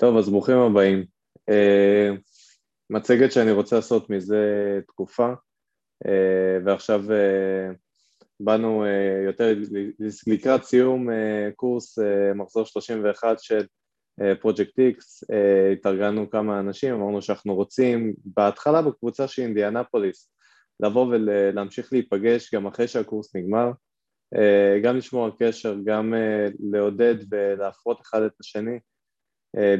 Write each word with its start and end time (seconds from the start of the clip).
טוב, 0.00 0.16
אז 0.16 0.28
ברוכים 0.28 0.58
הבאים. 0.58 1.04
Uh, 1.50 2.18
מצגת 2.90 3.32
שאני 3.32 3.52
רוצה 3.52 3.76
לעשות 3.76 4.10
מזה 4.10 4.44
תקופה, 4.86 5.32
uh, 6.04 6.10
ועכשיו 6.64 7.04
uh, 7.04 7.74
באנו 8.40 8.84
uh, 8.84 9.26
יותר 9.26 9.54
לקראת 10.26 10.64
סיום 10.64 11.08
uh, 11.08 11.12
קורס 11.56 11.98
uh, 11.98 12.34
מחזור 12.34 12.64
31 12.64 13.40
של 13.40 13.66
פרויקט 14.40 14.78
uh, 14.78 14.82
X, 14.82 14.96
uh, 15.00 15.72
התארגנו 15.72 16.30
כמה 16.30 16.60
אנשים, 16.60 16.94
אמרנו 16.94 17.22
שאנחנו 17.22 17.54
רוצים 17.54 18.14
בהתחלה 18.24 18.82
בקבוצה 18.82 19.28
של 19.28 19.42
אינדיאנפוליס 19.42 20.30
לבוא 20.80 21.06
ולהמשיך 21.06 21.92
להיפגש 21.92 22.54
גם 22.54 22.66
אחרי 22.66 22.88
שהקורס 22.88 23.36
נגמר, 23.36 23.70
uh, 24.34 24.82
גם 24.82 24.96
לשמור 24.96 25.24
על 25.24 25.32
קשר, 25.38 25.76
גם 25.84 26.14
uh, 26.14 26.56
לעודד 26.72 27.14
ולהפרות 27.30 28.00
אחד 28.00 28.22
את 28.22 28.32
השני, 28.40 28.78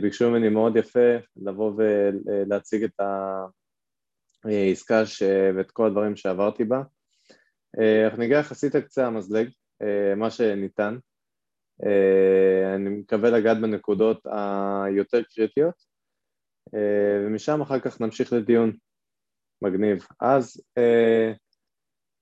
ביקשו 0.01 0.31
ממני 0.31 0.49
מאוד 0.49 0.77
יפה 0.77 1.17
לבוא 1.37 1.73
ולהציג 1.77 2.85
את 2.85 3.01
העסקה. 4.45 5.03
ואת 5.57 5.71
כל 5.71 5.87
הדברים 5.87 6.17
שעברתי 6.17 6.65
בה. 6.65 6.83
אה, 7.81 8.05
אנחנו 8.05 8.19
ניגע 8.19 8.39
יחסית 8.39 8.75
על 8.75 8.81
קצה 8.81 9.07
המזלג, 9.07 9.49
אה, 9.83 10.15
מה 10.15 10.31
שניתן. 10.31 10.99
אני 12.75 12.89
מקווה 12.89 13.31
לגעת 13.31 13.61
בנקודות 13.61 14.27
היותר 14.87 15.23
קריטיות, 15.23 15.75
ומשם 17.25 17.61
אחר 17.61 17.81
כך 17.81 18.01
נמשיך 18.01 18.33
לדיון. 18.33 18.73
מגניב. 19.63 20.07
אז 20.21 20.63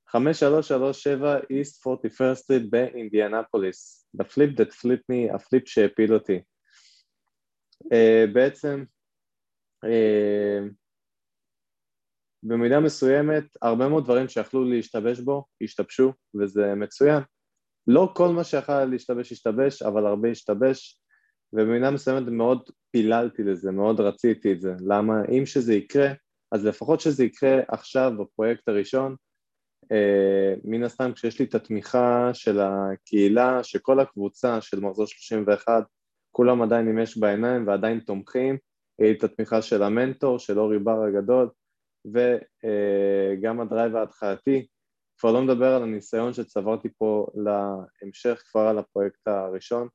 5337 0.09 1.39
East 1.39 1.83
41st 1.83 2.41
Street 2.43 2.71
באינדיאנפוליס. 2.71 4.07
The 4.21 4.25
flip 4.25 4.57
that 4.57 4.73
flipped 4.73 5.09
me, 5.13 5.35
הפליפ 5.35 5.69
שהפיל 5.69 6.15
אותי. 6.15 6.41
Uh, 7.85 8.33
בעצם 8.33 8.85
uh, 9.85 10.69
במידה 12.43 12.81
מסוימת 12.81 13.45
הרבה 13.63 13.89
מאוד 13.89 14.05
דברים 14.05 14.29
שיכלו 14.29 14.65
להשתבש 14.65 15.21
בו 15.21 15.45
השתבשו 15.63 16.13
וזה 16.41 16.75
מצוין. 16.75 17.23
לא 17.87 18.13
כל 18.15 18.29
מה 18.29 18.45
שיכול 18.45 18.85
להשתבש 18.85 19.33
השתבש, 19.33 19.83
אבל 19.83 20.07
הרבה 20.07 20.29
השתבש 20.29 21.01
ובמידה 21.53 21.91
מסוימת 21.91 22.29
מאוד 22.29 22.71
פיללתי 22.91 23.43
לזה, 23.43 23.71
מאוד 23.71 24.01
רציתי 24.01 24.53
את 24.53 24.61
זה. 24.61 24.73
למה? 24.87 25.15
אם 25.39 25.47
שזה 25.47 25.75
יקרה, 25.75 26.09
אז 26.53 26.67
לפחות 26.67 27.01
שזה 27.01 27.25
יקרה 27.25 27.61
עכשיו 27.69 28.13
בפרויקט 28.19 28.69
הראשון, 28.69 29.17
uh, 29.85 30.61
מן 30.65 30.83
הסתם 30.83 31.13
כשיש 31.15 31.39
לי 31.39 31.45
את 31.45 31.55
התמיכה 31.55 32.31
של 32.35 32.61
הקהילה, 32.61 33.65
שכל 33.65 34.01
הקבוצה 34.01 34.61
של 34.61 34.81
מחזור 34.81 35.07
31 35.07 35.85
כולם 36.37 36.63
עדיין 36.63 36.89
עם 36.89 36.99
אש 36.99 37.19
בעיניים 37.19 37.67
ועדיין 37.67 38.01
תומכים, 38.01 38.57
את 39.11 39.25
התמיכה 39.25 39.63
של 39.63 39.83
המנטור, 39.83 40.39
של 40.39 40.59
אורי 40.59 40.79
בר 40.79 41.03
הגדול, 41.03 41.51
וגם 42.05 43.61
הדרייב 43.61 43.97
ההתחלתי, 43.97 44.67
כבר 45.19 45.33
לא 45.33 45.43
מדבר 45.43 45.75
על 45.75 45.83
הניסיון 45.83 46.33
שצברתי 46.33 46.89
פה 46.99 47.27
להמשך 47.35 48.43
כבר 48.51 48.61
על 48.61 48.79
הפרויקט 48.79 49.29
הראשון. 49.29 49.89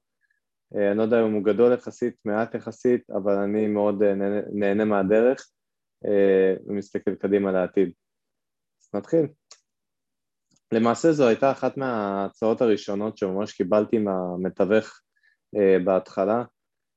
אני 0.75 0.98
לא 0.98 1.03
יודע 1.03 1.25
אם 1.25 1.33
הוא 1.33 1.44
גדול 1.44 1.73
יחסית, 1.73 2.16
מעט 2.25 2.55
יחסית, 2.55 3.09
אבל 3.09 3.33
אני 3.33 3.67
מאוד 3.67 4.03
נהנה, 4.03 4.42
נהנה 4.53 4.86
מהדרך 4.86 5.50
ומסתכל 6.67 7.16
קדימה 7.16 7.52
לעתיד. 7.52 7.92
אז 8.81 8.89
נתחיל. 8.94 9.28
למעשה 10.73 11.11
זו 11.11 11.28
הייתה 11.28 11.52
אחת 11.52 11.78
מההצעות 11.78 12.61
הראשונות 12.61 13.17
שממש 13.17 13.53
קיבלתי 13.53 13.98
מהמתווך 13.98 14.86
אה, 14.86 15.11
בהתחלה, 15.85 16.44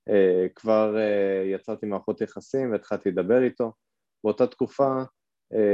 אה, 0.08 0.46
כבר 0.54 0.96
אה, 0.98 1.42
יצרתי 1.44 1.86
מערכות 1.86 2.20
יחסים 2.20 2.72
והתחלתי 2.72 3.10
לדבר 3.10 3.42
איתו. 3.42 3.72
באותה 4.24 4.46
תקופה 4.46 5.02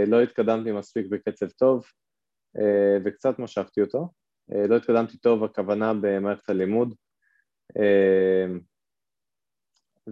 לא 0.06 0.22
התקדמתי 0.22 0.72
מספיק 0.72 1.06
בקצב 1.06 1.48
טוב 1.48 1.84
וקצת 3.04 3.38
משכתי 3.38 3.80
אותו. 3.80 4.08
לא 4.68 4.76
התקדמתי 4.76 5.18
טוב, 5.18 5.44
הכוונה 5.44 5.92
במערכת 6.00 6.50
הלימוד. 6.50 6.94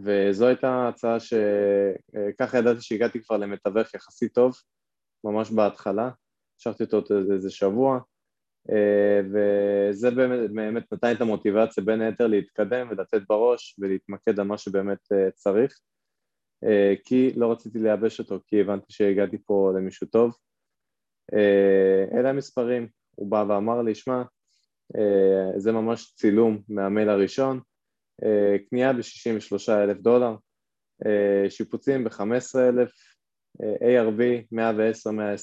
וזו 0.05 0.47
הייתה 0.47 0.89
הצעה 0.89 1.21
שככה 1.21 2.59
ידעתי 2.59 2.81
שהגעתי 2.81 3.23
כבר 3.23 3.37
למתווך 3.37 3.95
יחסית 3.95 4.35
טוב, 4.35 4.55
ממש 5.25 5.51
בהתחלה, 5.51 6.11
המשכתי 6.55 6.97
אותו 6.97 7.15
איזה 7.33 7.51
שבוע, 7.51 8.01
וזה 9.33 10.11
באמת, 10.11 10.51
באמת 10.51 10.93
נתן 10.93 11.09
לי 11.09 11.15
את 11.15 11.21
המוטיבציה 11.21 11.85
בין 11.85 12.01
היתר 12.01 12.27
להתקדם 12.27 12.89
ולתת 12.91 13.23
בראש 13.29 13.77
ולהתמקד 13.79 14.41
על 14.41 14.47
מה 14.47 14.59
שבאמת 14.59 15.13
אה, 15.13 15.31
צריך. 15.31 15.79
אה, 16.65 16.95
כי 17.05 17.33
לא 17.37 17.53
רציתי 17.53 17.79
לייבש 17.79 18.19
אותו 18.19 18.41
כי 18.47 18.61
הבנתי 18.61 18.87
שהגעתי 18.89 19.39
פה 19.47 19.73
למישהו 19.77 20.07
טוב. 20.07 20.37
אלה 22.13 22.31
המספרים, 22.31 22.89
הוא 23.15 23.31
בא 23.31 23.45
ואמר 23.49 23.83
לי, 23.83 23.95
שמע, 23.95 24.23
זה 25.57 25.73
ממש 25.73 26.13
צילום 26.15 26.63
מהמייל 26.69 27.09
הראשון, 27.09 27.61
קנייה 28.69 28.93
ב-63 28.93 29.73
אלף 29.73 29.99
דולר, 29.99 30.37
שיפוצים 31.49 32.05
ב-15 32.05 32.59
אלף, 32.69 32.91
ARV 33.63 34.21
110-120 34.53 34.59
אה, 35.19 35.35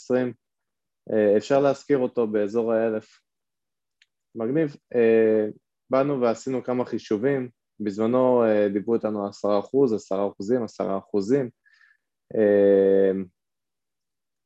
אפשר 1.37 1.59
להזכיר 1.59 1.97
אותו 1.97 2.27
באזור 2.27 2.73
האלף. 2.73 3.19
מגניב. 4.35 4.75
אה, 4.95 5.47
באנו 5.89 6.21
ועשינו 6.21 6.63
כמה 6.63 6.85
חישובים, 6.85 7.49
בזמנו 7.79 8.43
אה, 8.43 8.69
דיברו 8.69 8.95
איתנו 8.95 9.27
עשרה 9.27 9.59
אחוז, 9.59 9.93
עשרה 9.93 10.27
אחוזים, 10.27 10.63
עשרה 10.63 10.97
אחוזים. 10.97 11.49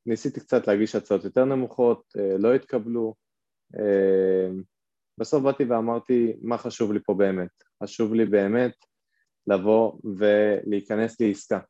ניסיתי 0.06 0.40
קצת 0.40 0.66
להגיש 0.66 0.94
הצעות 0.94 1.24
יותר 1.24 1.44
נמוכות, 1.44 2.04
לא 2.38 2.54
התקבלו. 2.54 3.14
בסוף 5.20 5.42
באתי 5.42 5.64
ואמרתי 5.64 6.36
מה 6.42 6.58
חשוב 6.58 6.92
לי 6.92 6.98
פה 7.04 7.14
באמת. 7.14 7.50
חשוב 7.82 8.14
לי 8.14 8.26
באמת 8.26 8.74
לבוא 9.46 9.92
ולהיכנס 10.18 11.20
לעסקה. 11.20 11.60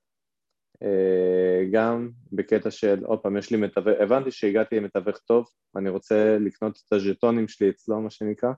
אה, 0.82 1.64
גם 1.72 2.10
בקטע 2.32 2.70
של, 2.70 3.04
עוד 3.04 3.20
פעם, 3.20 3.36
יש 3.36 3.50
לי 3.50 3.56
מתווך, 3.56 4.00
הבנתי 4.00 4.30
שהגעתי 4.30 4.76
עם 4.76 4.84
מתווך 4.84 5.18
טוב, 5.18 5.46
אני 5.76 5.88
רוצה 5.88 6.38
לקנות 6.40 6.78
את 6.86 6.92
הז'טונים 6.92 7.48
שלי 7.48 7.70
אצלו, 7.70 8.00
מה 8.00 8.10
שנקרא, 8.10 8.50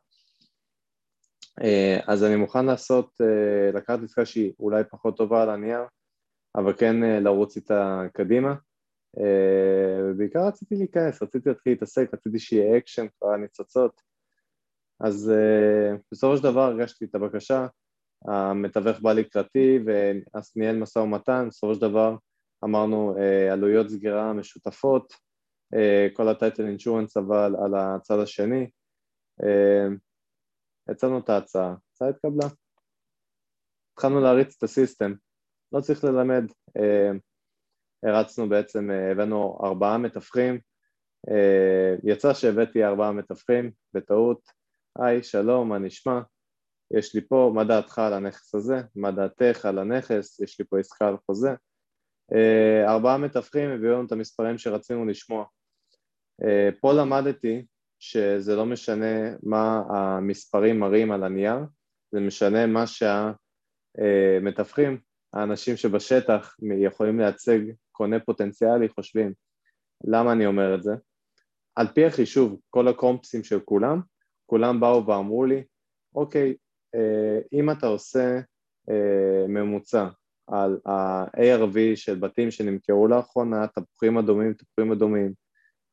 אה, 1.63 2.01
אז 2.07 2.25
אני 2.25 2.37
מוכן 2.37 2.67
לעשות, 2.67 3.21
אה, 3.21 3.73
לקחת 3.73 3.99
עסקה 4.03 4.27
שהיא 4.27 4.53
אולי 4.61 4.83
פחות 4.91 5.17
טובה 5.17 5.43
על 5.43 5.51
הנייר, 5.51 5.83
אבל 6.57 6.73
כן 6.77 6.97
לרוץ 6.97 7.57
איתה 7.57 8.03
קדימה, 8.15 8.55
ובעיקר 10.11 10.47
רציתי 10.47 10.75
להיכנס, 10.75 11.23
רציתי 11.23 11.49
להתחיל 11.49 11.73
להתעסק, 11.73 12.11
רציתי 12.15 12.39
שיהיה 12.39 12.79
אקשן, 12.79 13.07
כבר 13.19 13.37
ניצוצות, 13.37 14.01
אז 15.01 15.33
בסופו 16.13 16.37
של 16.37 16.43
דבר 16.43 16.61
הרגשתי 16.61 17.05
את 17.05 17.15
הבקשה, 17.15 17.67
המתווך 18.29 19.01
בא 19.01 19.13
לקראתי 19.13 19.79
ואז 19.87 20.53
ניהל 20.57 20.77
משא 20.77 20.99
ומתן, 20.99 21.49
בסופו 21.49 21.75
של 21.75 21.81
דבר 21.81 22.17
אמרנו 22.65 23.19
אה, 23.19 23.53
עלויות 23.53 23.89
סגירה 23.89 24.33
משותפות, 24.33 25.13
אה, 25.75 26.09
כל 26.13 26.29
הטייטל 26.29 26.67
אינשורנס 26.67 27.17
אבל 27.17 27.57
על 27.65 27.75
הצד 27.75 28.19
השני, 28.19 28.71
אה, 29.43 29.87
הצענו 30.89 31.19
את 31.19 31.29
ההצעה, 31.29 31.69
ההצעה 31.69 32.09
התקבלה, 32.09 32.47
התחלנו 33.93 34.21
להריץ 34.21 34.55
את 34.59 34.63
הסיסטם, 34.63 35.13
לא 35.73 35.81
צריך 35.81 36.05
ללמד, 36.05 36.45
הרצנו 38.03 38.49
בעצם, 38.49 38.91
הבאנו 38.91 39.59
ארבעה 39.65 39.99
מתווכים, 39.99 40.59
יצא 42.05 42.35
שהבאתי 42.35 42.85
ארבעה 42.85 43.13
מתווכים 43.13 43.71
בטעות, 43.95 44.41
היי 44.99 45.23
שלום 45.23 45.69
מה 45.69 45.79
נשמע, 45.79 46.21
יש 46.99 47.15
לי 47.15 47.21
פה 47.29 47.53
מה 47.55 47.65
דעתך 47.65 47.99
על 47.99 48.13
הנכס 48.13 48.55
הזה, 48.55 48.81
מה 48.97 49.11
דעתך 49.11 49.67
על 49.67 49.79
הנכס, 49.79 50.41
יש 50.41 50.59
לי 50.59 50.65
פה 50.65 50.79
עסקה 50.79 51.09
על 51.09 51.17
חוזה. 51.27 51.55
אה, 52.35 52.93
ארבעה 52.93 53.19
מתווכים 53.19 53.71
הביאו 53.71 53.93
לנו 53.93 54.07
את 54.07 54.13
המספרים 54.13 54.59
שרצינו 54.59 55.07
לשמוע. 55.07 55.45
אה, 56.45 56.69
פה 56.81 56.93
למדתי 56.93 57.67
שזה 57.99 58.57
לא 58.57 58.67
משנה 58.67 59.37
מה 59.43 59.83
המספרים 59.89 60.81
מראים 60.81 61.13
על 61.13 61.25
הנייר, 61.25 61.59
זה 62.13 62.21
משנה 62.21 62.67
מה 62.67 62.85
שהמתווכים, 64.37 64.99
האנשים 65.33 65.77
שבשטח 65.77 66.57
יכולים 66.79 67.21
לייצג 67.21 67.59
קונה 67.93 68.21
פוטנציאלי 68.21 68.89
חושבים. 68.89 69.33
למה 70.05 70.33
אני 70.33 70.47
אומר 70.47 70.75
את 70.75 70.83
זה? 70.83 70.93
על 71.77 71.87
פי 71.95 72.07
החישוב, 72.07 72.61
כל 72.71 72.89
הקומפסים 72.89 73.45
של 73.45 73.61
כולם, 73.61 74.01
כולם 74.47 74.81
באו 74.81 75.07
ואמרו 75.07 75.45
לי, 75.45 75.65
אוקיי, 76.15 76.55
אם 77.53 77.71
אתה 77.71 77.87
עושה 77.87 78.41
אה, 78.91 79.47
ממוצע 79.49 80.09
על 80.47 80.79
ה-ARV 80.87 81.77
של 81.95 82.19
בתים 82.19 82.51
שנמכרו 82.51 83.09
לאחרונה, 83.09 83.67
תפוחים 83.67 84.19
אדומים, 84.19 84.55
תפוחים 84.55 84.93
אדומים, 84.93 85.33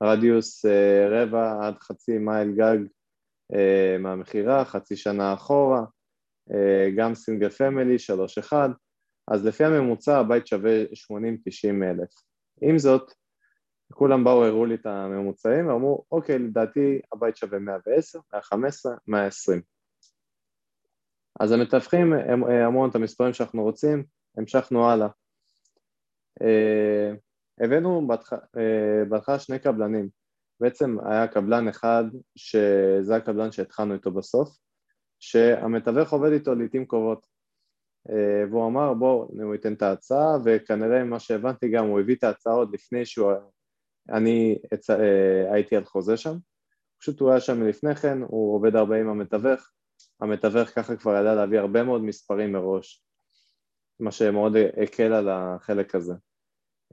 רדיוס 0.03 0.65
אה, 0.65 1.07
רבע 1.09 1.67
עד 1.67 1.77
חצי 1.79 2.17
מייל 2.17 2.51
גג 2.51 2.77
מהמכירה, 3.99 4.65
חצי 4.65 4.95
שנה 4.95 5.33
אחורה, 5.33 5.83
גם 6.97 7.15
סינגל 7.15 7.49
פמילי, 7.49 7.99
שלוש 7.99 8.37
אחד, 8.37 8.69
אז 9.31 9.45
לפי 9.45 9.63
הממוצע 9.63 10.19
הבית 10.19 10.47
שווה 10.47 10.83
80-90 10.83 10.85
אלף. 11.83 12.09
עם 12.61 12.77
זאת, 12.77 13.11
כולם 13.93 14.23
באו, 14.23 14.45
הראו 14.45 14.65
לי 14.65 14.75
את 14.75 14.85
הממוצעים 14.85 15.67
ואמרו, 15.67 16.05
אוקיי, 16.11 16.39
לדעתי 16.39 17.01
הבית 17.13 17.37
שווה 17.37 17.59
110, 17.59 18.19
115, 18.33 18.93
120. 19.07 19.61
אז 21.39 21.51
המתווכים 21.51 22.13
אמרו 22.67 22.87
את 22.87 22.95
המספרים 22.95 23.33
שאנחנו 23.33 23.63
רוצים, 23.63 24.03
המשכנו 24.37 24.89
הלאה. 24.89 25.07
אה, 26.41 27.11
הבאנו 27.65 28.07
אה, 28.57 29.05
בהתחלה 29.09 29.39
שני 29.39 29.59
קבלנים, 29.59 30.09
בעצם 30.59 30.97
היה 31.05 31.27
קבלן 31.27 31.67
אחד 31.67 32.03
שזה 32.35 33.15
הקבלן 33.15 33.51
שהתחלנו 33.51 33.93
איתו 33.93 34.11
בסוף, 34.11 34.57
שהמתווך 35.19 36.13
עובד 36.13 36.31
איתו 36.31 36.55
לעיתים 36.55 36.85
קרובות 36.85 37.25
אה, 38.09 38.43
והוא 38.49 38.67
אמר 38.67 38.93
בואו 38.93 39.31
הוא 39.43 39.55
ייתן 39.55 39.73
את 39.73 39.81
ההצעה 39.81 40.37
וכנראה 40.45 41.03
מה 41.03 41.19
שהבנתי 41.19 41.71
גם 41.71 41.85
הוא 41.85 41.99
הביא 41.99 42.15
את 42.15 42.23
ההצעה 42.23 42.53
עוד 42.53 42.73
לפני 42.73 43.05
שהוא 43.05 43.31
אני. 44.09 44.59
הייתי 45.51 45.75
על 45.75 45.85
חוזה 45.85 46.17
שם 46.17 46.35
פשוט 47.01 47.19
הוא 47.19 47.29
היה 47.29 47.39
שם 47.39 47.63
לפני 47.63 47.95
כן, 47.95 48.17
הוא 48.21 48.55
עובד 48.55 48.75
הרבה 48.75 48.99
עם 48.99 49.09
המתווך 49.09 49.71
המתווך 50.21 50.69
ככה 50.69 50.95
כבר 50.95 51.15
ידע 51.21 51.35
להביא 51.35 51.59
הרבה 51.59 51.83
מאוד 51.83 52.01
מספרים 52.01 52.51
מראש 52.51 53.03
מה 53.99 54.11
שמאוד 54.11 54.55
הקל 54.83 55.13
על 55.13 55.29
החלק 55.29 55.95
הזה 55.95 56.13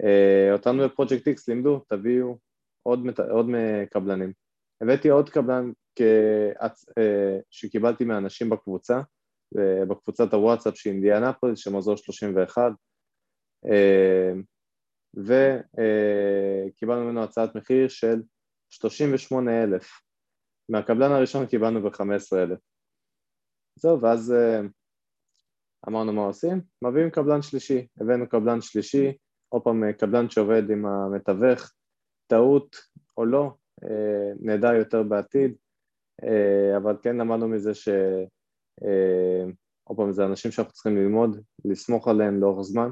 אה, 0.05 0.53
אותנו 0.53 0.85
בפרויקט 0.85 1.29
X 1.29 1.45
לימדו, 1.49 1.81
תביאו 1.89 2.39
עוד, 2.83 3.01
עוד 3.31 3.47
קבלנים. 3.91 4.33
הבאתי 4.81 5.09
עוד 5.09 5.31
קבלן 5.31 5.73
כעצ... 5.97 6.89
אה, 6.99 7.39
שקיבלתי 7.51 8.05
מאנשים 8.05 8.51
בקבוצה, 8.51 9.01
אה, 9.59 9.85
בקבוצת 9.85 10.35
הוואטסאפ 10.35 10.77
של 10.77 10.91
אינדיאנפוליס, 10.91 11.59
של 11.59 11.71
מזור 11.71 11.97
31, 11.97 12.73
וקיבלנו 15.17 17.05
ממנו 17.05 17.23
הצעת 17.23 17.55
מחיר 17.55 17.89
של 17.89 18.23
38,000. 18.69 19.91
מהקבלן 20.69 21.13
הראשון 21.13 21.47
קיבלנו 21.47 21.83
ב-15,000. 21.83 22.57
זהו, 23.77 24.01
ואז 24.01 24.35
אמרנו 25.89 26.13
מה 26.13 26.23
עושים? 26.23 26.61
מביאים 26.83 27.11
קבלן 27.11 27.43
שלישי. 27.43 27.87
הבאנו 28.01 28.29
קבלן 28.29 28.61
שלישי, 28.61 29.17
עוד 29.49 29.63
פעם 29.63 29.93
קבלן 29.93 30.31
שעובד 30.31 30.71
עם 30.71 30.87
המתווך, 30.87 31.73
טעות 32.27 32.77
או 33.17 33.25
לא, 33.25 33.53
אה, 33.85 34.33
נדע 34.41 34.75
יותר 34.75 35.03
בעתיד, 35.03 35.55
אה, 36.25 36.77
אבל 36.77 36.97
כן 37.03 37.17
למדנו 37.17 37.49
מזה 37.49 37.75
ש... 37.75 37.89
אה, 38.85 39.45
עוד 39.85 39.97
פעם, 39.97 40.13
זה 40.13 40.25
אנשים 40.25 40.51
שאנחנו 40.51 40.73
צריכים 40.73 40.97
ללמוד, 40.97 41.41
לסמוך 41.65 42.09
עליהם 42.09 42.41
לאורך 42.41 42.63
זמן, 42.63 42.91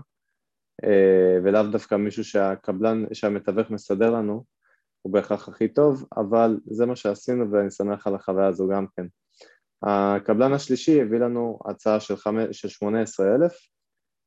ולאו 1.45 1.63
דווקא 1.73 1.95
מישהו 1.95 2.25
שהקבלן, 2.25 3.05
שהמתווך 3.13 3.71
מסדר 3.71 4.11
לנו, 4.11 4.45
הוא 5.03 5.13
בהכרח 5.13 5.49
הכי 5.49 5.69
טוב, 5.69 6.07
אבל 6.17 6.61
זה 6.67 6.87
מה 6.87 6.97
שעשינו 6.97 7.51
ואני 7.51 7.71
שמח 7.71 8.07
על 8.07 8.15
החוויה 8.15 8.47
הזו 8.47 8.69
גם 8.69 8.87
כן. 8.97 9.07
הקבלן 9.83 10.53
השלישי 10.53 11.03
הביא 11.03 11.19
לנו 11.19 11.59
הצעה 11.67 12.01
של, 12.01 12.17
5, 12.17 12.61
של 12.61 12.69
18,000 12.69 13.53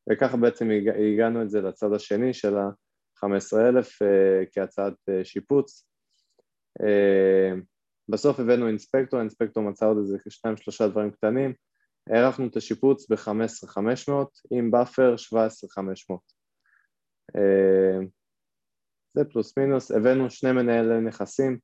וככה 0.10 0.38
בעצם 0.38 0.70
הגענו 1.14 1.42
את 1.42 1.50
זה 1.50 1.62
לצד 1.62 1.94
השני 1.94 2.34
של 2.34 2.58
ה-15,000 2.58 4.06
אה, 4.06 4.46
כהצעת 4.52 4.94
אה, 5.10 5.26
שיפוץ. 5.26 5.88
אה, 6.84 7.54
בסוף 8.10 8.40
הבאנו 8.40 8.68
inspector, 8.68 9.20
inspector 9.20 9.64
מצא 9.64 9.86
עוד 9.86 9.98
איזה 9.98 10.18
שניים 10.30 10.58
שלושה 10.58 10.88
דברים 10.88 11.12
קטנים, 11.12 11.54
הערכנו 12.10 12.48
את 12.48 12.56
השיפוץ 12.56 13.12
ב-15,500 13.12 14.12
עם 14.52 14.72
buffer 14.72 15.18
17,500. 15.18 16.20
זה 19.14 19.26
פלוס 19.26 19.58
מינוס, 19.58 19.92
הבאנו 19.92 20.30
שני 20.30 20.52
מנהלי 20.52 21.02
נכסים, 21.02 21.60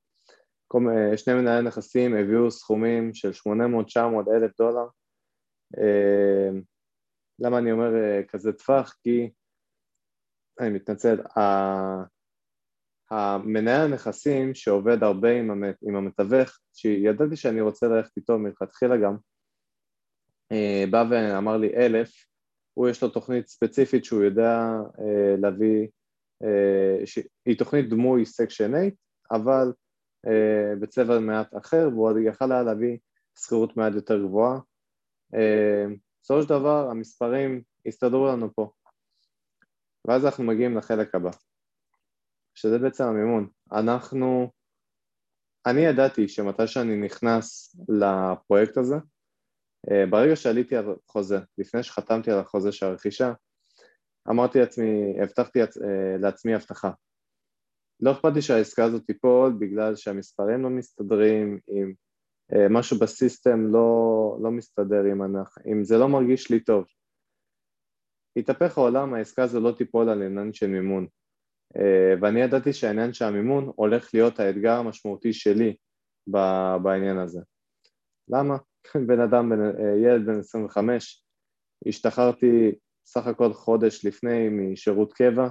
שני 1.18 1.34
מנהלי 1.34 1.68
נכסים 1.68 2.16
הביאו 2.16 2.52
סכומים 2.52 3.14
של 3.14 3.34
800, 3.34 3.88
900, 3.88 4.26
אלף 4.28 4.52
דולר, 4.58 4.88
למה 7.40 7.58
אני 7.58 7.72
אומר 7.72 7.96
אה, 7.96 8.24
כזה 8.28 8.54
טווח? 8.54 8.98
כי, 9.04 9.32
אני 10.60 10.70
מתנצל, 10.70 11.22
המנהל 13.12 13.82
הנכסים 13.82 14.56
שעובד 14.56 15.04
הרבה 15.04 15.40
עם 15.82 15.96
המתווך, 15.96 16.60
שידעתי 16.74 17.36
שאני 17.36 17.62
רוצה 17.62 17.88
ללכת 17.88 18.18
איתו 18.18 18.40
מלכתחילה 18.40 18.98
גם, 18.98 19.18
אה, 20.52 20.84
בא 20.92 21.06
ואמר 21.12 21.58
לי 21.58 21.76
אלף, 21.76 22.12
הוא 22.74 22.90
יש 22.90 23.04
לו 23.04 23.10
תוכנית 23.10 23.48
ספציפית 23.48 24.06
שהוא 24.06 24.24
יודע 24.24 24.60
אה, 25.00 25.36
להביא, 25.38 25.88
היא 27.46 27.58
תוכנית 27.58 27.90
דמוי 27.90 28.26
סקשן 28.26 28.72
8, 28.72 28.80
אבל 29.32 29.72
בצבע 30.82 31.20
מעט 31.20 31.58
אחר, 31.58 31.90
והוא 31.92 32.06
עוד 32.06 32.16
יכל 32.26 32.52
היה 32.52 32.64
להביא 32.64 32.98
שכירות 33.40 33.78
מעט 33.78 33.94
יותר 33.94 34.20
גבוהה. 34.20 34.60
בסופו 36.22 36.42
של 36.42 36.50
דבר 36.50 36.90
המספרים 36.90 37.62
הסתדרו 37.86 38.28
לנו 38.28 38.54
פה. 38.54 38.72
ואז 40.08 40.26
אנחנו 40.26 40.44
מגיעים 40.44 40.78
לחלק 40.78 41.16
הבא 41.16 41.32
שזה 42.56 42.80
בעצם 42.80 43.04
המימון. 43.04 43.48
אנחנו, 43.72 44.52
אני 45.66 45.82
ידעתי 45.82 46.28
שמתי 46.28 46.68
שאני 46.68 46.96
נכנס 46.96 47.76
לפרויקט 47.90 48.78
הזה 48.78 48.96
אה, 49.92 50.06
ברגע 50.10 50.36
שעליתי 50.36 50.76
על 50.76 50.86
חוזה, 51.08 51.40
לפני 51.58 51.84
שחתמתי 51.84 52.32
על 52.32 52.40
החוזה 52.40 52.72
של 52.72 52.86
הרכישה 52.86 53.34
אמרתי 54.30 54.60
לעצמי, 54.60 55.16
הבטחתי 55.24 55.62
אה, 55.62 55.68
לעצמי 56.20 56.56
הבטחה 56.56 56.92
לא 58.00 58.12
אכפת 58.12 58.32
לי 58.36 58.42
שהעסקה 58.42 58.84
הזאת 58.86 59.04
תיפול 59.06 59.54
בגלל 59.60 59.96
שהמספרים 59.96 60.62
לא 60.62 60.70
מסתדרים 60.70 61.60
עם 61.68 61.94
אה, 62.54 62.70
משהו 62.70 63.00
בסיסטם 63.00 63.68
לא, 63.68 64.38
לא 64.44 64.52
מסתדר 64.52 65.04
עם 65.04 65.22
הנח, 65.22 65.56
אם 65.72 65.84
זה 65.84 65.98
לא 65.98 66.08
מרגיש 66.10 66.52
לי 66.52 66.60
טוב. 66.60 66.86
יתהפך 68.36 68.78
העולם, 68.78 69.14
העסקה 69.14 69.44
הזו 69.44 69.60
לא 69.60 69.72
תיפול 69.72 70.10
על 70.10 70.22
עניין 70.22 70.54
של 70.54 70.68
מימון. 70.68 71.08
אה, 71.78 72.14
ואני 72.22 72.42
ידעתי 72.42 72.74
שהעניין 72.74 73.14
של 73.14 73.26
המימון 73.26 73.72
הולך 73.76 74.14
להיות 74.14 74.40
האתגר 74.40 74.74
המשמעותי 74.74 75.34
שלי 75.34 75.76
בעניין 76.84 77.18
הזה. 77.18 77.42
למה? 78.30 78.58
בן 79.08 79.20
אדם, 79.20 79.52
אה, 79.52 79.98
ילד 80.04 80.26
בן 80.26 80.40
25, 80.40 81.24
השתחררתי 81.88 82.72
סך 83.06 83.28
הכל 83.28 83.54
חודש 83.54 84.06
לפני 84.06 84.50
משירות 84.50 85.14
קבע 85.14 85.48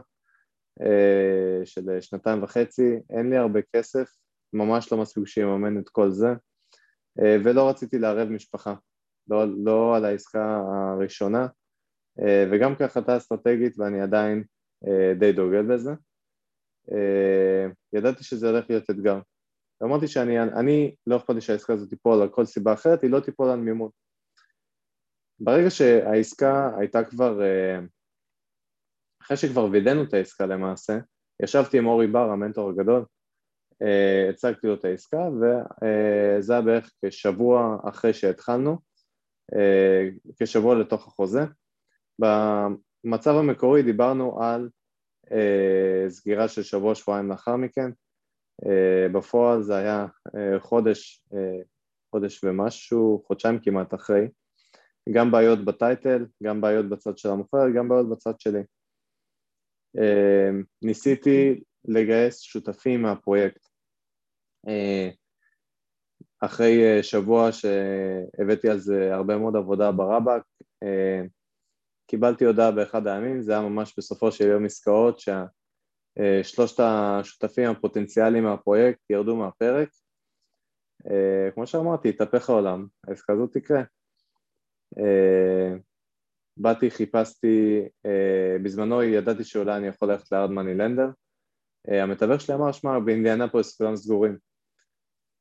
של 1.65 2.01
שנתיים 2.01 2.43
וחצי, 2.43 3.01
אין 3.11 3.31
לי 3.31 3.37
הרבה 3.37 3.61
כסף, 3.77 4.11
ממש 4.53 4.93
לא 4.93 4.99
מספיק 4.99 5.27
שיממן 5.27 5.79
את 5.79 5.89
כל 5.89 6.11
זה. 6.11 6.29
אה, 7.21 7.37
ולא 7.45 7.69
רציתי 7.69 7.99
לערב 7.99 8.29
משפחה, 8.29 8.75
לא, 9.29 9.45
לא 9.65 9.97
על 9.97 10.05
העסקה 10.05 10.63
הראשונה 10.95 11.47
אה, 12.21 12.45
וגם 12.53 12.77
כהחלטה 12.77 13.17
אסטרטגית 13.17 13.79
ואני 13.79 14.01
עדיין 14.01 14.45
אה, 14.87 15.15
די 15.19 15.33
דוגל 15.33 15.75
בזה 15.75 15.91
ידעתי 17.93 18.25
שזה 18.25 18.51
הולך 18.51 18.71
להיות 18.71 18.91
אתגר 18.91 19.21
אמרתי 19.83 20.09
שאני 20.09 20.43
אני, 20.43 20.95
לא 21.07 21.17
אכפת 21.17 21.35
לי 21.35 21.41
שהעסקה 21.41 21.73
הזאת 21.73 21.89
תיפול 21.89 22.23
על 22.23 22.29
כל 22.29 22.45
סיבה 22.45 22.73
אחרת, 22.73 23.03
היא 23.03 23.11
לא 23.11 23.21
תיפול 23.21 23.49
על 23.49 23.61
מימון 23.61 23.91
ברגע 25.41 25.71
שהעסקה 25.71 26.71
הייתה 26.79 27.05
כבר, 27.05 27.41
אחרי 29.23 29.37
שכבר 29.37 29.65
וידאנו 29.65 30.03
את 30.03 30.15
העסקה 30.15 30.47
למעשה, 30.47 30.99
ישבתי 31.43 31.79
עם 31.79 31.87
אורי 31.87 32.07
בר, 32.07 32.31
המנטור 32.31 32.71
הגדול, 32.71 33.05
אה, 33.83 34.29
הצגתי 34.31 34.67
לו 34.67 34.75
את 34.75 34.85
העסקה 34.85 35.29
וזה 35.29 36.53
היה 36.53 36.63
בערך 36.63 36.93
כשבוע 37.05 37.77
אחרי 37.89 38.15
שהתחלנו, 38.15 38.79
אה, 39.55 40.09
כשבוע 40.41 40.75
לתוך 40.75 41.07
החוזה. 41.07 41.41
במצב 42.19 43.35
המקורי 43.35 43.83
דיברנו 43.83 44.43
על 44.43 44.69
אה, 45.33 46.05
סגירה 46.09 46.49
של 46.49 46.63
שבוע 46.63 46.95
שבועיים 46.95 47.29
לאחר 47.29 47.57
מכן, 47.57 47.91
בפועל 49.13 49.63
זה 49.63 49.77
היה 49.77 50.07
חודש, 50.59 51.25
חודש 52.11 52.45
ומשהו, 52.45 53.23
חודשיים 53.27 53.59
כמעט 53.59 53.95
אחרי, 53.95 54.29
גם 55.13 55.31
בעיות 55.31 55.65
בטייטל, 55.65 56.27
גם 56.43 56.61
בעיות 56.61 56.89
בצד 56.89 57.19
של 57.19 57.29
המוכר, 57.29 57.71
גם 57.77 57.89
בעיות 57.89 58.11
בצד 58.11 58.41
שלי. 58.41 58.63
ניסיתי 60.83 61.61
לגייס 61.85 62.41
שותפים 62.41 63.03
מהפרויקט. 63.03 63.69
אה, 64.69 65.11
אחרי 66.41 66.85
אה, 66.85 67.03
שבוע 67.03 67.53
שהבאתי 67.53 68.69
על 68.69 68.79
זה 68.79 69.15
הרבה 69.15 69.37
מאוד 69.37 69.57
עבודה 69.57 69.93
ברבאק, 69.93 70.43
אה, 70.83 71.23
קיבלתי 72.07 72.45
הודעה 72.45 72.71
באחד 72.71 73.07
הימים, 73.07 73.43
זה 73.43 73.53
היה 73.53 73.61
ממש 73.61 73.95
בסופו 73.99 74.33
של 74.33 74.47
יום 74.47 74.65
עסקאות 74.65 75.21
ששלושת 75.21 76.81
השותפים 76.81 77.71
הפוטנציאליים 77.71 78.45
מהפרויקט 78.45 79.11
ירדו 79.11 79.37
מהפרק. 79.37 79.89
כמו 81.55 81.67
שאמרתי, 81.67 82.09
התהפך 82.09 82.51
העולם, 82.51 82.87
העסקה 83.09 83.33
הזאת 83.33 83.53
תקרה. 83.53 83.83
באתי, 86.57 86.91
חיפשתי, 86.91 87.83
אה, 88.07 88.57
בזמנו 88.63 89.03
ידעתי 89.03 89.45
שאולי 89.45 89.77
אני 89.77 89.87
יכול 89.87 90.11
ללכת 90.11 90.33
ל 90.33 90.36
hard 90.36 90.51
money 90.51 90.75
lender, 90.75 91.09
המתווך 91.89 92.41
שלי 92.41 92.55
אמר, 92.55 92.73
שמע, 92.73 92.99
באינדיאנפוליס 92.99 93.77
כולם 93.77 93.97
סגורים. 93.97 94.37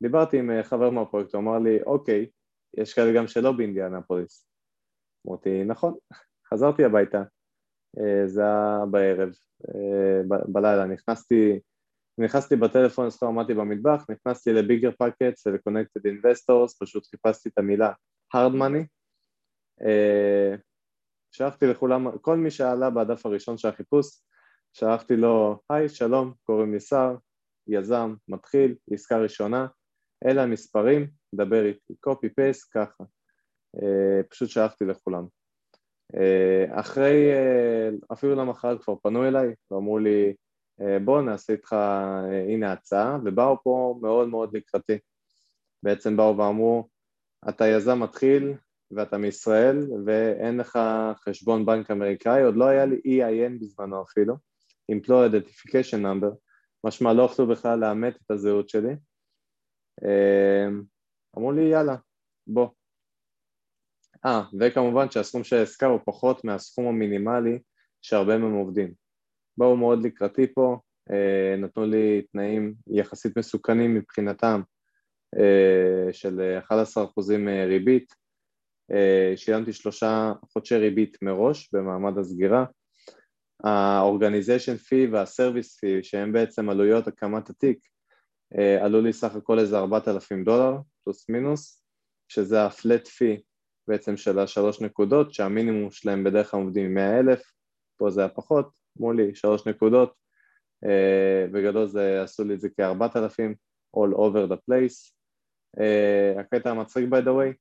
דיברתי 0.01 0.39
עם 0.39 0.51
אה, 0.51 0.63
חבר 0.63 0.89
מהפרויקט, 0.89 1.33
הוא 1.33 1.41
אמר 1.41 1.59
לי, 1.59 1.81
אוקיי, 1.83 2.29
יש 2.77 2.93
כאלה 2.93 3.13
גם 3.13 3.27
שלא 3.27 3.51
באינדיאנפוליס. 3.51 4.47
אמרתי, 5.27 5.63
נכון, 5.63 5.93
חזרתי 6.53 6.85
הביתה, 6.85 7.23
אה, 7.99 8.27
זה 8.27 8.41
היה 8.41 8.85
בערב, 8.91 9.29
אה, 9.67 10.37
בלילה, 10.47 10.85
נכנסתי, 10.85 11.59
נכנסתי 12.17 12.55
בטלפון, 12.55 13.05
אז 13.05 13.23
עמדתי 13.23 13.53
במטבח, 13.53 14.05
נכנסתי 14.09 14.53
ל 14.53 14.91
BiggerPockets 14.91 15.47
ול-Connected 15.47 16.27
פשוט 16.79 17.05
חיפשתי 17.05 17.49
את 17.49 17.57
המילה 17.57 17.93
hard 18.35 18.53
money, 18.53 18.85
שלחתי 21.31 21.67
לכולם, 21.67 22.17
כל 22.17 22.37
מי 22.37 22.51
שעלה 22.51 22.89
בדף 22.89 23.25
הראשון 23.25 23.57
של 23.57 23.67
החיפוש, 23.67 24.21
שלחתי 24.73 25.15
לו, 25.15 25.59
היי, 25.69 25.89
שלום, 25.89 26.33
קוראים 26.43 26.73
לי 26.73 26.79
שר, 26.79 27.15
יזם, 27.67 28.13
מתחיל, 28.27 28.75
עסקה 28.91 29.17
ראשונה, 29.17 29.67
אלה 30.25 30.43
המספרים, 30.43 31.07
דבר 31.35 31.65
איתי, 31.65 31.93
copy 32.07 32.27
paste 32.27 32.69
ככה, 32.73 33.03
uh, 33.77 34.23
פשוט 34.29 34.49
שלחתי 34.49 34.85
לכולם. 34.85 35.25
Uh, 36.13 36.79
אחרי, 36.79 37.31
uh, 37.31 38.13
אפילו 38.13 38.35
למחרת 38.35 38.83
כבר 38.83 38.95
פנו 38.95 39.27
אליי 39.27 39.55
ואמרו 39.71 39.99
לי 39.99 40.33
בוא 41.05 41.21
נעשה 41.21 41.53
איתך, 41.53 41.73
הנה 42.47 42.71
הצעה, 42.71 43.17
ובאו 43.25 43.63
פה 43.63 43.99
מאוד 44.01 44.27
מאוד 44.27 44.57
לקראתי. 44.57 44.97
בעצם 45.83 46.17
באו 46.17 46.37
ואמרו, 46.37 46.87
אתה 47.49 47.67
יזם 47.67 47.99
מתחיל 47.99 48.53
ואתה 48.95 49.17
מישראל 49.17 49.87
ואין 50.05 50.57
לך 50.57 50.79
חשבון 51.15 51.65
בנק 51.65 51.91
אמריקאי, 51.91 52.43
עוד 52.43 52.55
לא 52.55 52.65
היה 52.65 52.85
לי 52.85 52.95
EIN 53.05 53.59
בזמנו 53.61 54.03
אפילו, 54.03 54.35
Employee 54.91 55.31
Identification 55.31 56.01
Number, 56.01 56.35
משמע 56.83 57.13
לא 57.13 57.23
יכלו 57.23 57.47
בכלל 57.47 57.79
לאמת 57.79 58.15
את 58.15 58.31
הזהות 58.31 58.69
שלי, 58.69 58.95
אמ, 60.03 60.83
אמרו 61.37 61.51
לי 61.51 61.61
יאללה, 61.61 61.95
בוא. 62.47 62.67
אה, 64.25 64.43
וכמובן 64.59 65.11
שהסכום 65.11 65.43
של 65.43 65.55
העסקה 65.55 65.85
הוא 65.85 65.99
פחות 66.05 66.45
מהסכום 66.45 66.87
המינימלי 66.87 67.59
שהרבה 68.01 68.37
מהם 68.37 68.53
עובדים. 68.53 68.93
באו 69.57 69.77
מאוד 69.77 70.05
לקראתי 70.05 70.53
פה, 70.53 70.77
אה, 71.11 71.55
נתנו 71.57 71.85
לי 71.85 72.21
תנאים 72.21 72.73
יחסית 72.87 73.37
מסוכנים 73.37 73.95
מבחינתם 73.95 74.61
אה, 75.39 76.13
של 76.13 76.57
11% 76.71 77.47
אה, 77.47 77.65
ריבית, 77.65 78.13
שילמתי 79.35 79.73
שלושה 79.73 80.33
חודשי 80.53 80.75
ריבית 80.75 81.17
מראש 81.21 81.69
במעמד 81.73 82.17
הסגירה, 82.17 82.65
ה-Organization 83.63 84.77
fee 84.79 85.11
וה-Service 85.11 85.69
fee 85.79 86.03
שהם 86.03 86.33
בעצם 86.33 86.69
עלויות 86.69 87.07
הקמת 87.07 87.49
התיק 87.49 87.79
אה, 88.57 88.85
עלו 88.85 89.01
לי 89.01 89.13
סך 89.13 89.35
הכל 89.35 89.59
איזה 89.59 89.77
4,000 89.77 90.43
דולר, 90.43 90.77
פלוס 91.03 91.29
מינוס, 91.29 91.83
שזה 92.27 92.65
הפלט 92.65 93.07
פי 93.07 93.41
בעצם 93.87 94.17
של 94.17 94.39
השלוש 94.39 94.81
נקודות, 94.81 95.33
שהמינימום 95.33 95.91
שלהם 95.91 96.23
בדרך 96.23 96.51
כלל 96.51 96.59
עומדים 96.59 96.85
עם 96.85 96.93
100,000, 96.93 97.41
פה 97.97 98.09
זה 98.09 98.21
היה 98.21 98.29
פחות, 98.29 98.69
מולי 98.95 99.35
שלוש 99.35 99.67
נקודות, 99.67 100.13
אה, 100.85 101.45
בגדול 101.51 101.87
זה 101.87 102.23
עשו 102.23 102.43
לי 102.43 102.53
את 102.53 102.61
זה 102.61 102.69
כ-4,000, 102.69 103.53
all 103.97 104.15
over 104.15 104.51
the 104.51 104.55
place. 104.55 105.13
אה, 105.79 106.33
הקטע 106.39 106.69
המצחיק 106.69 107.05
by 107.09 107.21
the 107.23 107.29
way, 107.29 107.53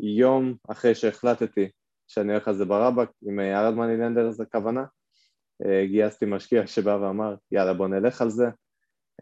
יום 0.00 0.54
אחרי 0.68 0.94
שהחלטתי 0.94 1.70
שאני 2.06 2.32
הולך 2.32 2.48
על 2.48 2.54
זה 2.54 2.64
ברבק, 2.64 3.08
עם 3.22 3.40
ארד 3.40 3.74
מאני 3.74 3.96
לנדר 3.96 4.30
זה 4.30 4.42
הכוונה, 4.42 4.84
גייסתי 5.84 6.26
משקיע 6.26 6.66
שבא 6.66 6.90
ואמר 6.90 7.34
יאללה 7.52 7.74
בוא 7.74 7.88
נלך 7.88 8.22
על 8.22 8.30
זה, 8.30 8.46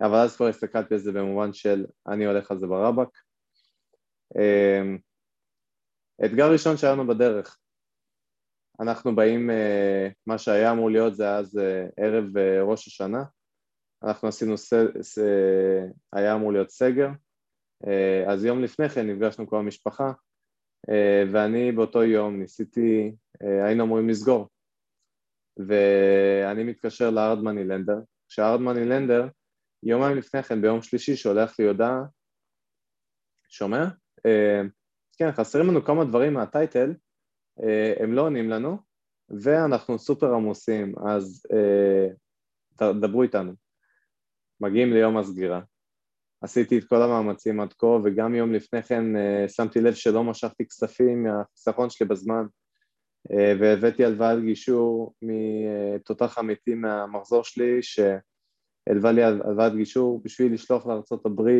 אבל 0.00 0.16
אז 0.16 0.37
כבר 0.37 0.47
הסתכלתי 0.47 0.95
על 0.95 1.00
זה 1.00 1.12
במובן 1.12 1.52
של 1.52 1.87
אני 2.09 2.26
הולך 2.26 2.50
על 2.50 2.59
זה 2.59 2.66
ברבק. 2.66 3.09
אמ, 4.38 4.99
אתגר 6.25 6.52
ראשון 6.52 6.76
שהיה 6.76 6.97
בדרך, 6.97 7.59
אנחנו 8.81 9.16
באים, 9.16 9.50
אה, 9.50 10.09
מה 10.26 10.38
שהיה 10.38 10.73
אמור 10.73 10.90
להיות 10.90 11.14
זה 11.14 11.31
אז 11.31 11.59
אה, 11.59 11.87
ערב 11.97 12.37
אה, 12.37 12.62
ראש 12.62 12.87
השנה, 12.87 13.25
אנחנו 14.02 14.28
עשינו, 14.28 14.54
היה 16.12 16.35
אמור 16.35 16.52
להיות 16.52 16.71
סגר, 16.71 17.09
אז 18.28 18.45
יום 18.45 18.62
לפני 18.62 18.88
כן 18.88 19.11
נפגשנו 19.11 19.47
כל 19.47 19.59
המשפחה 19.59 20.12
ואני 21.33 21.73
באותו 21.73 22.05
יום 22.05 22.41
ניסיתי, 22.41 23.14
היינו 23.41 23.85
אמורים 23.85 24.09
לסגור 24.09 24.49
ואני 25.57 26.64
מתקשר 26.64 27.11
לארד 27.11 27.38
מאני 27.38 27.64
לנדר, 27.64 27.99
כשהארד 28.29 28.61
מאני 28.61 28.85
לנדר 28.85 29.29
יומיים 29.83 30.17
לפני 30.17 30.43
כן, 30.43 30.62
ביום 30.62 30.83
שלישי, 30.83 31.17
שולח 31.17 31.59
לי 31.59 31.69
הודעה, 31.69 32.03
שומע? 33.49 33.85
Uh, 34.19 34.69
כן, 35.19 35.33
חסרים 35.33 35.67
לנו 35.67 35.85
כמה 35.85 36.05
דברים 36.05 36.35
מהטייטל, 36.35 36.95
הם 38.00 38.12
לא 38.12 38.23
עונים 38.23 38.50
לנו, 38.50 38.79
ואנחנו 39.43 39.99
סופר 39.99 40.35
עמוסים, 40.35 40.95
אז 41.09 41.47
דברו 43.00 43.23
איתנו. 43.23 43.53
מגיעים 44.61 44.93
ליום 44.93 45.17
הסגירה. 45.17 45.61
עשיתי 46.45 46.79
את 46.79 46.85
כל 46.85 47.03
המאמצים 47.03 47.61
עד 47.61 47.73
כה, 47.73 47.87
וגם 47.87 48.35
יום 48.35 48.53
לפני 48.53 48.83
כן 48.83 49.05
uh, 49.17 49.49
שמתי 49.49 49.81
לב 49.81 49.95
שלא 49.95 50.25
משכתי 50.25 50.67
כספים 50.67 51.23
מהחיסכון 51.23 51.91
שלי 51.91 52.07
בזמן, 52.07 52.45
uh, 53.33 53.35
והבאתי 53.61 54.05
הלוואת 54.05 54.43
גישור 54.43 55.15
מתותח 55.23 56.39
אמיתי 56.39 56.75
מהמחזור 56.75 57.45
שלי, 57.45 57.83
ש... 57.83 58.01
הלווה 58.91 59.13
לי 59.13 59.23
הלוואת 59.23 59.75
גישור 59.75 60.21
בשביל 60.25 60.55
לשלוח 60.55 60.87
לארה"ב, 60.87 61.51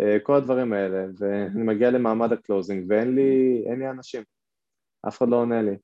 אה, 0.00 0.20
כל 0.22 0.34
הדברים 0.34 0.72
האלה, 0.72 1.04
ואני 1.18 1.62
מגיע 1.62 1.90
למעמד 1.90 2.32
ה 2.32 2.39
closing 2.39 2.86
ואין 2.88 3.14
לי, 3.14 3.64
לי 3.78 3.90
אנשים, 3.90 4.22
אף 5.08 5.18
אחד 5.18 5.28
לא 5.28 5.36
עונה 5.36 5.62
לי. 5.62 5.76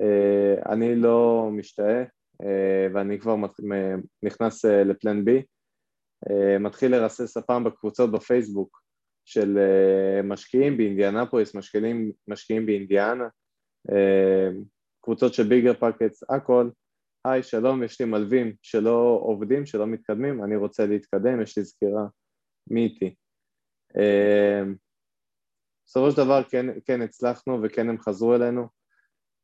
אה, 0.00 0.72
אני 0.72 0.96
לא 0.96 1.48
משתהה 1.52 2.04
אה, 2.42 2.86
ואני 2.94 3.18
כבר 3.20 3.36
נכנס 4.22 4.64
ל 4.64 4.76
plan 4.76 5.24
B, 5.24 5.42
מתחיל 6.60 6.96
לרסס 6.96 7.36
הפעם 7.36 7.64
בקבוצות 7.64 8.12
בפייסבוק 8.12 8.82
של 9.24 9.58
משקיעים 10.24 10.76
באינדיאנפוליס, 10.76 11.54
משקיעים, 11.54 12.12
משקיעים 12.28 12.66
באינדיאנה, 12.66 13.28
קבוצות 15.04 15.34
של 15.34 15.48
BiggerPockets, 15.48 16.22
הכל, 16.30 16.70
היי, 17.24 17.42
שלום, 17.42 17.82
יש 17.82 18.00
לי 18.00 18.06
מלווים 18.06 18.52
שלא 18.62 19.20
עובדים, 19.22 19.66
שלא 19.66 19.86
מתקדמים, 19.86 20.44
אני 20.44 20.56
רוצה 20.56 20.86
להתקדם, 20.86 21.42
יש 21.42 21.58
לי 21.58 21.64
סקירה, 21.64 22.06
מי 22.70 22.84
איתי? 22.84 23.14
בסופו 25.86 26.10
של 26.10 26.16
דבר 26.16 26.42
כן, 26.42 26.66
כן 26.84 27.02
הצלחנו 27.02 27.62
וכן 27.62 27.88
הם 27.88 27.98
חזרו 27.98 28.34
אלינו 28.34 28.68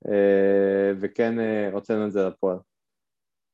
אה, 0.08 0.92
וכן 1.00 1.40
אה, 1.40 1.70
הוצאנו 1.72 2.06
את 2.06 2.12
זה 2.12 2.28
לפועל. 2.28 2.58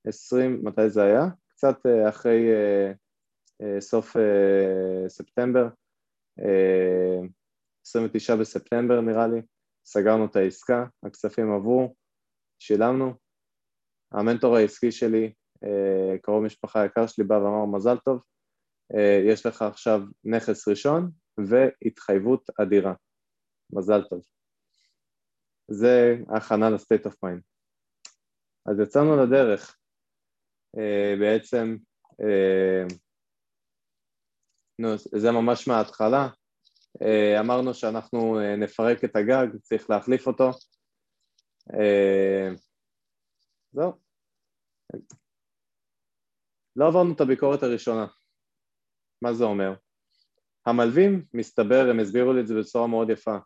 עשרים, 0.07 0.61
מתי 0.63 0.91
זה 0.91 1.03
היה? 1.03 1.27
קצת 1.49 1.87
אה, 1.87 2.09
אחרי 2.09 2.51
סוף 3.81 4.17
ספטמבר, 5.09 5.69
29 7.87 8.37
בספטמבר 8.37 9.01
נראה 9.01 9.27
לי, 9.27 9.41
סגרנו 9.85 10.27
את 10.27 10.37
העסקה, 10.37 10.85
הכספים 11.03 11.53
עברו, 11.53 11.95
שילמנו, 12.59 13.15
המנטור 14.13 14.57
העסקי 14.57 14.93
שלי, 14.93 15.33
אה, 15.65 16.19
קרוב 16.19 16.45
משפחה 16.45 16.85
יקר 16.85 17.07
שלי, 17.07 17.25
בא 17.25 17.35
ואמר 17.35 17.77
מזל 17.77 17.99
טוב, 17.99 18.23
אה, 18.95 19.23
יש 19.27 19.47
לך 19.47 19.63
עכשיו 19.63 20.01
נכס 20.25 20.69
ראשון 20.69 21.11
והתחייבות 21.49 22.51
אדירה, 22.63 22.95
מזל 23.73 24.03
טוב. 24.03 24.23
זה 25.71 26.17
ההכנה 26.29 26.71
ל 26.71 26.77
state 26.77 27.07
of 27.07 27.23
mind. 27.23 27.43
אז 28.67 28.81
יצאנו 28.81 29.17
לדרך, 29.17 29.77
אה, 30.79 31.15
בעצם, 31.21 31.77
זה 34.97 35.31
ממש 35.31 35.69
מההתחלה, 35.69 36.29
אמרנו 37.41 37.75
שאנחנו 37.75 38.39
נפרק 38.59 39.05
את 39.05 39.17
הגג, 39.17 39.47
צריך 39.63 39.91
להחליף 39.91 40.27
אותו, 40.27 40.51
זהו. 43.73 43.93
לא 46.77 46.87
עברנו 46.87 47.15
את 47.15 47.21
הביקורת 47.21 47.63
הראשונה. 47.63 48.07
מה 49.23 49.35
זה 49.35 49.45
אומר? 49.45 49.75
המלווים, 50.67 51.25
מסתבר, 51.35 51.87
הם 51.91 52.01
הסבירו 52.01 52.33
לי 52.33 52.41
את 52.41 52.47
זה 52.47 52.55
בצורה 52.55 52.87
מאוד 52.87 53.11
יפה. 53.11 53.37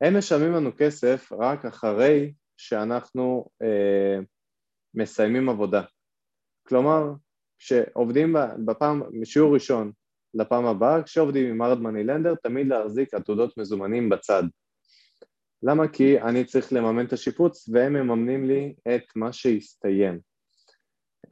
הם 0.00 0.18
משלמים 0.18 0.52
לנו 0.52 0.70
כסף 0.78 1.32
רק 1.32 1.64
אחרי 1.64 2.34
שאנחנו 2.56 3.46
אה, 3.62 4.18
מסיימים 4.94 5.48
עבודה. 5.48 5.82
כלומר, 6.68 7.02
כשעובדים 7.58 8.36
בפעם, 8.66 9.02
משיעור 9.20 9.54
ראשון 9.54 9.92
לפעם 10.34 10.66
הבאה, 10.66 11.02
כשעובדים 11.02 11.50
עם 11.50 11.62
ארד 11.62 11.80
מאני 11.80 12.04
לנדר, 12.04 12.34
תמיד 12.34 12.66
להחזיק 12.66 13.14
עתודות 13.14 13.58
מזומנים 13.58 14.08
בצד. 14.08 14.42
למה? 15.62 15.88
כי 15.88 16.20
אני 16.20 16.44
צריך 16.44 16.72
לממן 16.72 17.06
את 17.06 17.12
השיפוץ 17.12 17.68
והם 17.68 17.92
מממנים 17.92 18.44
לי 18.44 18.74
את 18.94 19.02
מה 19.16 19.32
שהסתיים. 19.32 20.20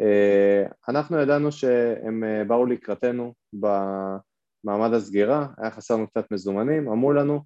אה, 0.00 0.64
אנחנו 0.88 1.18
ידענו 1.18 1.52
שהם 1.52 2.24
אה, 2.24 2.44
באו 2.44 2.66
לקראתנו 2.66 3.34
במעמד 3.52 4.94
הסגירה, 4.94 5.46
היה 5.58 5.70
חסר 5.70 5.94
לנו 5.94 6.08
קצת 6.08 6.30
מזומנים, 6.30 6.88
אמרו 6.88 7.12
לנו, 7.12 7.40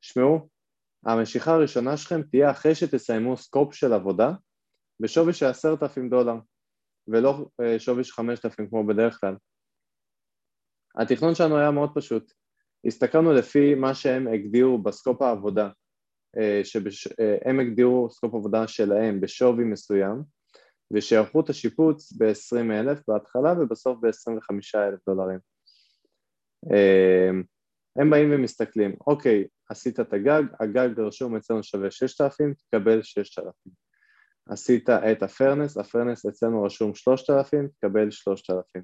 שמעו, 0.00 0.48
המשיכה 1.06 1.52
הראשונה 1.52 1.96
שלכם 1.96 2.22
תהיה 2.22 2.50
אחרי 2.50 2.74
שתסיימו 2.74 3.36
סקופ 3.36 3.74
של 3.74 3.92
עבודה 3.92 4.32
בשווי 5.00 5.32
של 5.32 5.46
עשרת 5.46 5.82
אלפים 5.82 6.10
דולר 6.10 6.36
ולא 7.08 7.46
אה, 7.60 7.78
שווי 7.78 8.04
של 8.04 8.12
חמשת 8.12 8.44
אלפים 8.44 8.68
כמו 8.68 8.86
בדרך 8.86 9.20
כלל. 9.20 9.36
התכנון 10.96 11.34
שלנו 11.34 11.58
היה 11.58 11.70
מאוד 11.70 11.90
פשוט, 11.94 12.32
הסתכלנו 12.86 13.32
לפי 13.32 13.74
מה 13.74 13.94
שהם 13.94 14.28
הגדירו 14.28 14.78
בסקופ 14.78 15.22
העבודה, 15.22 15.68
שהם 16.64 17.60
הגדירו 17.60 18.10
סקופ 18.10 18.34
עבודה 18.34 18.68
שלהם 18.68 19.20
בשווי 19.20 19.64
מסוים 19.64 20.22
ושערכו 20.90 21.40
את 21.40 21.50
השיפוץ 21.50 22.12
ב-20 22.12 22.72
אלף 22.72 23.00
בהתחלה 23.08 23.52
ובסוף 23.52 23.98
ב-25 24.00 24.78
אלף 24.78 25.00
דולרים. 25.08 25.38
אמ, 26.72 27.42
הם 27.96 28.10
באים 28.10 28.28
ומסתכלים, 28.32 28.96
אוקיי, 29.06 29.44
עשית 29.70 30.00
את 30.00 30.12
הגג, 30.12 30.42
הגג 30.60 31.00
רשום 31.00 31.36
אצלנו 31.36 31.62
שווה 31.62 31.90
6,000, 31.90 32.54
תקבל 32.54 33.02
6,000. 33.02 33.52
עשית 34.48 34.90
את 34.90 35.22
הפרנס, 35.22 35.76
הפרנס 35.76 36.26
אצלנו 36.26 36.62
רשום 36.62 36.94
3,000, 36.94 37.68
תקבל 37.68 38.10
3,000. 38.10 38.82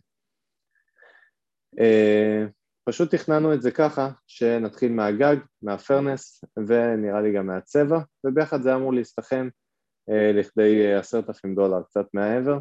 אמ, 1.78 2.48
פשוט 2.84 3.14
תכננו 3.14 3.54
את 3.54 3.62
זה 3.62 3.70
ככה, 3.70 4.10
שנתחיל 4.26 4.92
מהגג, 4.92 5.36
מהפרנס 5.62 6.44
ונראה 6.66 7.20
לי 7.20 7.32
גם 7.32 7.46
מהצבע, 7.46 7.98
וביחד 8.26 8.62
זה 8.62 8.74
אמור 8.74 8.94
להסתכם 8.94 9.48
אה, 10.10 10.32
לכדי 10.32 10.86
אה, 10.86 10.98
עשרת 10.98 11.28
אלפים 11.28 11.54
דולר, 11.54 11.82
קצת 11.82 12.06
מעבר. 12.14 12.58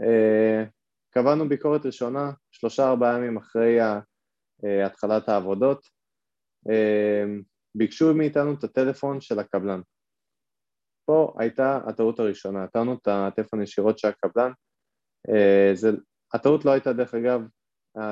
אה, 0.00 0.64
קבענו 1.10 1.48
ביקורת 1.48 1.86
ראשונה 1.86 2.32
שלושה 2.50 2.88
ארבעה 2.88 3.16
ימים 3.16 3.36
אחרי 3.36 3.78
התחלת 4.86 5.28
העבודות, 5.28 5.86
ביקשו 7.74 8.14
מאיתנו 8.14 8.54
את 8.54 8.64
הטלפון 8.64 9.20
של 9.20 9.38
הקבלן. 9.38 9.80
פה 11.04 11.34
הייתה 11.38 11.80
הטעות 11.86 12.20
הראשונה, 12.20 12.64
נתנו 12.64 12.94
את 12.94 13.08
הטלפון 13.08 13.62
ישירות 13.62 13.98
של 13.98 14.08
הקבלן, 14.08 14.52
זה, 15.74 15.90
הטעות 16.34 16.64
לא 16.64 16.70
הייתה 16.70 16.92
דרך 16.92 17.14
אגב 17.14 17.40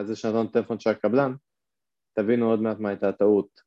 זה 0.02 0.16
שנתנו 0.16 0.42
את 0.42 0.48
הטלפון 0.48 0.80
של 0.80 0.90
הקבלן, 0.90 1.34
תבינו 2.18 2.50
עוד 2.50 2.60
מעט 2.60 2.78
מה 2.78 2.88
הייתה 2.88 3.08
הטעות. 3.08 3.60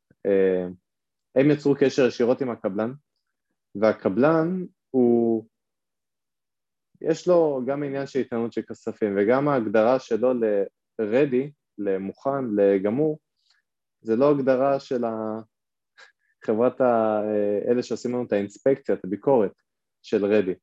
הם 1.35 1.51
יצרו 1.51 1.75
קשר 1.79 2.07
ישירות 2.07 2.41
עם 2.41 2.49
הקבלן, 2.49 2.91
והקבלן 3.75 4.65
הוא, 4.89 5.45
יש 7.01 7.27
לו 7.27 7.61
גם 7.67 7.83
עניין 7.83 8.07
של 8.07 8.19
התנהלות 8.19 8.53
של 8.53 8.61
כספים 8.61 9.15
וגם 9.17 9.47
ההגדרה 9.47 9.99
שלו 9.99 10.33
ל-ready, 10.33 11.51
למוכן, 11.77 12.45
לגמור, 12.55 13.19
זה 14.01 14.15
לא 14.15 14.31
הגדרה 14.31 14.79
של 14.79 15.03
חברת 16.45 16.81
ה... 16.81 17.21
אלה 17.67 17.83
שעושים 17.83 18.11
לנו 18.11 18.23
את 18.23 18.33
האינספקציה, 18.33 18.95
את 18.95 19.05
הביקורת 19.05 19.51
של 20.01 20.25
ready. 20.25 20.55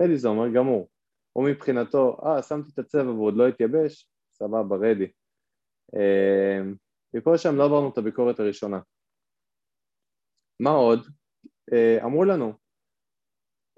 ready 0.00 0.16
זה 0.16 0.28
אומר 0.28 0.48
גמור. 0.54 0.88
הוא 1.32 1.48
מבחינתו, 1.48 2.20
אה, 2.26 2.42
שמתי 2.42 2.70
את 2.74 2.78
הצבע 2.78 3.10
והוא 3.10 3.26
עוד 3.26 3.36
לא 3.36 3.48
התייבש, 3.48 4.10
סבבה, 4.42 4.76
ready. 4.76 5.10
ופה 7.16 7.38
שם 7.38 7.56
לא 7.56 7.64
עברנו 7.64 7.90
את 7.92 7.98
הביקורת 7.98 8.40
הראשונה. 8.40 8.80
מה 10.60 10.70
עוד? 10.70 11.06
אה, 11.72 12.04
אמרו 12.04 12.24
לנו, 12.24 12.52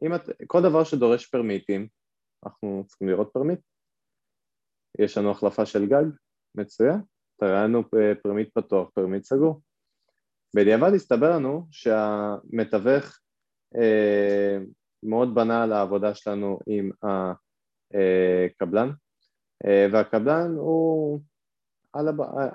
אם 0.03 0.15
את, 0.15 0.21
כל 0.47 0.59
דבר 0.63 0.85
שדורש 0.85 1.27
פרמיטים, 1.27 1.89
אנחנו 2.47 2.85
צריכים 2.87 3.09
לראות 3.09 3.31
permit. 3.33 3.61
יש 4.99 5.19
לנו 5.19 5.31
החלפה 5.31 5.67
של 5.67 5.87
גג, 5.87 6.05
מצוין, 6.55 7.01
תראינו 7.41 7.83
permit 8.23 8.59
פתוח, 8.59 8.91
permit 8.95 9.25
סגור. 9.25 9.63
בדיעבד 10.57 10.91
הסתבר 10.95 11.37
לנו 11.37 11.67
שהמתווך 11.71 13.21
אה, 13.77 14.59
מאוד 15.03 15.35
בנה 15.35 15.63
על 15.63 15.73
העבודה 15.73 16.15
שלנו 16.15 16.59
עם 16.67 16.91
הקבלן, 17.03 18.89
אה, 18.89 18.95
והקבלן 19.65 20.55
הוא 20.57 21.21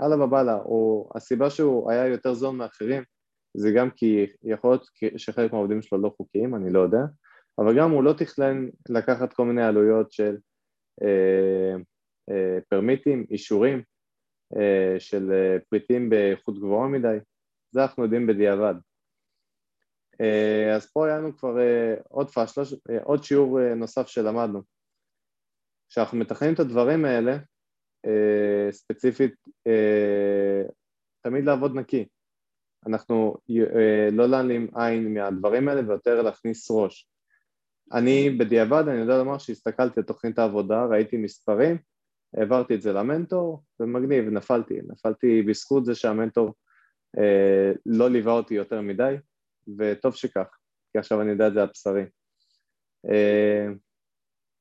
על 0.02 0.18
באב 0.18 0.33
אללה, 0.33 0.58
הסיבה 1.15 1.50
שהוא 1.50 1.91
היה 1.91 2.08
יותר 2.08 2.34
זול 2.34 2.56
מאחרים 2.56 3.04
זה 3.58 3.72
גם 3.76 3.89
כי 3.91 4.26
יכול 4.43 4.70
להיות 4.72 4.89
שחלק 5.17 5.54
מהעובדים 5.54 5.82
שלו 5.82 6.02
לא 6.02 6.13
חוקיים, 6.17 6.56
אני 6.56 6.74
לא 6.74 6.80
יודע, 6.80 7.02
אבל 7.60 7.78
גם 7.78 7.91
הוא 7.91 8.04
לא 8.04 8.13
תכנן 8.13 8.67
לקחת 8.89 9.34
כל 9.34 9.46
מיני 9.46 9.63
עלויות 9.63 10.12
של 10.12 10.38
אה, 11.04 11.76
אה, 12.30 12.58
פרמיטים, 12.70 13.26
אישורים 13.32 13.82
אה, 14.58 14.96
של 15.00 15.32
אה, 15.32 15.58
פריטים 15.70 16.10
באיכות 16.10 16.60
גבוהה 16.60 16.88
מדי, 16.88 17.17
זה 17.72 17.82
אנחנו 17.82 18.04
יודעים 18.04 18.28
בדיעבד. 18.28 18.76
אה, 20.22 20.76
אז 20.76 20.91
פה 20.91 21.08
היה 21.08 21.17
לנו 21.17 21.38
כבר 21.38 21.60
אה, 21.60 21.96
עוד 22.10 22.30
פאשלה, 22.30 22.63
אה, 22.89 23.04
עוד 23.04 23.24
שיעור 23.24 23.62
אה, 23.62 23.76
נוסף 23.76 24.08
שלמדנו. 24.08 24.77
כשאנחנו 25.89 26.17
מתכננים 26.17 26.54
את 26.54 26.60
הדברים 26.60 27.06
האלה, 27.06 27.38
אה, 28.06 28.71
ספציפית, 28.71 29.36
אה, 29.67 30.63
תמיד 31.21 31.45
לעבוד 31.45 31.76
נקי. 31.76 32.06
אנחנו 32.88 33.36
אה, 33.76 34.10
לא 34.12 34.30
להעלים 34.30 34.67
עין 34.76 35.13
מהדברים 35.13 35.69
האלה 35.69 35.82
ויותר 35.88 36.21
להכניס 36.21 36.71
ראש. 36.71 37.10
אני 37.93 38.30
בדיעבד, 38.30 38.84
אני 38.88 39.00
יודע 39.00 39.17
לומר 39.17 39.38
שהסתכלתי 39.38 40.00
על 40.00 40.06
תוכנית 40.06 40.39
העבודה, 40.39 40.86
ראיתי 40.86 41.17
מספרים, 41.17 41.78
העברתי 42.34 42.76
את 42.76 42.82
זה 42.82 42.93
למנטור, 42.93 43.63
ומגניב, 43.80 44.26
נפלתי, 44.30 44.80
נפלתי 44.88 45.41
בזכות 45.41 45.86
זה 45.86 45.95
שהמנטור 45.95 46.54
אה, 47.17 47.71
לא 47.86 48.10
ליווה 48.10 48.34
אותי 48.34 48.54
יותר 48.54 48.82
מדי, 48.82 49.15
וטוב 49.78 50.15
שכך, 50.15 50.58
כי 50.91 51.00
עכשיו 51.00 51.21
אני 51.21 51.32
יודע 51.32 51.47
את 51.47 51.54
זה 51.54 51.62
על 51.62 51.67
בשרי. 51.73 52.04
אה, 53.10 53.67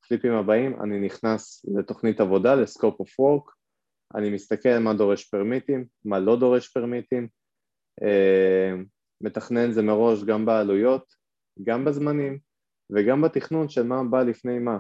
קליפים 0.09 0.33
הבאים, 0.33 0.83
אני 0.83 1.01
נכנס 1.01 1.67
לתוכנית 1.79 2.21
עבודה, 2.21 2.55
לסקופ 2.55 3.01
אוף 3.01 3.21
וורק, 3.21 3.51
אני 4.15 4.31
מסתכל 4.31 4.79
מה 4.79 4.95
דורש 4.95 5.25
פרמיטים, 5.25 5.87
מה 6.05 6.19
לא 6.19 6.37
דורש 6.37 6.69
פרמיטים, 6.69 7.29
אה, 8.03 8.73
מתכנן 9.21 9.73
זה 9.73 9.83
מראש 9.83 10.25
גם 10.25 10.47
בעלויות, 10.47 11.15
גם 11.63 11.85
בזמנים, 11.85 12.39
וגם 12.91 13.23
בתכנון 13.23 13.69
של 13.69 13.83
מה 13.83 14.05
בא 14.11 14.23
לפני 14.23 14.59
מה. 14.59 14.79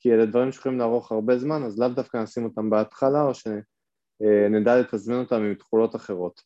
כי 0.00 0.12
אלה 0.12 0.26
דברים 0.26 0.52
שיכולים 0.52 0.78
לערוך 0.78 1.12
הרבה 1.12 1.38
זמן, 1.38 1.62
אז 1.62 1.78
לאו 1.78 1.88
דווקא 1.88 2.16
נשים 2.16 2.44
אותם 2.44 2.70
בהתחלה, 2.70 3.22
או 3.22 3.32
שנדע 3.34 4.80
לתזמן 4.80 5.18
אותם 5.18 5.42
עם 5.42 5.54
תכולות 5.54 5.96
אחרות. 5.96 6.40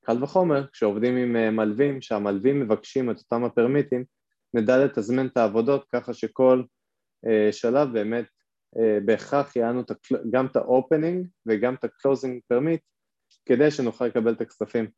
קל 0.00 0.22
וחומר, 0.22 0.66
כשעובדים 0.72 1.16
עם 1.16 1.36
אה, 1.36 1.50
מלווים, 1.50 2.00
שהמלווים 2.00 2.60
מבקשים 2.60 3.10
את 3.10 3.18
אותם 3.18 3.44
הפרמיטים, 3.44 4.04
נדע 4.54 4.84
לתזמן 4.84 5.26
את 5.26 5.36
העבודות 5.36 5.88
ככה 5.92 6.14
שכל 6.14 6.62
אה, 7.26 7.52
שלב 7.52 7.92
באמת 7.92 8.24
אה, 8.78 8.98
בהכרח 9.04 9.56
יהיה 9.56 9.68
לנו 9.68 9.82
גם 10.30 10.46
את 10.46 10.56
ה-opening 10.56 11.26
וגם 11.46 11.74
את 11.74 11.84
ה-closing 11.84 12.52
permit 12.52 12.80
כדי 13.46 13.70
שנוכל 13.70 14.06
לקבל 14.06 14.32
את 14.32 14.40
הכספים. 14.40 14.90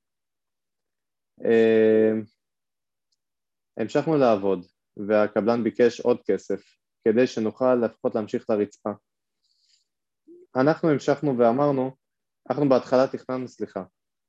המשכנו 3.76 4.16
לעבוד 4.16 4.66
והקבלן 5.08 5.64
ביקש 5.64 6.00
עוד 6.00 6.20
כסף 6.26 6.62
כדי 7.04 7.26
שנוכל 7.26 7.74
לפחות 7.74 8.14
להמשיך 8.14 8.50
לרצפה. 8.50 8.90
אנחנו 10.56 10.90
המשכנו 10.90 11.38
ואמרנו, 11.38 11.96
אנחנו 12.50 12.68
בהתחלה 12.68 13.06
תכננו, 13.06 13.48
סליחה, 13.48 13.84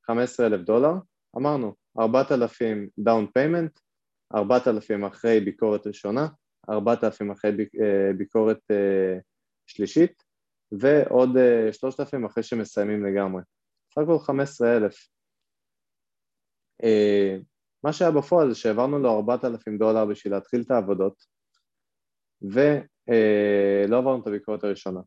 15 0.05 0.47
אלף 0.47 0.61
דולר, 0.61 0.93
אמרנו 1.37 1.75
4,000 1.99 2.89
down 2.99 3.27
payment, 3.33 3.79
4,000 4.35 5.05
אחרי 5.05 5.39
ביקורת 5.39 5.87
ראשונה, 5.87 6.27
4,000 6.69 7.31
אחרי 7.31 7.51
אה, 7.51 8.13
ביקורת 8.17 8.59
אה, 8.71 9.19
שלישית 9.67 10.23
ועוד 10.71 11.29
3,000 11.71 12.23
אה, 12.23 12.29
אחרי 12.29 12.43
שמסיימים 12.43 13.05
לגמרי. 13.05 13.41
סך 13.93 14.01
הכל 14.01 14.19
15,000. 14.19 15.09
מה 17.83 17.93
שהיה 17.93 18.11
בפועל 18.11 18.49
זה 18.49 18.55
שהעברנו 18.55 18.99
לו 18.99 19.15
4,000 19.15 19.77
דולר 19.77 20.05
בשביל 20.05 20.33
להתחיל 20.33 20.61
את 20.61 20.71
העבודות 20.71 21.23
ולא 22.41 23.97
עברנו 23.97 24.21
את 24.21 24.27
הביקורת 24.27 24.63
הראשונה. 24.63 24.99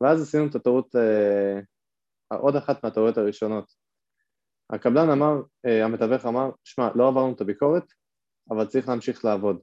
ואז 0.00 0.22
עשינו 0.22 0.46
את 0.46 0.54
הטעות, 0.54 0.94
עוד 2.40 2.56
אחת 2.56 2.84
מהטעויות 2.84 3.18
הראשונות. 3.18 3.85
הקבלן 4.70 5.10
אמר, 5.10 5.42
אה, 5.66 5.84
המתווך 5.84 6.26
אמר, 6.26 6.50
שמע, 6.64 6.88
לא 6.94 7.08
עברנו 7.08 7.32
את 7.32 7.40
הביקורת, 7.40 7.84
אבל 8.50 8.66
צריך 8.66 8.88
להמשיך 8.88 9.24
לעבוד. 9.24 9.60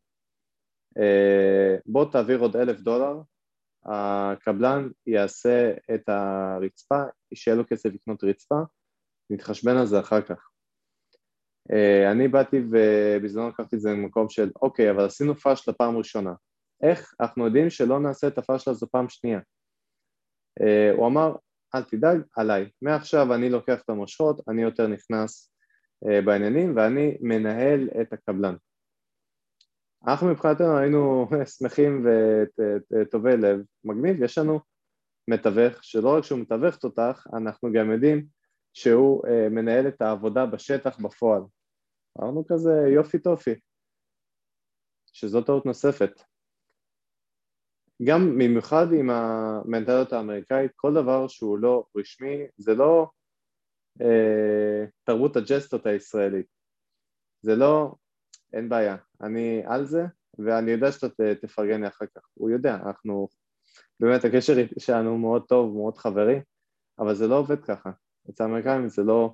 אה, 0.97 1.75
בוא 1.85 2.11
תעביר 2.11 2.39
עוד 2.39 2.55
אלף 2.55 2.79
דולר, 2.79 3.21
הקבלן 3.85 4.89
יעשה 5.07 5.73
את 5.95 6.09
הרצפה, 6.09 7.03
שיהיה 7.33 7.57
לו 7.57 7.63
כסף 7.67 7.89
לקנות 7.93 8.23
רצפה, 8.23 8.55
נתחשבן 9.29 9.77
על 9.77 9.85
זה 9.85 9.99
אחר 9.99 10.21
כך. 10.21 10.49
אה, 11.71 12.11
אני 12.11 12.27
באתי 12.27 12.57
ובזמנו 12.71 13.49
לקחתי 13.49 13.75
את 13.75 13.81
זה 13.81 13.89
למקום 13.89 14.29
של 14.29 14.51
אוקיי, 14.61 14.91
אבל 14.91 15.05
עשינו 15.05 15.35
פאשלה 15.35 15.73
פעם 15.73 15.97
ראשונה. 15.97 16.33
איך 16.83 17.13
אנחנו 17.21 17.45
יודעים 17.45 17.69
שלא 17.69 17.99
נעשה 17.99 18.27
את 18.27 18.37
הפאשלה 18.37 18.71
הזו 18.71 18.87
פעם 18.91 19.09
שנייה? 19.09 19.39
אה, 20.61 20.91
הוא 20.91 21.07
אמר, 21.07 21.35
אל 21.75 21.83
תדאג, 21.83 22.21
עליי. 22.35 22.69
מעכשיו 22.81 23.33
אני 23.33 23.49
לוקח 23.49 23.81
את 23.81 23.89
המושכות, 23.89 24.41
אני 24.49 24.61
יותר 24.61 24.87
נכנס 24.87 25.53
אה, 26.07 26.21
בעניינים 26.21 26.75
ואני 26.75 27.17
מנהל 27.21 27.89
את 28.01 28.13
הקבלן. 28.13 28.55
אנחנו 30.07 30.27
מבחינתנו 30.27 30.77
היינו 30.77 31.27
שמחים 31.57 32.05
וטובי 32.91 33.37
לב, 33.37 33.59
מגניב, 33.83 34.23
יש 34.23 34.37
לנו 34.37 34.59
מתווך, 35.27 35.83
שלא 35.83 36.17
רק 36.17 36.23
שהוא 36.23 36.39
מתווך 36.39 36.75
אותך, 36.83 37.27
אנחנו 37.33 37.71
גם 37.73 37.91
יודעים 37.91 38.25
שהוא 38.73 39.27
אה, 39.27 39.49
מנהל 39.49 39.87
את 39.87 40.01
העבודה 40.01 40.45
בשטח 40.45 40.99
בפועל. 40.99 41.41
אמרנו 42.21 42.45
כזה 42.47 42.73
יופי 42.93 43.19
טופי, 43.19 43.55
שזו 45.13 45.41
טעות 45.41 45.65
נוספת. 45.65 46.32
גם 48.03 48.37
במיוחד 48.37 48.87
עם 48.99 49.09
המנטליות 49.09 50.13
האמריקאית, 50.13 50.71
כל 50.75 50.93
דבר 50.93 51.27
שהוא 51.27 51.57
לא 51.57 51.85
רשמי, 51.97 52.37
זה 52.57 52.75
לא 52.75 53.09
אה, 54.01 54.85
תרבות 55.03 55.35
הג'סטות 55.35 55.85
הישראלית. 55.85 56.45
זה 57.41 57.55
לא, 57.55 57.95
אין 58.53 58.69
בעיה, 58.69 58.95
אני 59.21 59.61
על 59.65 59.85
זה, 59.85 60.03
ואני 60.39 60.71
יודע 60.71 60.91
שאתה 60.91 61.23
תפרגן 61.41 61.81
לי 61.81 61.87
אחר 61.87 62.05
כך. 62.15 62.21
הוא 62.33 62.49
יודע, 62.49 62.75
אנחנו, 62.75 63.27
באמת 63.99 64.25
הקשר 64.25 64.53
שלנו 64.77 65.17
מאוד 65.17 65.45
טוב, 65.47 65.75
מאוד 65.77 65.97
חברי, 65.97 66.41
אבל 66.99 67.15
זה 67.15 67.27
לא 67.27 67.35
עובד 67.35 67.63
ככה. 67.65 67.91
אצל 68.29 68.43
האמריקאים 68.43 68.89
זה 68.89 69.03
לא 69.03 69.33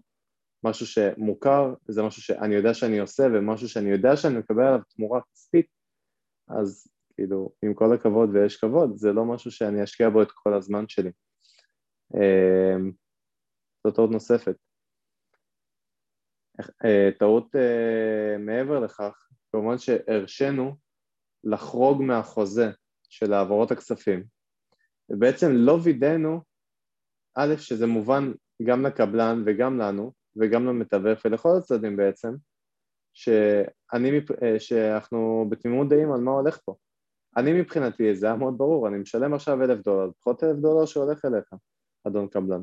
משהו 0.63 0.85
שמוכר, 0.85 1.73
זה 1.87 2.03
משהו 2.03 2.21
שאני 2.21 2.55
יודע 2.55 2.73
שאני 2.73 2.99
עושה 2.99 3.23
ומשהו 3.33 3.69
שאני 3.69 3.89
יודע 3.89 4.17
שאני 4.17 4.37
מקבל 4.37 4.63
עליו 4.63 4.81
תמורה 4.95 5.21
כספית, 5.33 5.67
אז 6.47 6.87
כאילו, 7.19 7.51
עם 7.61 7.73
כל 7.73 7.93
הכבוד 7.93 8.29
ויש 8.33 8.57
כבוד, 8.57 8.97
זה 8.97 9.13
לא 9.13 9.25
משהו 9.25 9.51
שאני 9.51 9.83
אשקיע 9.83 10.09
בו 10.09 10.21
את 10.21 10.31
כל 10.31 10.53
הזמן 10.53 10.87
שלי. 10.87 11.11
אמ, 12.15 12.91
זו 13.87 13.91
טעות 13.91 14.11
נוספת. 14.11 14.55
אה, 16.85 17.09
טעות 17.19 17.55
אה, 17.55 18.37
מעבר 18.37 18.79
לכך, 18.79 19.27
כמובן 19.51 19.77
שהרשינו 19.77 20.75
לחרוג 21.43 22.01
מהחוזה 22.01 22.71
של 23.09 23.33
העברות 23.33 23.71
הכספים, 23.71 24.23
ובעצם 25.09 25.47
לא 25.51 25.79
וידאנו, 25.83 26.41
א', 27.35 27.55
שזה 27.57 27.87
מובן 27.87 28.31
גם 28.63 28.85
לקבלן 28.85 29.43
וגם 29.45 29.77
לנו, 29.77 30.13
וגם 30.35 30.65
למתווך 30.65 31.19
ולכל 31.25 31.49
הצדדים 31.57 31.97
בעצם, 31.97 32.33
שאני, 33.13 34.19
אה, 34.43 34.59
שאנחנו 34.59 35.47
בתמימות 35.49 35.89
דעים 35.89 36.11
על 36.11 36.19
מה 36.21 36.31
הולך 36.31 36.59
פה. 36.65 36.75
אני 37.39 37.61
מבחינתי, 37.61 38.15
זה 38.15 38.25
היה 38.25 38.35
מאוד 38.35 38.57
ברור, 38.57 38.87
אני 38.87 38.97
משלם 38.97 39.33
עכשיו 39.33 39.63
אלף 39.63 39.79
דולר, 39.79 40.11
פחות 40.19 40.43
אלף 40.43 40.57
דולר 40.57 40.85
שהולך 40.85 41.25
אליך, 41.25 41.53
אדון 42.07 42.27
קבלן. 42.27 42.61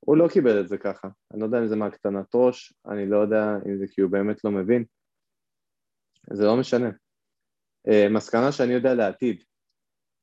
הוא 0.00 0.16
לא 0.16 0.28
קיבל 0.28 0.60
את 0.60 0.68
זה 0.68 0.78
ככה, 0.78 1.08
אני 1.30 1.40
לא 1.40 1.44
יודע 1.44 1.58
אם 1.58 1.66
זה 1.66 1.76
מהקטנת 1.76 2.34
ראש, 2.34 2.74
אני 2.86 3.06
לא 3.06 3.16
יודע 3.16 3.56
אם 3.66 3.78
זה 3.78 3.86
כי 3.90 4.00
הוא 4.00 4.10
באמת 4.10 4.44
לא 4.44 4.50
מבין, 4.50 4.84
זה 6.32 6.44
לא 6.44 6.56
משנה. 6.56 6.90
Uh, 7.88 8.08
מסקנה 8.10 8.52
שאני 8.52 8.72
יודע 8.72 8.94
לעתיד, 8.94 9.44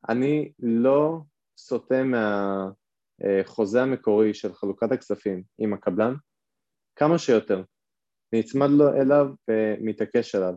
אני 0.10 0.52
לא 0.60 1.22
סוטה 1.58 1.96
מהחוזה 2.04 3.82
המקורי 3.82 4.34
של 4.34 4.54
חלוקת 4.54 4.92
הכספים 4.92 5.44
עם 5.58 5.74
הקבלן 5.74 6.14
כמה 6.96 7.18
שיותר, 7.18 7.64
נצמד 8.34 8.70
לו 8.70 8.94
אליו 8.94 9.26
ומתעקש 9.48 10.36
עליו. 10.36 10.54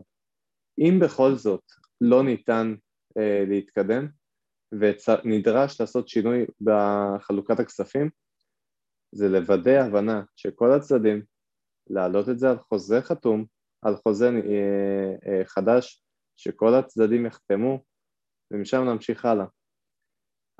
אם 0.77 0.99
בכל 0.99 1.35
זאת 1.35 1.63
לא 2.03 2.23
ניתן 2.23 2.75
uh, 3.19 3.21
להתקדם 3.49 4.07
ונדרש 4.71 5.81
לעשות 5.81 6.07
שינוי 6.07 6.45
בחלוקת 6.61 7.59
הכספים, 7.59 8.09
זה 9.11 9.29
לוודא 9.29 9.71
הבנה 9.71 10.21
של 10.35 10.51
כל 10.51 10.71
הצדדים, 10.71 11.23
להעלות 11.89 12.29
את 12.29 12.39
זה 12.39 12.49
על 12.49 12.57
חוזה 12.59 13.01
חתום, 13.01 13.45
על 13.81 13.95
חוזה 13.95 14.29
אה, 14.29 15.15
אה, 15.27 15.45
חדש, 15.45 16.03
שכל 16.35 16.73
הצדדים 16.73 17.25
יחתמו, 17.25 17.83
ומשם 18.51 18.83
נמשיך 18.83 19.25
הלאה. 19.25 19.45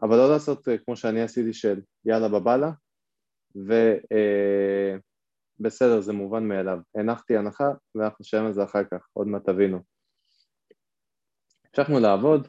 אבל 0.02 0.18
לא 0.18 0.30
לעשות 0.30 0.68
אה, 0.68 0.78
כמו 0.78 0.96
שאני 0.96 1.22
עשיתי 1.22 1.54
של 1.54 1.82
יאללה 2.06 2.30
בבאללה, 2.30 2.72
ובסדר, 5.60 6.02
זה 6.02 6.14
מובן 6.14 6.48
מאליו. 6.48 6.78
הנחתי 6.96 7.38
הנחה 7.38 7.72
ואנחנו 7.96 8.18
נשלם 8.22 8.46
על 8.46 8.54
זה 8.54 8.64
אחר 8.64 8.84
כך, 8.92 9.08
עוד 9.14 9.28
מעט 9.28 9.50
תבינו. 9.50 9.93
המשכנו 11.78 12.00
לעבוד 12.00 12.48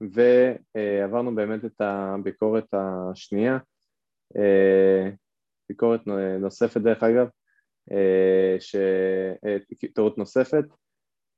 ועברנו 0.00 1.34
באמת 1.34 1.64
את 1.64 1.80
הביקורת 1.80 2.74
השנייה 2.74 3.58
אה, 4.36 5.10
ביקורת 5.68 6.00
נוספת 6.40 6.80
דרך 6.80 7.02
אגב, 7.02 7.28
אה, 7.92 8.56
ש... 8.60 8.76
אה, 9.46 9.56
טעות 9.94 10.18
נוספת, 10.18 10.64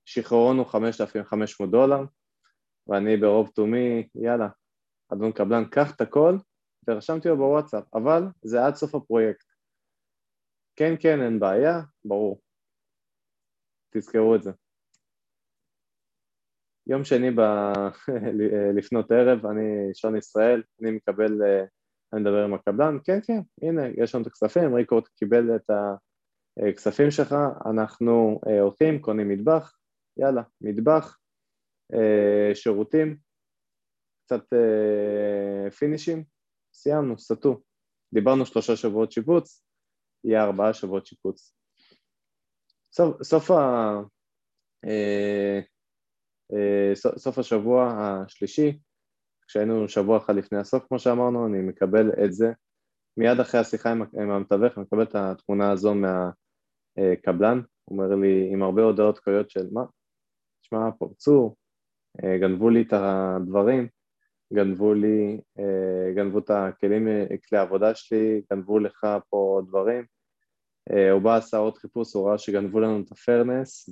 שחררון 0.05 0.59
הוא 0.59 0.67
5,500 0.67 1.71
דולר 1.71 2.05
ואני 2.87 3.17
ברוב 3.17 3.51
תומי, 3.55 4.09
יאללה, 4.15 4.49
אדון 5.13 5.33
קבלן, 5.33 5.65
קח 5.65 5.97
את 5.97 6.01
הכל 6.01 6.37
ורשמתי 6.89 7.29
לו 7.29 7.37
בוואטסאפ, 7.37 7.95
אבל 7.95 8.23
זה 8.43 8.67
עד 8.67 8.75
סוף 8.75 8.95
הפרויקט. 8.95 9.47
כן, 10.77 10.95
כן, 11.01 11.23
אין 11.23 11.41
בעיה, 11.41 11.81
ברור. 12.05 12.41
תזכרו 13.91 14.35
את 14.35 14.43
זה. 14.43 14.51
יום 16.89 17.05
שני 17.05 17.31
ב... 17.31 17.41
לפנות 18.77 19.13
ערב, 19.13 19.47
אני 19.47 19.95
שעון 19.95 20.17
ישראל, 20.17 20.63
אני 20.83 20.91
מקבל 20.91 21.43
אני 22.13 22.21
מדבר 22.21 22.45
עם 22.45 22.55
הקבלן, 22.55 22.99
כן 23.05 23.19
כן, 23.23 23.41
הנה 23.63 23.83
יש 23.97 24.15
לנו 24.15 24.23
את 24.23 24.27
הכספים, 24.27 24.75
ריקורד 24.75 25.09
קיבל 25.09 25.57
את 25.57 25.71
הכספים 26.59 27.11
שלך, 27.11 27.35
אנחנו 27.71 28.41
אה, 28.49 28.61
הולכים, 28.61 29.03
קונים 29.03 29.29
מטבח, 29.29 29.77
יאללה, 30.17 30.43
מטבח, 30.61 31.19
אה, 31.95 32.55
שירותים, 32.55 33.17
קצת 34.25 34.53
אה, 34.53 35.71
פינישים, 35.71 36.25
סיימנו, 36.75 37.19
סטו. 37.19 37.61
דיברנו 38.15 38.47
שלושה 38.47 38.77
שבועות 38.77 39.13
שיפוץ, 39.13 39.63
יהיה 40.25 40.45
ארבעה 40.45 40.75
שבועות 40.75 41.07
שיפוץ. 41.07 41.55
סוף, 42.93 43.23
סוף, 43.23 43.51
ה, 43.51 44.01
סוף 46.95 47.39
השבוע 47.39 47.95
השלישי 47.99 48.79
כשהיינו 49.49 49.89
שבוע 49.89 50.19
אחד 50.19 50.35
לפני 50.35 50.59
הסוף, 50.59 50.85
כמו 50.89 50.99
שאמרנו, 50.99 51.47
אני 51.47 51.61
מקבל 51.61 52.11
את 52.25 52.33
זה. 52.33 52.53
מיד 53.17 53.41
אחרי 53.41 53.61
השיחה 53.61 53.91
עם, 53.91 54.03
עם 54.03 54.31
המתווך, 54.31 54.79
אני 54.79 54.83
מקבל 54.83 55.03
את 55.03 55.15
התמונה 55.15 55.71
הזו 55.71 55.95
מהקבלן, 55.95 57.61
הוא 57.85 57.99
אומר 57.99 58.15
לי 58.15 58.49
עם 58.53 58.63
הרבה 58.63 58.83
הודעות 58.83 59.19
קוליות 59.19 59.51
של 59.51 59.67
מה, 59.73 59.85
תשמע, 60.61 60.91
פורצו, 60.99 61.55
אה, 62.25 62.39
גנבו 62.39 62.71
לי 62.71 62.83
את 62.83 62.93
הדברים, 62.93 63.89
גנבו 64.55 64.95
לי, 64.95 65.41
אה, 65.59 66.13
גנבו 66.15 66.39
את 66.39 66.51
הכלים, 66.51 67.09
כלי 67.49 67.59
העבודה 67.59 67.95
שלי, 67.95 68.43
גנבו 68.53 68.79
לך 68.79 69.07
פה 69.31 69.61
דברים. 69.69 70.05
אה, 70.93 71.11
הוא 71.11 71.23
בא, 71.23 71.37
עשה 71.37 71.57
עוד 71.57 71.79
חיפוש, 71.79 72.15
הוא 72.15 72.29
ראה 72.29 72.39
שגנבו 72.39 72.81
לנו 72.81 73.01
את 73.01 73.13
הפרנס, 73.13 73.89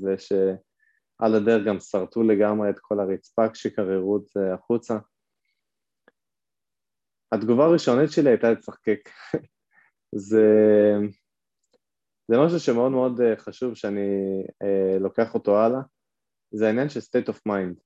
ושעל 1.16 1.34
הדרך 1.34 1.66
גם 1.66 1.80
שרטו 1.80 2.22
לגמרי 2.22 2.70
את 2.70 2.78
כל 2.78 3.00
הרצפה 3.00 3.48
כשקררו 3.48 4.16
את 4.16 4.26
זה 4.26 4.54
החוצה. 4.54 4.98
התגובה 7.32 7.64
הראשונית 7.64 8.10
שלי 8.10 8.30
הייתה 8.30 8.50
לצחקק. 8.50 9.08
זה, 10.26 10.46
זה 12.28 12.36
משהו 12.46 12.60
שמאוד 12.60 12.92
מאוד 12.92 13.20
אה, 13.20 13.36
חשוב 13.36 13.74
שאני 13.74 14.00
אה, 14.62 14.98
לוקח 14.98 15.34
אותו 15.34 15.58
הלאה, 15.58 15.80
זה 16.50 16.66
העניין 16.66 16.88
של 16.88 17.00
state 17.00 17.28
of 17.28 17.36
mind. 17.48 17.80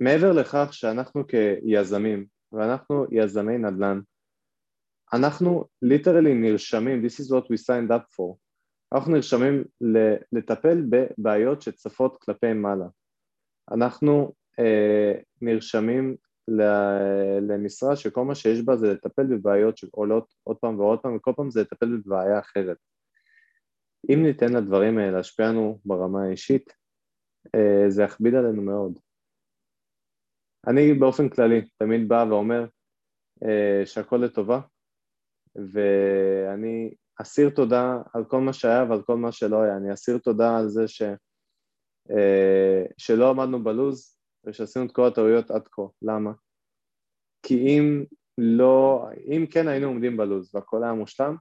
מעבר 0.00 0.32
לכך 0.32 0.68
שאנחנו 0.72 1.22
כיזמים, 1.26 2.26
ואנחנו 2.52 3.06
יזמי 3.10 3.58
נדל"ן, 3.58 4.00
אנחנו 5.12 5.64
ליטרלי 5.82 6.34
נרשמים, 6.34 7.04
this 7.04 7.20
is 7.20 7.30
what 7.30 7.44
we 7.44 7.56
signed 7.56 7.90
up 7.90 8.04
for, 8.16 8.43
אנחנו 8.94 9.12
נרשמים 9.12 9.64
לטפל 10.32 10.84
בבעיות 10.90 11.62
שצפות 11.62 12.16
כלפי 12.16 12.52
מעלה. 12.52 12.86
אנחנו 13.70 14.32
אה, 14.58 15.12
נרשמים 15.42 16.16
למשרה 17.40 17.96
שכל 17.96 18.24
מה 18.24 18.34
שיש 18.34 18.60
בה 18.60 18.76
זה 18.76 18.92
לטפל 18.92 19.26
בבעיות 19.26 19.76
שעולות 19.76 20.34
עוד 20.44 20.56
פעם 20.56 20.80
ועוד 20.80 21.00
פעם, 21.00 21.16
וכל 21.16 21.32
פעם 21.36 21.50
זה 21.50 21.60
לטפל 21.60 21.96
בבעיה 21.96 22.38
אחרת. 22.38 22.76
אם 24.12 24.22
ניתן 24.22 24.52
לדברים 24.52 24.98
האלה 24.98 25.10
להשפיע 25.10 25.48
לנו 25.48 25.78
ברמה 25.84 26.24
האישית, 26.24 26.72
אה, 27.54 27.84
זה 27.88 28.02
יכביד 28.02 28.34
עלינו 28.34 28.62
מאוד. 28.62 28.98
אני 30.66 30.94
באופן 30.94 31.28
כללי 31.28 31.68
תמיד 31.76 32.08
בא 32.08 32.24
ואומר 32.28 32.66
אה, 33.44 33.86
שהכל 33.86 34.16
לטובה, 34.16 34.60
ואני 35.56 36.94
אסיר 37.22 37.50
תודה 37.50 37.98
על 38.14 38.24
כל 38.24 38.40
מה 38.40 38.52
שהיה 38.52 38.84
ועל 38.88 39.02
כל 39.02 39.16
מה 39.16 39.32
שלא 39.32 39.62
היה. 39.62 39.76
אני 39.76 39.92
אסיר 39.92 40.18
תודה 40.18 40.58
על 40.58 40.68
זה 40.68 40.88
ש, 40.88 41.02
שלא 42.98 43.30
עמדנו 43.30 43.64
בלוז 43.64 44.18
ושעשינו 44.44 44.86
את 44.86 44.92
כל 44.92 45.06
הטעויות 45.06 45.50
עד 45.50 45.68
כה. 45.68 45.82
למה? 46.02 46.32
כי 47.42 47.54
אם 47.54 48.04
לא, 48.38 49.06
אם 49.26 49.46
כן 49.50 49.68
היינו 49.68 49.86
עומדים 49.86 50.16
בלוז 50.16 50.54
והכל 50.54 50.84
היה 50.84 50.92
מושלם, 50.92 51.36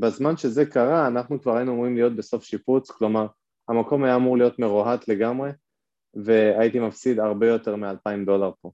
בזמן 0.00 0.36
שזה 0.36 0.66
קרה 0.66 1.06
אנחנו 1.06 1.40
כבר 1.40 1.56
היינו 1.56 1.72
אמורים 1.72 1.94
להיות 1.94 2.16
בסוף 2.16 2.44
שיפוץ, 2.44 2.90
כלומר 2.90 3.26
המקום 3.68 4.04
היה 4.04 4.16
אמור 4.16 4.38
להיות 4.38 4.58
מרוהט 4.58 5.08
לגמרי 5.08 5.50
והייתי 6.14 6.78
מפסיד 6.80 7.20
הרבה 7.20 7.48
יותר 7.48 7.76
מ-2,000 7.76 8.26
דולר 8.26 8.50
פה. 8.60 8.70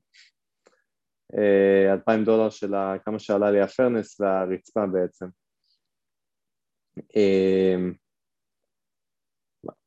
2,000 1.92 2.24
דולר 2.24 2.50
של 2.50 2.74
כמה 3.04 3.18
שעלה 3.18 3.50
לי 3.50 3.60
הפרנס 3.60 4.20
והרצפה 4.20 4.86
בעצם. 4.86 5.26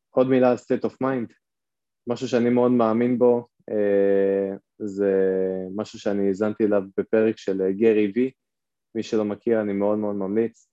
עוד 0.10 0.28
מילה 0.28 0.52
על 0.52 0.58
state 0.58 0.90
of 0.90 0.94
mind, 1.04 1.34
משהו 2.08 2.28
שאני 2.28 2.50
מאוד 2.50 2.72
מאמין 2.72 3.18
בו, 3.18 3.48
זה 4.80 5.14
משהו 5.76 6.00
שאני 6.00 6.28
האזנתי 6.28 6.64
אליו 6.64 6.82
בפרק 6.98 7.38
של 7.38 7.72
גרי 7.72 8.12
וי, 8.16 8.32
מי 8.96 9.04
שלא 9.04 9.26
מכיר 9.26 9.62
אני 9.62 9.74
מאוד 9.74 9.98
מאוד 9.98 10.16
ממליץ, 10.16 10.70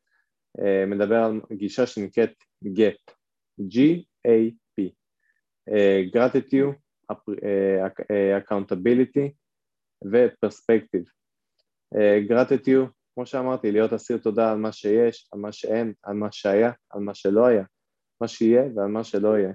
מדבר 0.87 1.17
על 1.17 1.41
גישה 1.53 1.87
שנקראת 1.87 2.33
GAP, 2.65 3.15
G-A-P, 3.61 4.83
gratitude, 6.15 6.75
accountability 8.39 9.29
ופרספקטיב. 10.13 11.05
גרטיטיו, 12.29 12.87
כמו 13.21 13.27
שאמרתי, 13.27 13.73
להיות 13.73 13.93
אסיר 13.93 14.19
תודה 14.19 14.53
על 14.53 14.59
מה 14.59 14.73
שיש, 14.73 15.29
על 15.33 15.41
מה 15.41 15.53
שאין, 15.53 15.93
על 16.03 16.15
מה 16.15 16.33
שהיה, 16.33 16.73
על 16.91 17.01
מה 17.01 17.15
שלא 17.15 17.47
היה, 17.47 17.65
מה 18.21 18.29
שיהיה 18.29 18.63
ועל 18.77 18.89
מה 18.89 19.05
שלא 19.05 19.39
יהיה. 19.39 19.53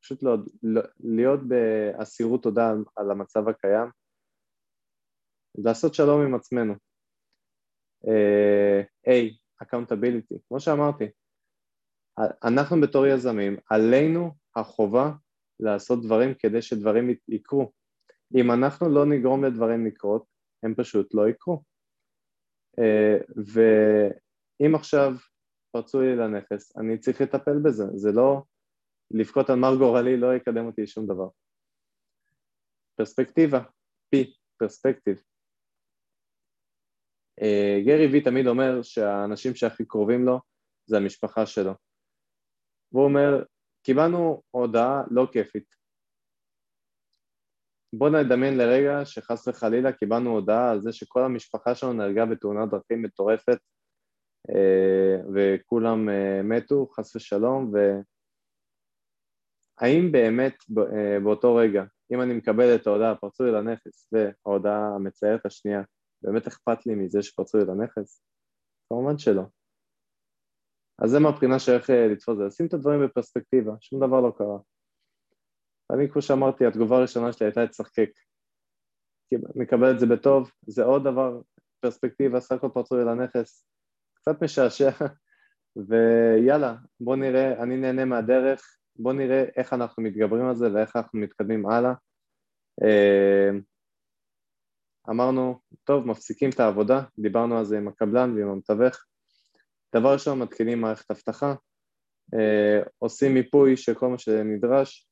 פשוט 0.00 0.22
לא, 0.22 0.36
לא, 0.62 0.82
להיות 1.00 1.40
באסירות 1.48 2.42
תודה 2.42 2.70
על, 2.70 2.84
על 2.96 3.10
המצב 3.10 3.48
הקיים, 3.48 3.88
לעשות 5.58 5.94
שלום 5.94 6.22
עם 6.26 6.34
עצמנו. 6.34 6.74
A, 9.06 9.10
accountability, 9.62 10.38
כמו 10.48 10.60
שאמרתי, 10.60 11.04
אנחנו 12.44 12.80
בתור 12.80 13.06
יזמים, 13.06 13.56
עלינו 13.70 14.30
החובה 14.56 15.12
לעשות 15.60 16.04
דברים 16.04 16.34
כדי 16.38 16.62
שדברים 16.62 17.10
יקרו. 17.28 17.72
אם 18.34 18.50
אנחנו 18.50 18.88
לא 18.88 19.06
נגרום 19.06 19.44
לדברים 19.44 19.86
לקרות, 19.86 20.33
הם 20.64 20.74
פשוט 20.74 21.14
לא 21.14 21.28
יקרו. 21.28 21.62
ואם 23.36 24.74
עכשיו 24.74 25.12
פרצו 25.72 26.00
לי 26.00 26.16
לנכס, 26.16 26.76
אני 26.76 26.98
צריך 26.98 27.20
לטפל 27.20 27.58
בזה, 27.64 27.84
זה 27.94 28.12
לא 28.12 28.42
לבכות 29.10 29.50
על 29.50 29.56
מר 29.56 29.76
גורלי 29.78 30.16
לא 30.16 30.34
יקדם 30.34 30.66
אותי 30.66 30.82
לשום 30.82 31.06
דבר. 31.06 31.28
פרספקטיבה, 32.96 33.58
פי, 34.10 34.34
פרספקטיב. 34.56 35.22
גרי 37.86 38.06
וי 38.12 38.20
תמיד 38.24 38.46
אומר 38.46 38.82
שהאנשים 38.82 39.54
שהכי 39.54 39.84
קרובים 39.84 40.24
לו 40.24 40.40
זה 40.86 40.96
המשפחה 40.96 41.46
שלו. 41.46 41.72
והוא 42.92 43.04
אומר, 43.04 43.44
קיבלנו 43.82 44.42
הודעה 44.50 45.02
לא 45.10 45.26
כיפית. 45.32 45.83
בוא 47.98 48.10
נדמיין 48.10 48.58
לרגע 48.58 49.04
שחס 49.04 49.48
וחלילה 49.48 49.92
קיבלנו 49.92 50.30
הודעה 50.30 50.70
על 50.70 50.80
זה 50.80 50.92
שכל 50.92 51.22
המשפחה 51.22 51.74
שלנו 51.74 51.92
נהרגה 51.92 52.26
בתאונת 52.26 52.70
דרכים 52.70 53.02
מטורפת 53.02 53.58
אה, 54.50 55.16
וכולם 55.34 56.08
אה, 56.08 56.42
מתו, 56.42 56.86
חס 56.86 57.16
ושלום, 57.16 57.72
והאם 59.80 60.12
באמת 60.12 60.54
אה, 60.78 61.20
באותו 61.20 61.54
רגע, 61.54 61.84
אם 62.12 62.20
אני 62.20 62.34
מקבל 62.34 62.74
את 62.74 62.86
ההודעה, 62.86 63.16
פרצו 63.16 63.44
לי 63.44 63.52
לנכס, 63.52 64.12
וההודעה 64.12 64.94
המציירת 64.94 65.46
השנייה, 65.46 65.82
באמת 66.22 66.46
אכפת 66.46 66.86
לי 66.86 66.94
מזה 66.94 67.22
שפרצו 67.22 67.58
לי 67.58 67.64
לנכס? 67.64 68.22
כמובן 68.88 69.18
שלא. 69.18 69.42
אז 70.98 71.10
זה 71.10 71.20
מהבחינה 71.20 71.58
של 71.58 71.72
איך 71.72 71.90
לתפוס 71.90 72.36
זה, 72.38 72.44
לשים 72.44 72.66
את 72.66 72.74
הדברים 72.74 73.04
בפרספקטיבה, 73.04 73.72
שום 73.80 74.06
דבר 74.06 74.20
לא 74.20 74.32
קרה. 74.38 74.58
אני, 75.92 76.10
כמו 76.10 76.22
שאמרתי, 76.22 76.66
התגובה 76.66 76.96
הראשונה 76.96 77.32
שלי 77.32 77.46
הייתה 77.46 77.64
לצחקק. 77.64 78.10
מקבל 79.56 79.90
את 79.90 80.00
זה 80.00 80.06
בטוב, 80.06 80.50
זה 80.66 80.84
עוד 80.84 81.04
דבר, 81.04 81.40
פרספקטיבה, 81.80 82.40
סך 82.40 82.52
הכל 82.52 82.68
פרצו 82.74 82.96
לי 82.96 83.04
לנכס, 83.04 83.66
קצת 84.14 84.42
משעשע, 84.42 84.90
ויאללה, 85.88 86.76
בוא 87.00 87.16
נראה, 87.16 87.62
אני 87.62 87.76
נהנה 87.76 88.04
מהדרך, 88.04 88.76
בוא 88.96 89.12
נראה 89.12 89.44
איך 89.56 89.72
אנחנו 89.72 90.02
מתגברים 90.02 90.46
על 90.46 90.56
זה 90.56 90.72
ואיך 90.72 90.96
אנחנו 90.96 91.18
מתקדמים 91.18 91.66
הלאה. 91.66 91.92
אה, 92.84 93.50
אמרנו, 95.10 95.60
טוב, 95.84 96.06
מפסיקים 96.06 96.50
את 96.50 96.60
העבודה, 96.60 97.02
דיברנו 97.18 97.58
על 97.58 97.64
זה 97.64 97.78
עם 97.78 97.88
הקבלן 97.88 98.34
ועם 98.36 98.48
המתווך. 98.48 99.04
דבר 99.96 100.12
ראשון, 100.12 100.38
מתקינים 100.38 100.80
מערכת 100.80 101.10
אבטחה, 101.10 101.54
אה, 102.34 102.82
עושים 102.98 103.34
מיפוי 103.34 103.76
של 103.76 103.94
כל 103.94 104.08
מה 104.08 104.18
שנדרש, 104.18 105.08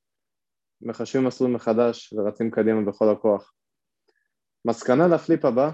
מחשבים 0.83 1.25
מסלול 1.25 1.51
מחדש 1.51 2.13
ורצים 2.13 2.51
קדימה 2.51 2.83
בכל 2.91 3.11
הכוח. 3.13 3.53
מסקנה 4.65 5.09
לפליפ 5.09 5.45
הבא, 5.45 5.71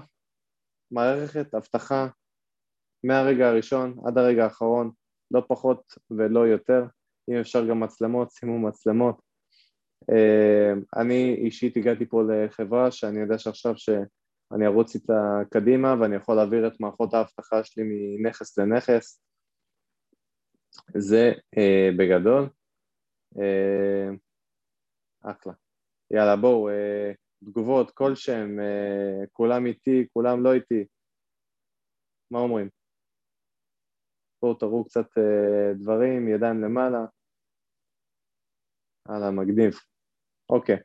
מערכת 0.91 1.55
אבטחה 1.55 2.07
מהרגע 3.03 3.47
הראשון 3.47 3.95
עד 4.07 4.17
הרגע 4.17 4.43
האחרון, 4.43 4.91
לא 5.31 5.43
פחות 5.47 5.93
ולא 6.11 6.47
יותר, 6.47 6.85
אם 7.29 7.35
אפשר 7.39 7.65
גם 7.65 7.79
מצלמות, 7.79 8.31
שימו 8.31 8.59
מצלמות. 8.59 9.21
אה, 10.11 10.73
אני 11.01 11.35
אישית 11.35 11.77
הגעתי 11.77 12.05
פה 12.05 12.23
לחברה 12.23 12.91
שאני 12.91 13.19
יודע 13.19 13.37
שעכשיו 13.37 13.77
שאני 13.77 14.65
ארוץ 14.65 14.95
איתה 14.95 15.39
קדימה 15.51 15.95
ואני 16.01 16.15
יכול 16.15 16.35
להעביר 16.35 16.67
את 16.67 16.79
מערכות 16.79 17.13
האבטחה 17.13 17.63
שלי 17.63 17.83
מנכס 18.17 18.57
לנכס, 18.57 19.21
זה 20.97 21.31
uh, 21.55 21.97
בגדול. 21.97 22.49
אחלה. 25.21 25.53
יאללה, 26.11 26.35
בואו, 26.35 26.69
אה, 26.69 27.11
תגובות, 27.45 27.91
כלשהם, 27.91 28.59
אה, 28.59 29.27
כולם 29.33 29.65
איתי, 29.65 30.07
כולם 30.13 30.43
לא 30.43 30.53
איתי. 30.53 30.85
מה 32.31 32.39
אומרים? 32.39 32.69
בואו 34.41 34.53
תראו 34.53 34.85
קצת 34.85 35.17
אה, 35.17 35.73
דברים, 35.73 36.27
ידיים 36.27 36.61
למעלה. 36.61 37.05
הלאה, 39.05 39.31
מגניב. 39.31 39.73
אוקיי. 40.49 40.77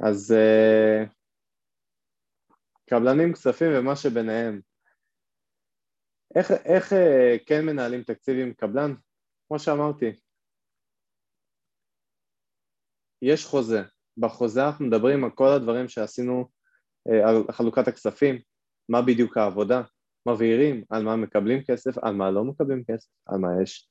אז 0.00 0.32
אה, 0.32 1.04
קבלנים, 2.90 3.32
כספים 3.32 3.68
ומה 3.74 3.96
שביניהם. 3.96 4.60
איך, 6.36 6.50
איך 6.50 6.92
אה, 6.92 7.36
כן 7.46 7.66
מנהלים 7.66 8.02
תקציב 8.02 8.36
עם 8.42 8.52
קבלן? 8.52 8.94
כמו 9.48 9.58
שאמרתי, 9.58 10.06
יש 13.26 13.46
חוזה, 13.46 13.82
בחוזה 14.18 14.66
אנחנו 14.66 14.86
מדברים 14.86 15.24
על 15.24 15.30
כל 15.30 15.48
הדברים 15.48 15.88
שעשינו, 15.88 16.48
אה, 17.08 17.28
על 17.28 17.36
חלוקת 17.50 17.88
הכספים, 17.88 18.38
מה 18.88 19.02
בדיוק 19.02 19.36
העבודה, 19.36 19.82
מבהירים 20.28 20.84
על 20.90 21.02
מה 21.02 21.16
מקבלים 21.16 21.62
כסף, 21.62 21.98
על 21.98 22.14
מה 22.14 22.30
לא 22.30 22.44
מקבלים 22.44 22.84
כסף, 22.90 23.08
על 23.26 23.38
מה 23.38 23.48
יש 23.62 23.88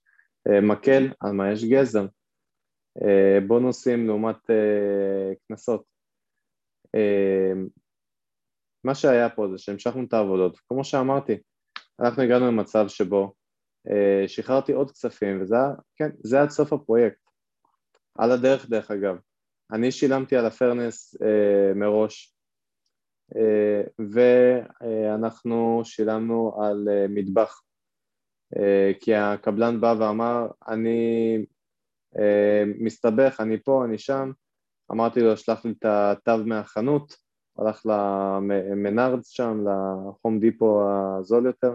אה, 0.47 0.61
מקל, 0.61 1.07
על 1.19 1.31
מה 1.31 1.51
יש 1.51 1.63
גזר, 1.63 2.05
אה, 3.03 3.39
בונוסים 3.47 4.07
לעומת 4.07 4.37
קנסות. 5.47 5.83
מה 8.83 8.95
שהיה 8.95 9.29
פה 9.29 9.47
זה 9.51 9.57
שהמשכנו 9.57 10.03
את 10.03 10.13
העבודות, 10.13 10.59
כמו 10.69 10.83
שאמרתי, 10.83 11.37
אנחנו 11.99 12.23
הגענו 12.23 12.47
למצב 12.47 12.87
שבו 12.87 13.33
שחררתי 14.27 14.73
עוד 14.73 14.91
כספים 14.91 15.41
וזה 15.41 15.55
היה, 15.55 15.65
כן, 15.95 16.09
זה 16.23 16.41
עד 16.41 16.49
סוף 16.49 16.73
הפרויקט. 16.73 17.24
על 18.15 18.31
הדרך 18.31 18.69
דרך 18.69 18.91
אגב, 18.91 19.17
אני 19.71 19.91
שילמתי 19.91 20.35
על 20.35 20.45
הפרנס 20.45 21.15
אה, 21.21 21.73
מראש. 21.75 22.35
אה, 23.35 23.81
ואנחנו 24.11 25.81
שילמנו 25.83 26.63
על 26.63 26.87
אה, 26.89 27.05
מטבח. 27.09 27.61
אה, 28.57 28.91
כי 28.99 29.15
הקבלן 29.15 29.81
בא 29.81 29.95
ואמר 29.99 30.47
אני 30.67 31.37
אה, 32.17 32.63
מסתבך, 32.79 33.39
אני 33.39 33.59
פה, 33.63 33.85
אני 33.85 33.97
שם, 33.97 34.31
אמרתי 34.91 35.19
לו 35.19 35.37
שלח 35.37 35.65
לי 35.65 35.71
את 35.71 35.85
התו 35.85 36.45
מהחנות, 36.45 37.17
הלך 37.57 37.85
למנארדס 37.85 39.27
שם, 39.27 39.63
לחום 39.67 40.39
דיפו 40.39 40.81
הזול 41.19 41.45
יותר, 41.45 41.73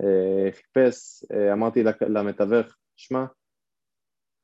אה, 0.00 0.52
חיפש, 0.52 1.24
אה, 1.32 1.52
אמרתי 1.52 1.82
למתווך, 2.08 2.76
שמע, 2.96 3.24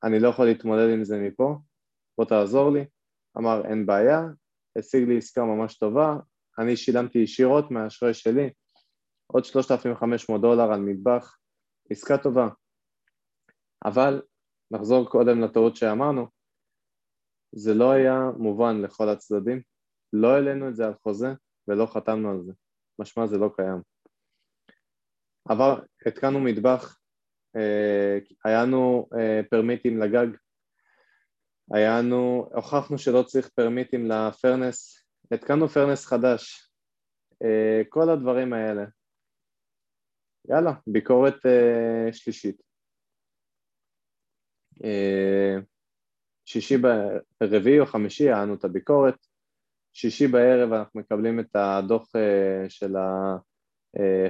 אני 0.06 0.20
לא 0.20 0.28
יכול 0.28 0.46
להתמודד 0.46 0.90
עם 0.92 1.04
זה 1.04 1.18
מפה, 1.18 1.58
בוא 2.18 2.24
תעזור 2.24 2.70
לי, 2.72 2.84
אמר 3.38 3.62
אין 3.64 3.86
בעיה, 3.86 4.20
השיג 4.78 5.08
לי 5.08 5.18
עסקה 5.18 5.44
ממש 5.44 5.78
טובה, 5.78 6.16
אני 6.58 6.76
שילמתי 6.76 7.18
ישירות 7.18 7.70
מהאשראי 7.70 8.14
שלי, 8.14 8.50
עוד 9.26 9.44
3,500 9.44 10.40
דולר 10.40 10.72
על 10.72 10.80
מטבח, 10.80 11.36
עסקה 11.90 12.18
טובה. 12.18 12.48
אבל 13.84 14.22
נחזור 14.70 15.10
קודם 15.10 15.40
לטעות 15.40 15.76
שאמרנו, 15.76 16.26
זה 17.52 17.74
לא 17.74 17.90
היה 17.90 18.20
מובן 18.38 18.82
לכל 18.82 19.08
הצדדים, 19.08 19.62
לא 20.12 20.34
העלינו 20.34 20.68
את 20.68 20.76
זה 20.76 20.86
על 20.86 20.94
חוזה 21.02 21.28
ולא 21.68 21.86
חתמנו 21.86 22.30
על 22.30 22.42
זה, 22.42 22.52
משמע 22.98 23.26
זה 23.26 23.38
לא 23.38 23.50
קיים. 23.56 23.82
אבל 25.48 25.80
התקנו 26.06 26.40
מטבח, 26.40 26.98
היה 28.44 28.62
לנו 28.62 29.08
אה, 29.18 29.40
פרמיטים 29.50 29.98
לגג, 29.98 30.26
היה 31.74 31.98
לנו, 31.98 32.50
הוכחנו 32.54 32.98
שלא 32.98 33.22
צריך 33.22 33.48
פרמיטים 33.48 34.06
לפרנס, 34.06 35.04
התקנו 35.30 35.68
פרנס 35.68 36.06
חדש, 36.06 36.70
אה, 37.42 37.82
כל 37.88 38.10
הדברים 38.10 38.52
האלה. 38.52 38.84
יאללה, 40.48 40.72
ביקורת 40.86 41.36
שלישית. 42.12 42.62
שישי, 46.44 46.76
רביעי 47.42 47.80
או 47.80 47.86
חמישי 47.86 48.24
היה 48.24 48.42
לנו 48.42 48.54
את 48.54 48.64
הביקורת, 48.64 49.14
שישי 49.92 50.26
בערב 50.26 50.72
אנחנו 50.72 51.00
מקבלים 51.00 51.40
את 51.40 51.56
הדוח 51.56 52.12
של 52.68 52.92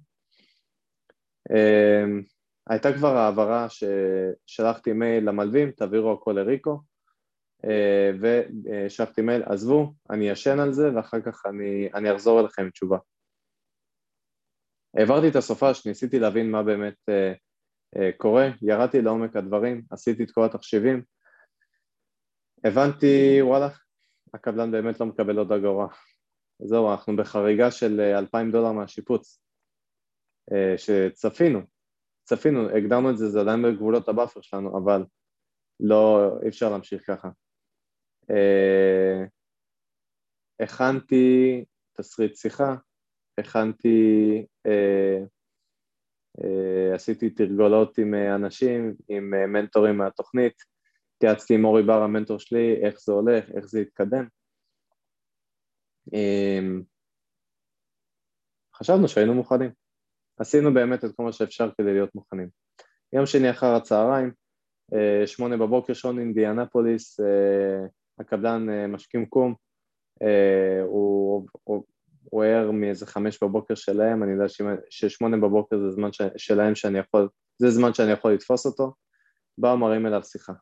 אמ, 1.50 2.22
הייתה 2.70 2.92
כבר 2.92 3.16
העברה 3.16 3.66
ששלחתי 3.68 4.92
מייל 4.92 5.28
למלווים, 5.28 5.70
תעבירו 5.70 6.12
הכל 6.12 6.32
לריקו, 6.32 6.80
אה, 7.64 8.10
ושלחתי 8.20 9.22
מייל, 9.22 9.42
עזבו, 9.42 9.94
אני 10.10 10.28
ישן 10.28 10.60
על 10.60 10.72
זה 10.72 10.94
ואחר 10.96 11.20
כך 11.20 11.46
אני, 11.46 11.88
אני 11.94 12.14
אחזור 12.14 12.40
אליכם 12.40 12.62
עם 12.62 12.70
תשובה. 12.70 12.98
העברתי 14.96 15.28
את 15.28 15.36
הסופש, 15.36 15.86
ניסיתי 15.86 16.18
להבין 16.18 16.50
מה 16.50 16.62
באמת 16.62 16.96
אה, 17.08 17.32
אה, 17.96 18.10
קורה, 18.16 18.48
ירדתי 18.62 19.02
לעומק 19.02 19.36
הדברים, 19.36 19.82
עשיתי 19.90 20.24
את 20.24 20.30
כל 20.30 20.44
התחשיבים, 20.44 21.02
הבנתי, 22.64 23.38
וואלה, 23.42 23.68
הקבלן 24.34 24.70
באמת 24.70 25.00
לא 25.00 25.06
מקבל 25.06 25.38
עוד 25.38 25.52
אגורה. 25.52 25.86
זהו, 26.58 26.90
אנחנו 26.90 27.16
בחריגה 27.16 27.70
של 27.70 28.00
אה, 28.00 28.18
אלפיים 28.18 28.50
דולר 28.50 28.72
מהשיפוץ, 28.72 29.40
אה, 30.52 30.78
שצפינו, 30.78 31.60
צפינו, 32.24 32.68
הגדרנו 32.76 33.10
את 33.10 33.18
זה, 33.18 33.28
זה 33.28 33.40
עדיין 33.40 33.62
בגבולות 33.62 34.08
ה 34.08 34.13
buffer 34.13 34.40
שלנו, 34.40 34.78
אבל 34.78 35.04
לא, 35.80 36.30
אי 36.42 36.48
אפשר 36.48 36.70
להמשיך 36.70 37.06
ככה. 37.06 37.28
אה, 38.30 39.24
הכנתי 40.60 41.64
תסריט 41.92 42.36
שיחה, 42.36 42.74
הכנתי, 43.38 44.46
אה, 44.66 45.18
אה, 46.44 46.94
עשיתי 46.94 47.30
תרגולות 47.30 47.98
עם 47.98 48.14
אה, 48.14 48.34
אנשים, 48.34 48.94
עם 49.08 49.34
אה, 49.34 49.46
מנטורים 49.46 49.98
מהתוכנית, 49.98 50.54
התייעצתי 51.16 51.54
עם 51.54 51.64
אורי 51.64 51.82
בר 51.82 52.02
המנטור 52.02 52.38
שלי, 52.38 52.76
איך 52.82 53.00
זה 53.00 53.12
הולך, 53.12 53.44
איך 53.56 53.66
זה 53.66 53.80
יתקדם. 53.80 54.26
אה, 56.14 56.60
חשבנו 58.76 59.08
שהיינו 59.08 59.34
מוכנים. 59.34 59.70
עשינו 60.38 60.74
באמת 60.74 61.04
את 61.04 61.10
כל 61.16 61.22
מה 61.22 61.32
שאפשר 61.32 61.70
כדי 61.78 61.92
להיות 61.92 62.14
מוכנים. 62.14 62.48
יום 63.12 63.26
שני 63.26 63.50
אחר 63.50 63.74
הצהריים, 63.74 64.32
אה, 64.94 65.26
שמונה 65.26 65.56
בבוקר, 65.56 65.92
שעון 65.92 66.18
אינדיאנפוליס, 66.18 67.20
הקבלן 68.18 68.86
משכים 68.86 69.26
קום, 69.26 69.54
הוא 70.84 71.48
הוא 72.30 72.44
ער 72.44 72.70
מאיזה 72.70 73.06
חמש 73.06 73.42
בבוקר 73.42 73.74
שלהם, 73.74 74.22
אני 74.22 74.32
יודע 74.32 74.44
ששמונה 74.90 75.36
בבוקר 75.36 75.78
זה 75.78 75.90
זמן 75.90 76.12
ש... 76.12 76.22
שלהם 76.36 76.74
שאני 76.74 76.98
יכול, 76.98 77.28
זה 77.58 77.70
זמן 77.70 77.94
שאני 77.94 78.12
יכול 78.12 78.32
לתפוס 78.32 78.66
אותו, 78.66 78.94
באו 79.58 79.78
מראים 79.78 80.06
אליו 80.06 80.22
שיחה. 80.24 80.52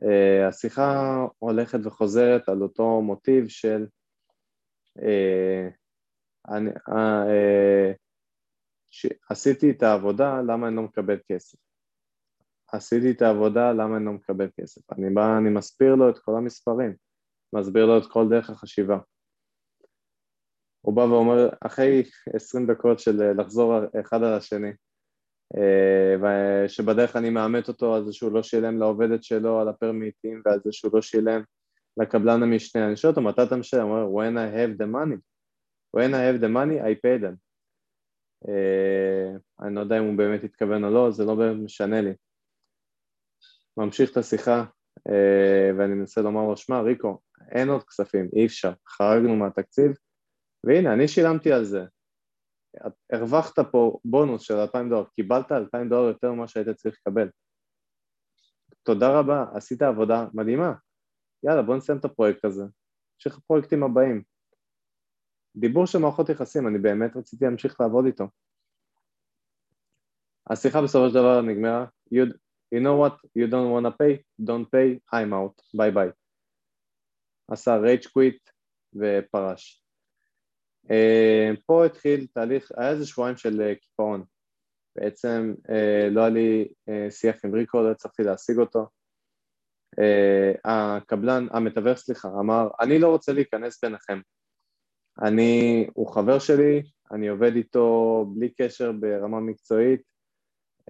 Uh, 0.00 0.48
השיחה 0.48 1.16
הולכת 1.38 1.78
וחוזרת 1.84 2.48
על 2.48 2.62
אותו 2.62 3.00
מוטיב 3.00 3.48
של 3.48 3.86
uh, 4.98 5.72
אני, 6.48 6.70
uh, 6.70 6.92
uh, 8.92 9.08
עשיתי 9.30 9.70
את 9.70 9.82
העבודה, 9.82 10.40
למה 10.42 10.68
אני 10.68 10.76
לא 10.76 10.82
מקבל 10.82 11.18
כסף? 11.28 11.58
עשיתי 12.72 13.10
את 13.10 13.22
העבודה, 13.22 13.72
למה 13.72 13.96
אני 13.96 14.04
לא 14.04 14.12
מקבל 14.12 14.48
כסף? 14.60 14.92
אני 14.92 15.14
בא, 15.14 15.38
אני 15.38 15.50
מסביר 15.50 15.94
לו 15.94 16.10
את 16.10 16.18
כל 16.18 16.32
המספרים, 16.36 16.94
מסביר 17.52 17.86
לו 17.86 17.98
את 17.98 18.06
כל 18.12 18.28
דרך 18.30 18.50
החשיבה. 18.50 18.98
הוא 20.82 20.94
בא 20.94 21.00
ואומר, 21.00 21.48
אחרי 21.60 22.02
עשרים 22.34 22.66
דקות 22.66 22.98
של 22.98 23.22
אה, 23.22 23.32
לחזור 23.32 23.74
אחד 24.00 24.22
על 24.22 24.34
השני, 24.34 24.72
אה, 25.56 26.68
שבדרך 26.68 27.16
אני 27.16 27.30
מאמת 27.30 27.68
אותו 27.68 27.94
על 27.94 28.04
זה 28.04 28.12
שהוא 28.12 28.32
לא 28.32 28.42
שילם 28.42 28.78
לעובדת 28.78 29.24
שלו 29.24 29.60
על 29.60 29.68
הפרמיטים 29.68 30.42
ועל 30.44 30.60
זה 30.64 30.72
שהוא 30.72 30.90
לא 30.94 31.02
שילם 31.02 31.42
לקבלן 31.96 32.42
המשנה, 32.42 32.86
אני 32.86 32.96
שואל 32.96 33.10
אותו 33.10 33.22
מתי 33.22 33.42
אתה 33.42 33.56
משלם? 33.56 33.86
הוא 33.86 33.96
אומר, 33.96 34.20
when 34.20 34.36
I 34.36 34.56
have 34.56 34.82
the 34.82 34.86
money, 34.86 35.18
when 35.96 36.14
I 36.14 36.22
have 36.28 36.40
the 36.40 36.48
money 36.48 36.80
I 36.80 36.94
pay 37.04 37.22
them. 37.24 37.36
Uh, 38.44 39.64
אני 39.66 39.74
לא 39.74 39.80
יודע 39.80 39.98
אם 39.98 40.04
הוא 40.04 40.18
באמת 40.18 40.44
התכוון 40.44 40.84
או 40.84 40.90
לא, 40.90 41.10
זה 41.10 41.24
לא 41.24 41.34
באמת 41.34 41.64
משנה 41.64 42.00
לי. 42.00 42.12
ממשיך 43.76 44.10
את 44.10 44.16
השיחה 44.16 44.64
uh, 45.08 45.12
ואני 45.78 45.94
מנסה 45.94 46.20
לומר 46.22 46.42
לו, 46.48 46.56
שמע 46.56 46.80
ריקו, 46.80 47.20
אין 47.52 47.68
עוד 47.68 47.82
כספים, 47.82 48.28
אי 48.36 48.46
אפשר, 48.46 48.72
חרגנו 48.88 49.36
מהתקציב, 49.36 49.92
והנה, 50.64 50.94
אני 50.94 51.08
שילמתי 51.08 51.52
על 51.52 51.64
זה. 51.64 51.84
הרווחת 53.12 53.58
פה 53.72 53.98
בונוס 54.04 54.42
של 54.42 54.54
2,000 54.54 54.88
דולר, 54.88 55.04
קיבלת 55.04 55.52
2,000 55.52 55.88
דולר 55.88 56.08
יותר 56.08 56.32
ממה 56.32 56.48
שהיית 56.48 56.68
צריך 56.68 56.98
לקבל. 57.00 57.28
תודה 58.82 59.18
רבה, 59.18 59.44
עשית 59.54 59.82
עבודה 59.82 60.26
מדהימה. 60.34 60.72
יאללה, 61.44 61.62
בוא 61.62 61.76
נסיים 61.76 61.98
את 61.98 62.04
הפרויקט 62.04 62.44
הזה. 62.44 62.64
יש 63.20 63.26
לך 63.26 63.38
פרויקטים 63.38 63.82
הבאים. 63.82 64.22
דיבור 65.56 65.86
של 65.86 65.98
מערכות 65.98 66.28
יחסים, 66.28 66.68
אני 66.68 66.78
באמת 66.78 67.16
רציתי 67.16 67.44
להמשיך 67.44 67.80
לעבוד 67.80 68.04
איתו. 68.06 68.28
השיחה 70.50 70.82
בסופו 70.82 71.08
של 71.08 71.14
דבר 71.14 71.42
נגמרה, 71.42 71.86
you, 72.14 72.26
you 72.74 72.80
know 72.80 72.96
what, 73.02 73.14
you 73.38 73.50
don't 73.50 73.70
want 73.74 73.86
to 73.86 73.92
pay, 73.98 74.44
don't 74.46 74.66
pay, 74.74 75.14
I'm 75.14 75.32
out, 75.32 75.62
bye 75.76 75.90
bye. 75.90 76.08
עשה 77.50 77.76
rage 77.76 78.06
quit 78.12 78.50
ופרש. 78.94 79.81
אה, 80.86 81.56
פה 81.66 81.84
התחיל 81.84 82.26
תהליך, 82.34 82.72
היה 82.76 82.90
איזה 82.90 83.06
שבועיים 83.06 83.36
של 83.36 83.60
אה, 83.60 83.80
קיפאון. 83.80 84.24
בעצם 84.96 85.54
אה, 85.68 86.10
לא 86.10 86.20
היה 86.20 86.30
לי 86.30 86.68
שיח 87.10 87.44
עם 87.44 87.54
ריקו, 87.54 87.82
לא 87.82 87.90
הצלחתי 87.90 88.22
להשיג 88.22 88.58
אותו. 88.58 88.86
הקבלן, 90.64 91.46
המתווך 91.50 91.98
סליחה, 91.98 92.28
אמר, 92.28 92.68
אני 92.80 92.98
לא 92.98 93.08
רוצה 93.08 93.32
להיכנס 93.32 93.84
ביניכם. 93.84 94.20
אני, 95.22 95.86
הוא 95.94 96.08
חבר 96.08 96.38
שלי, 96.38 96.82
אני 97.12 97.28
עובד 97.28 97.56
איתו 97.56 98.26
בלי 98.34 98.50
קשר 98.54 98.92
ברמה 98.92 99.40
מקצועית, 99.40 100.02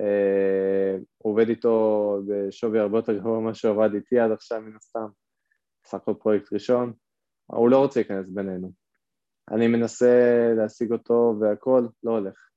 uh, 0.01 1.05
עובד 1.19 1.49
איתו 1.49 2.19
בשווי 2.29 2.81
הרבה 2.81 2.99
יותר 2.99 3.19
גבוה 3.19 3.41
ממה 3.41 3.55
שעבד 3.55 3.95
איתי 3.95 4.19
עד 4.19 4.31
עכשיו 4.31 4.61
מן 4.61 4.77
הסתם, 4.77 5.07
סך 5.87 5.95
הכל 5.95 6.15
פרויקט 6.21 6.53
ראשון, 6.53 6.93
הוא 7.47 7.71
לא 7.71 7.79
רוצה 7.79 8.01
להיכנס 8.01 8.29
בינינו. 8.29 8.82
אני 9.51 9.69
מנסה 9.69 10.53
להשיג 10.57 10.93
אותו 10.93 11.35
והכל, 11.41 11.87
לא 12.03 12.11
הולך. 12.11 12.49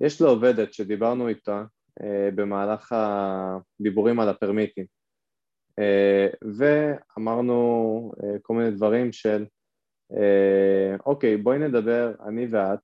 יש 0.00 0.20
לו 0.20 0.28
עובדת 0.28 0.72
שדיברנו 0.72 1.28
איתה 1.28 1.64
uh, 2.00 2.04
במהלך 2.34 2.92
הדיבורים 2.92 4.20
על 4.20 4.28
הפרמיטים, 4.28 4.86
uh, 5.80 6.48
ואמרנו 6.58 8.12
uh, 8.16 8.24
כל 8.42 8.54
מיני 8.54 8.70
דברים 8.70 9.12
של 9.12 9.46
uh, 10.12 11.02
אוקיי, 11.06 11.36
בואי 11.36 11.58
נדבר, 11.58 12.14
אני 12.28 12.46
ואת, 12.50 12.80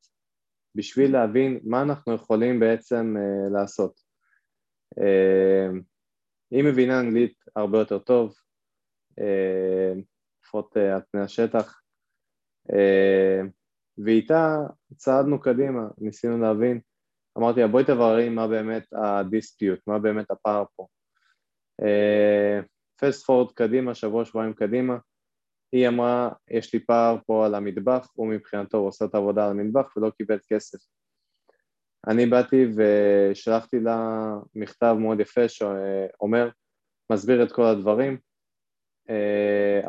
בשביל 0.75 1.13
להבין 1.13 1.61
מה 1.65 1.83
אנחנו 1.83 2.15
יכולים 2.15 2.61
בעצם 2.61 3.15
uh, 3.17 3.53
לעשות. 3.53 4.01
Uh, 5.01 5.81
היא 6.51 6.65
מבינה 6.65 7.01
אנגלית 7.01 7.35
הרבה 7.57 7.79
יותר 7.79 7.99
טוב, 7.99 8.35
לפחות 10.43 10.77
uh, 10.77 10.81
uh, 10.81 10.83
על 10.95 11.01
פני 11.11 11.21
השטח, 11.21 11.78
ואיתה 14.05 14.57
צעדנו 14.97 15.41
קדימה, 15.41 15.89
ניסינו 15.99 16.39
להבין, 16.39 16.81
אמרתי 17.39 17.61
לה 17.61 17.69
בואי 17.69 17.85
תבררי 17.85 18.29
מה 18.29 18.49
באמת 18.49 18.87
הדיספיוט, 18.93 19.81
מה 19.87 19.99
באמת 19.99 20.31
הפער 20.31 20.65
פה. 20.77 20.87
פסט 23.01 23.23
uh, 23.23 23.27
פורד 23.27 23.53
קדימה, 23.53 23.95
שבוע 23.95 24.25
שבועיים 24.25 24.53
קדימה, 24.53 24.99
היא 25.73 25.89
אמרה, 25.89 26.31
יש 26.51 26.75
לי 26.75 26.81
פער 26.81 27.17
פה 27.27 27.47
על 27.47 27.55
המטבח, 27.55 28.09
הוא 28.15 28.29
מבחינתו 28.29 28.79
עושה 28.79 29.05
את 29.05 29.15
העבודה 29.15 29.45
על 29.45 29.51
המטבח 29.51 29.97
ולא 29.97 30.11
קיבל 30.11 30.39
כסף. 30.49 30.79
אני 32.09 32.27
באתי 32.27 32.67
ושלחתי 32.77 33.81
לה 33.81 34.29
מכתב 34.55 34.97
מאוד 35.01 35.21
יפה 35.21 35.49
שאומר, 35.49 36.49
מסביר 37.13 37.43
את 37.43 37.53
כל 37.53 37.65
הדברים, 37.65 38.19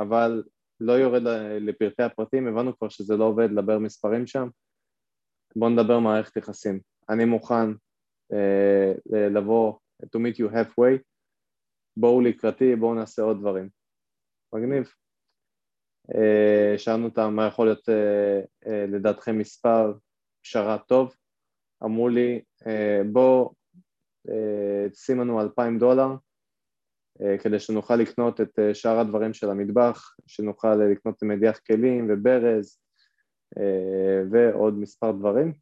אבל 0.01 0.43
לא 0.79 0.93
יורד 0.93 1.21
לפרטי 1.59 2.03
הפרטים, 2.03 2.47
הבנו 2.47 2.77
כבר 2.77 2.89
שזה 2.89 3.17
לא 3.17 3.23
עובד, 3.23 3.51
לדבר 3.51 3.79
מספרים 3.79 4.27
שם, 4.27 4.47
בואו 5.55 5.69
נדבר 5.69 5.99
מערכת 5.99 6.37
יחסים. 6.37 6.79
אני 7.09 7.25
מוכן 7.25 7.69
לבוא 9.11 9.73
to 10.05 10.19
meet 10.19 10.37
you 10.37 10.53
halfway, 10.53 11.01
בואו 11.97 12.21
לקראתי, 12.21 12.75
בואו 12.75 12.93
נעשה 12.93 13.21
עוד 13.21 13.39
דברים. 13.39 13.69
מגניב. 14.53 14.93
אה, 16.15 16.77
שאלנו 16.77 17.05
אותם 17.05 17.33
מה 17.35 17.47
יכול 17.47 17.67
להיות 17.67 17.89
אה, 17.89 18.41
אה, 18.67 18.85
לדעתכם 18.87 19.37
מספר 19.37 19.93
פשרה 20.41 20.77
טוב, 20.77 21.15
אמרו 21.83 22.09
לי 22.09 22.41
בוא 23.11 23.49
שים 24.93 25.19
לנו 25.19 25.41
אלפיים 25.41 25.79
דולר 25.79 26.07
כדי 27.43 27.59
שנוכל 27.59 27.95
לקנות 27.95 28.41
את 28.41 28.59
שאר 28.73 28.99
הדברים 28.99 29.33
של 29.33 29.49
המטבח, 29.49 30.15
שנוכל 30.27 30.75
לקנות 30.75 31.23
מדיח 31.23 31.59
כלים 31.67 32.07
וברז 32.09 32.79
ועוד 34.31 34.73
מספר 34.73 35.11
דברים. 35.11 35.53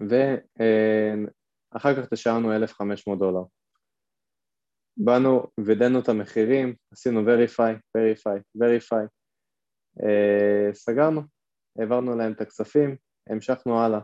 ואחר 0.00 2.02
כך 2.02 2.08
תשארנו 2.12 2.56
1,500 2.56 3.18
דולר. 3.18 3.42
באנו, 4.96 5.46
וידאנו 5.60 6.00
את 6.00 6.08
המחירים, 6.08 6.74
עשינו 6.92 7.20
verify, 7.20 7.98
verify, 8.58 9.06
uh, 10.00 10.74
סגרנו, 10.74 11.20
העברנו 11.78 12.16
להם 12.16 12.32
את 12.32 12.40
הכספים, 12.40 12.96
המשכנו 13.28 13.80
הלאה. 13.80 14.00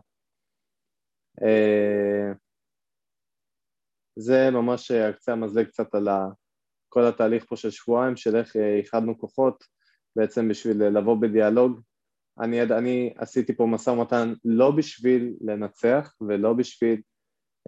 זה 4.21 4.51
ממש 4.51 4.91
הקצה 4.91 5.33
המזלג 5.33 5.67
קצת 5.67 5.95
על 5.95 6.09
כל 6.89 7.05
התהליך 7.05 7.45
פה 7.45 7.57
של 7.57 7.71
שבועיים, 7.71 8.17
של 8.17 8.37
איך 8.37 8.57
איחדנו 8.57 9.19
כוחות 9.19 9.65
בעצם 10.17 10.49
בשביל 10.49 10.85
לבוא 10.85 11.17
בדיאלוג. 11.17 11.81
אני, 12.41 12.63
אני 12.63 13.15
עשיתי 13.17 13.57
פה 13.57 13.67
משא 13.67 13.91
ומתן 13.91 14.33
לא 14.45 14.71
בשביל 14.71 15.35
לנצח 15.41 16.15
ולא 16.21 16.53
בשביל 16.53 17.01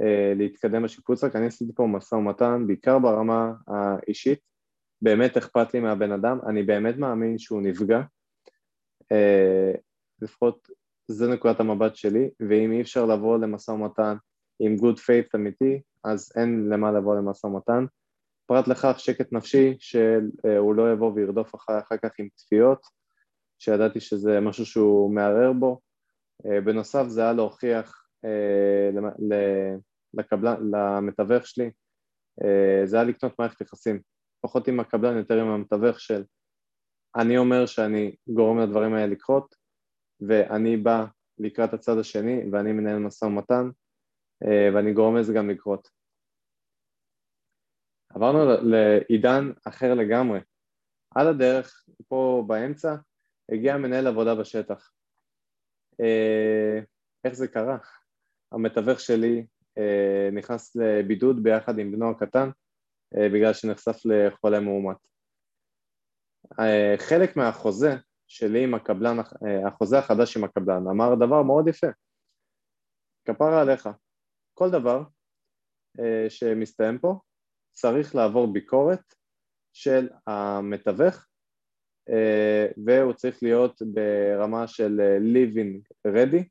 אה, 0.03 0.33
להתקדם 0.37 0.83
בשיפוץ, 0.83 1.25
רק 1.25 1.37
אני 1.37 1.47
עשיתי 1.47 1.73
פה 1.75 1.87
משא 1.87 2.15
ומתן, 2.15 2.67
בעיקר 2.67 2.99
ברמה 2.99 3.53
האישית, 3.69 4.39
באמת 5.03 5.37
אכפת 5.37 5.75
לי 5.75 5.81
מהבן 5.81 6.13
אדם, 6.13 6.39
אני 6.49 6.63
באמת 6.63 6.97
מאמין 6.97 7.39
שהוא 7.39 7.63
נפגע, 7.63 8.01
אה, 9.13 9.73
לפחות 10.23 10.69
זו 11.09 11.33
נקודת 11.33 11.61
המבט 11.61 11.97
שלי, 11.97 12.31
ואם 12.41 12.73
אי 12.73 12.81
אפשר 12.81 13.07
לבוא 13.07 13.39
למשא 13.39 13.71
ומתן 13.71 14.17
עם 14.61 14.75
good 14.75 14.99
faith 14.99 15.31
אמיתי, 15.35 15.81
אז 16.05 16.33
אין 16.37 16.69
למה 16.69 16.93
לבוא 16.93 17.17
למשא 17.17 17.47
ומתן. 17.47 17.85
פרט 18.47 18.69
לכך 18.69 18.95
שקט 18.99 19.33
נפשי 19.33 19.77
שהוא 19.79 20.75
לא 20.75 20.93
יבוא 20.93 21.13
וירדוף 21.15 21.55
אחר, 21.55 21.79
אחר 21.79 21.97
כך 21.97 22.11
עם 22.19 22.29
צפיות, 22.35 22.87
שידעתי 23.59 24.01
שזה 24.01 24.41
משהו 24.41 24.67
שהוא 24.67 25.15
מערער 25.15 25.53
בו. 25.53 25.81
אה, 26.47 26.61
בנוסף 26.61 27.05
זה 27.09 27.23
היה 27.23 27.33
להוכיח 27.33 28.07
לקבלן, 30.15 30.71
למתווך 30.73 31.47
שלי, 31.47 31.71
אה, 32.45 32.87
זה 32.87 32.97
היה 32.97 33.05
לקנות 33.05 33.39
מערכת 33.39 33.61
יחסים, 33.61 34.01
פחות 34.41 34.69
עם 34.69 34.81
הקבלן, 34.81 35.17
יותר 35.17 35.41
עם 35.41 35.49
המתווך 35.49 36.01
של 36.01 36.25
אני 37.17 37.39
אומר 37.39 37.67
שאני 37.67 38.15
גורם 38.29 38.59
לדברים 38.59 38.95
האלה 38.95 39.07
לקרות 39.07 39.55
ואני 40.21 40.77
בא 40.77 41.05
לקראת 41.39 41.75
הצד 41.75 41.99
השני 41.99 42.43
ואני 42.53 42.73
מנהל 42.73 42.99
משא 42.99 43.25
ומתן 43.25 43.65
אה, 43.65 43.71
ואני 44.75 44.93
גורם 44.93 45.17
לזה 45.17 45.33
גם 45.33 45.51
לקרות. 45.51 45.89
עברנו 48.15 48.39
לעידן 48.63 49.51
אחר 49.65 49.95
לגמרי. 49.95 50.41
על 51.15 51.29
הדרך, 51.29 51.85
פה 52.09 52.45
באמצע, 52.47 52.95
הגיע 53.53 53.77
מנהל 53.77 54.07
עבודה 54.07 54.35
בשטח. 54.35 54.93
אה, 56.01 56.81
איך 57.25 57.35
זה 57.35 57.49
קרה? 57.49 57.79
המתווך 58.53 59.01
שלי 59.01 59.47
אה, 59.79 60.29
נכנס 60.33 60.77
לבידוד 60.77 61.43
ביחד 61.43 61.79
עם 61.79 61.93
בנו 61.93 62.11
הקטן 62.11 62.51
אה, 63.17 63.29
בגלל 63.29 63.53
שנחשף 63.53 63.97
לחולה 64.05 64.61
מאומת. 64.61 64.97
אה, 66.61 66.95
חלק 66.99 67.37
מהחוזה 67.37 67.97
שלי 68.27 68.65
עם 68.65 68.75
הקבלן, 68.75 69.17
החוזה 69.67 69.99
החדש 69.99 70.37
עם 70.37 70.45
הקבלן 70.45 70.87
אמר 70.91 71.15
דבר 71.15 71.43
מאוד 71.43 71.69
יפה, 71.69 71.87
כפרה 73.25 73.61
עליך, 73.61 73.89
כל 74.63 74.71
דבר 74.71 75.03
שמסתיים 76.29 76.99
פה 76.99 77.21
צריך 77.73 78.15
לעבור 78.15 78.53
ביקורת 78.53 79.15
של 79.73 80.09
המתווך 80.27 81.27
והוא 82.87 83.13
צריך 83.13 83.43
להיות 83.43 83.83
ברמה 83.83 84.69
של 84.69 85.01
living 85.35 85.81
ready, 86.09 86.43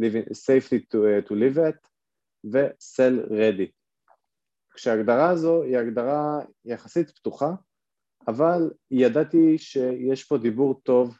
living, 0.00 0.26
safely 0.26 0.80
to, 0.92 1.28
to 1.28 1.32
live 1.32 1.56
at, 1.56 1.88
ו-Cell 2.52 3.30
Ready. 3.30 3.70
כשההגדרה 4.74 5.30
הזו 5.30 5.62
היא 5.62 5.78
הגדרה 5.78 6.38
יחסית 6.64 7.10
פתוחה, 7.10 7.50
אבל 8.28 8.70
ידעתי 8.90 9.58
שיש 9.58 10.24
פה 10.24 10.38
דיבור 10.38 10.80
טוב 10.80 11.18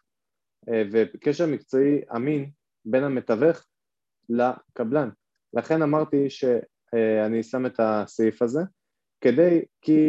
וקשר 0.92 1.46
מקצועי 1.46 2.00
אמין 2.16 2.50
בין 2.84 3.04
המתווך 3.04 3.66
לקבלן. 4.28 5.08
לכן 5.54 5.82
אמרתי 5.82 6.30
שאני 6.30 7.42
שם 7.42 7.66
את 7.66 7.74
הסעיף 7.78 8.42
הזה, 8.42 8.60
כדי, 9.20 9.64
כי 9.82 10.02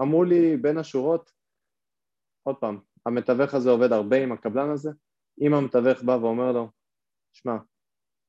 אמרו 0.00 0.24
לי 0.24 0.56
בין 0.56 0.78
השורות, 0.78 1.30
עוד 2.42 2.56
פעם, 2.60 2.80
המתווך 3.06 3.54
הזה 3.54 3.70
עובד 3.70 3.92
הרבה 3.92 4.22
עם 4.22 4.32
הקבלן 4.32 4.70
הזה, 4.70 4.90
אם 5.40 5.54
המתווך 5.54 6.02
בא 6.02 6.12
ואומר 6.12 6.52
לו, 6.52 6.70
שמע, 7.32 7.56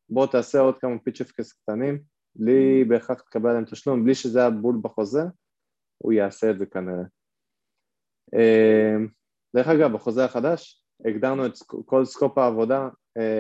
בוא 0.09 0.28
תעשה 0.28 0.59
עוד 0.59 0.80
כמה 0.80 0.99
פיצ'פקס 0.99 1.53
קטנים, 1.53 2.01
בלי 2.36 2.84
בהכרח 2.84 3.21
תקבל 3.21 3.49
עליהם 3.49 3.65
תשלום, 3.65 4.03
בלי 4.03 4.15
שזה 4.15 4.39
היה 4.39 4.49
בול 4.49 4.80
בחוזה, 4.82 5.21
הוא 5.97 6.13
יעשה 6.13 6.51
את 6.51 6.59
זה 6.59 6.65
כנראה. 6.65 7.03
אמ, 8.34 9.07
דרך 9.55 9.67
אגב, 9.67 9.93
בחוזה 9.93 10.25
החדש 10.25 10.84
הגדרנו 11.05 11.45
את 11.45 11.53
כל 11.86 12.05
scope 12.05 12.38
העבודה, 12.38 12.89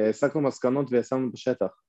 הסקנו 0.09 0.41
מסקנות 0.41 0.87
וישמנו 0.91 1.31
בשטח. 1.31 1.86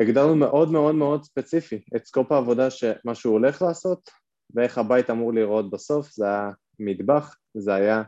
הגדרנו 0.00 0.36
מאוד 0.36 0.70
מאוד 0.70 0.94
מאוד 0.94 1.24
ספציפי 1.24 1.82
את 1.96 2.06
scope 2.06 2.32
העבודה 2.32 2.70
שמה 2.70 3.14
שהוא 3.14 3.32
הולך 3.32 3.62
לעשות 3.62 4.10
ואיך 4.54 4.78
הבית 4.78 5.10
אמור 5.10 5.32
להיראות 5.32 5.70
בסוף, 5.70 6.10
זה 6.10 6.26
היה 6.26 6.50
מטבח, 6.78 7.36
זה 7.54 7.74
היה 7.74 8.02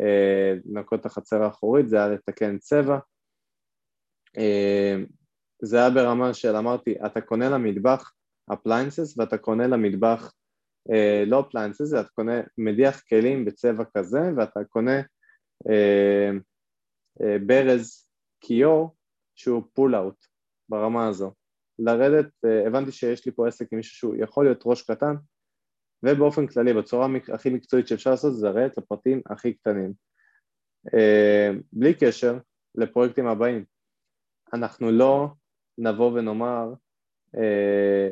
אה, 0.00 0.54
לנקות 0.64 1.00
את 1.00 1.06
החצר 1.06 1.42
האחורית, 1.42 1.88
זה 1.88 1.96
היה 1.96 2.08
לתקן 2.08 2.58
צבע, 2.58 2.98
אה, 4.38 4.96
זה 5.62 5.76
היה 5.76 5.90
ברמה 5.90 6.34
של 6.34 6.56
אמרתי, 6.56 6.94
אתה 7.06 7.20
קונה 7.20 7.48
למטבח 7.48 8.12
appliances 8.52 9.18
ואתה 9.18 9.38
קונה 9.38 9.66
למטבח 9.66 10.32
אה, 10.92 11.24
לא 11.26 11.40
appliances, 11.40 11.94
אתה 11.94 12.08
קונה 12.08 12.40
מדיח 12.58 13.00
כלים 13.00 13.44
בצבע 13.44 13.84
כזה 13.96 14.20
ואתה 14.36 14.60
קונה 14.68 14.96
אה, 15.70 16.30
אה, 17.22 17.36
ברז 17.46 18.08
כיור 18.40 18.96
שהוא 19.34 19.62
pull 19.72 19.96
out 19.96 20.26
ברמה 20.68 21.08
הזו. 21.08 21.32
לרדת, 21.78 22.30
אה, 22.44 22.66
הבנתי 22.66 22.92
שיש 22.92 23.26
לי 23.26 23.32
פה 23.32 23.48
עסק 23.48 23.72
עם 23.72 23.76
מישהו 23.76 23.96
שהוא 23.96 24.16
יכול 24.18 24.44
להיות 24.44 24.62
ראש 24.66 24.82
קטן 24.82 25.14
ובאופן 26.02 26.46
כללי 26.46 26.74
בצורה 26.74 27.08
הכי 27.34 27.50
מקצועית 27.50 27.88
שאפשר 27.88 28.10
לעשות 28.10 28.34
זה 28.34 28.46
לרדת 28.46 28.78
לפרטים 28.78 29.22
הכי 29.26 29.52
קטנים. 29.52 29.92
אה, 30.94 31.50
בלי 31.72 31.94
קשר 31.94 32.38
לפרויקטים 32.74 33.26
הבאים. 33.26 33.64
אנחנו 34.54 34.90
לא 34.90 35.28
נבוא 35.78 36.12
ונאמר 36.12 36.72
אה, 37.36 38.08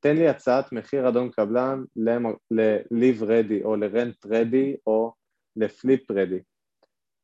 תן 0.00 0.16
לי 0.16 0.28
הצעת 0.28 0.72
מחיר 0.72 1.08
אדון 1.08 1.30
קבלן 1.30 1.84
ל-live 1.96 3.22
ready 3.22 3.64
או 3.64 3.76
ל-rent 3.76 4.26
ready 4.26 4.76
או 4.86 5.12
ל-flip 5.56 6.12
ready. 6.12 6.42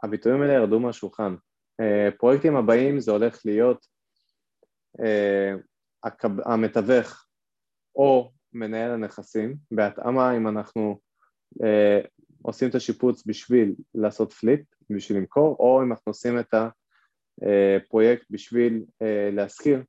הביטויים 0.02 0.42
האלה 0.42 0.52
ירדו 0.52 0.80
מהשולחן. 0.80 1.34
פרויקטים 2.18 2.56
הבאים 2.56 3.00
זה 3.00 3.12
הולך 3.12 3.40
להיות 3.44 3.86
המתווך 6.44 7.26
או 7.96 8.32
מנהל 8.52 8.90
הנכסים, 8.90 9.56
בהתאמה 9.70 10.36
אם 10.36 10.48
אנחנו 10.48 11.00
אה, 11.64 12.00
עושים 12.42 12.68
את 12.68 12.74
השיפוץ 12.74 13.26
בשביל 13.26 13.74
לעשות 13.94 14.32
flip, 14.32 14.60
בשביל 14.90 15.18
למכור, 15.18 15.56
או 15.58 15.82
אם 15.82 15.92
אנחנו 15.92 16.10
עושים 16.10 16.38
את 16.38 16.54
הפרויקט 16.54 18.26
בשביל 18.30 18.84
אה, 19.02 19.30
להשכיר, 19.32 19.84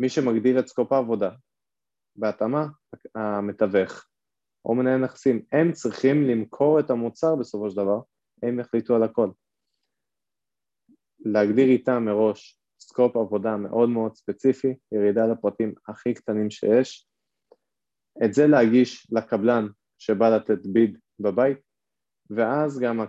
מי 0.00 0.08
שמגדיר 0.08 0.58
את 0.58 0.68
scope 0.68 0.92
העבודה, 0.92 1.30
בהתאמה 2.16 2.66
המתווך 3.14 4.06
או 4.64 4.74
מנהל 4.74 5.00
נכסים, 5.00 5.44
הם 5.52 5.72
צריכים 5.72 6.22
למכור 6.22 6.80
את 6.80 6.90
המוצר 6.90 7.36
בסופו 7.36 7.70
של 7.70 7.76
דבר, 7.76 8.00
הם 8.42 8.60
יחליטו 8.60 8.96
על 8.96 9.02
הכל. 9.02 9.30
להגדיר 11.18 11.66
איתם 11.66 12.04
מראש 12.04 12.60
סקופ 12.94 13.16
עבודה 13.16 13.56
מאוד 13.56 13.88
מאוד 13.88 14.14
ספציפי, 14.14 14.74
ירידה 14.92 15.26
לפרטים 15.26 15.74
הכי 15.88 16.14
קטנים 16.14 16.50
שיש, 16.50 17.08
את 18.24 18.34
זה 18.34 18.46
להגיש 18.46 19.08
לקבלן 19.12 19.66
שבא 19.98 20.36
לתת 20.36 20.66
ביד 20.66 20.98
בבית, 21.20 21.58
ואז 22.30 22.80
גם 22.80 23.00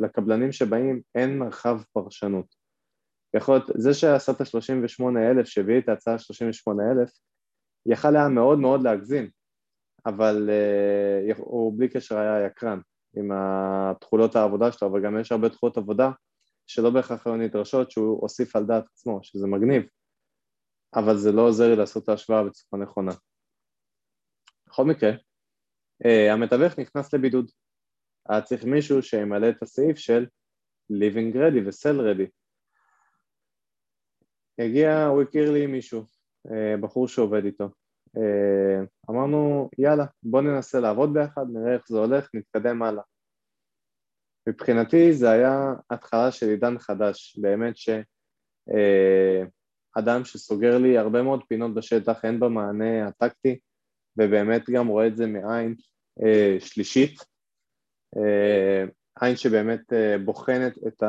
לקבלנים 0.00 0.52
שבאים 0.52 1.00
אין 1.14 1.38
מרחב 1.38 1.80
פרשנות. 1.92 2.54
יכול 3.36 3.54
להיות, 3.54 3.70
זה 3.74 3.94
שעשה 3.94 4.32
את 4.32 4.40
ה-38,000, 4.40 5.44
שהביא 5.44 5.78
את 5.78 5.88
ההצעה 5.88 6.14
ה-38,000, 6.14 7.10
יכל 7.86 8.16
היה 8.16 8.28
מאוד 8.28 8.58
מאוד 8.58 8.82
להגזים, 8.82 9.30
אבל 10.06 10.50
uh, 11.30 11.34
הוא 11.38 11.78
בלי 11.78 11.88
קשר 11.88 12.18
היה 12.18 12.46
יקרן 12.46 12.80
עם 13.16 13.30
התכולות 13.32 14.36
העבודה 14.36 14.72
שלו, 14.72 14.88
אבל 14.88 15.02
גם 15.04 15.20
יש 15.20 15.32
הרבה 15.32 15.48
תכולות 15.48 15.76
עבודה 15.76 16.10
שלא 16.68 16.90
בהכרח 16.90 17.26
היו 17.26 17.36
נדרשות 17.36 17.90
שהוא 17.90 18.20
הוסיף 18.20 18.56
על 18.56 18.66
דעת 18.66 18.84
עצמו, 18.92 19.18
שזה 19.22 19.46
מגניב, 19.46 19.82
אבל 20.94 21.16
זה 21.16 21.32
לא 21.32 21.42
עוזר 21.42 21.68
לי 21.68 21.76
לעשות 21.76 22.04
את 22.04 22.08
ההשוואה 22.08 22.44
בצורה 22.44 22.82
נכונה. 22.82 23.12
בכל 24.66 24.84
מקרה, 24.84 25.10
uh, 26.04 26.32
המתווך 26.32 26.78
נכנס 26.78 27.14
לבידוד. 27.14 27.50
היה 28.28 28.42
צריך 28.42 28.64
מישהו 28.64 29.02
שימלא 29.02 29.48
את 29.48 29.62
הסעיף 29.62 29.98
של 29.98 30.26
living 30.92 31.34
ready 31.34 31.66
ו-sell 31.66 31.98
ready. 32.00 32.30
הגיע, 34.58 35.06
הוא 35.06 35.22
הכיר 35.22 35.52
לי 35.52 35.66
מישהו, 35.66 36.04
uh, 36.46 36.50
בחור 36.80 37.08
שעובד 37.08 37.44
איתו. 37.44 37.70
Uh, 38.16 39.10
אמרנו, 39.10 39.70
יאללה, 39.78 40.04
בוא 40.22 40.42
ננסה 40.42 40.80
לעבוד 40.80 41.14
ביחד, 41.14 41.46
נראה 41.52 41.74
איך 41.74 41.82
זה 41.88 41.98
הולך, 41.98 42.30
נתקדם 42.34 42.82
הלאה. 42.82 43.02
מבחינתי 44.48 45.12
זה 45.12 45.30
היה 45.30 45.74
התחלה 45.90 46.30
של 46.30 46.48
עידן 46.48 46.78
חדש, 46.78 47.38
באמת 47.38 47.74
שאדם 47.76 48.04
שסוגר 50.24 50.78
לי 50.78 50.98
הרבה 50.98 51.22
מאוד 51.22 51.44
פינות 51.48 51.74
בשטח, 51.74 52.24
הן 52.24 52.40
במענה 52.40 53.08
הטקטי, 53.08 53.58
ובאמת 54.16 54.70
גם 54.70 54.86
רואה 54.86 55.06
את 55.06 55.16
זה 55.16 55.26
מעין 55.26 55.74
אה, 56.22 56.56
שלישית, 56.60 57.20
אה, 58.16 58.84
עין 59.20 59.36
שבאמת 59.36 59.92
אה, 59.92 60.18
בוחנת 60.18 60.78
את 60.86 61.02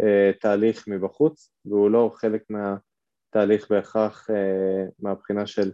התהליך 0.00 0.88
מבחוץ, 0.88 1.52
והוא 1.64 1.90
לא 1.90 2.12
חלק 2.14 2.42
מהתהליך 2.50 3.70
בהכרח 3.70 4.30
אה, 4.30 4.84
מהבחינה 4.98 5.46
של 5.46 5.72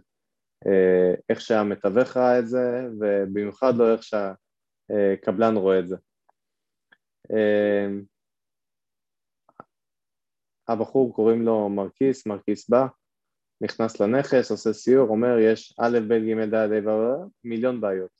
אה, 0.67 1.13
איך 1.29 1.41
שהמתווך 1.41 2.17
ראה 2.17 2.39
את 2.39 2.47
זה, 2.47 2.87
ובמיוחד 2.99 3.73
לא 3.75 3.93
איך 3.93 4.01
שהקבלן 4.03 5.55
רואה 5.55 5.79
את 5.79 5.87
זה. 5.87 5.95
אה, 7.31 7.87
הבחור 10.67 11.13
קוראים 11.15 11.41
לו 11.41 11.69
מרקיס, 11.69 12.27
מרקיס 12.27 12.69
בא, 12.69 12.87
נכנס 13.61 13.99
לנכס, 13.99 14.51
עושה 14.51 14.73
סיור, 14.73 15.09
אומר 15.09 15.37
יש 15.39 15.73
א', 15.79 15.99
ב', 16.07 16.13
ג', 16.13 16.55
ד', 16.55 16.87
ה', 16.87 17.25
מיליון 17.43 17.81
בעיות. 17.81 18.11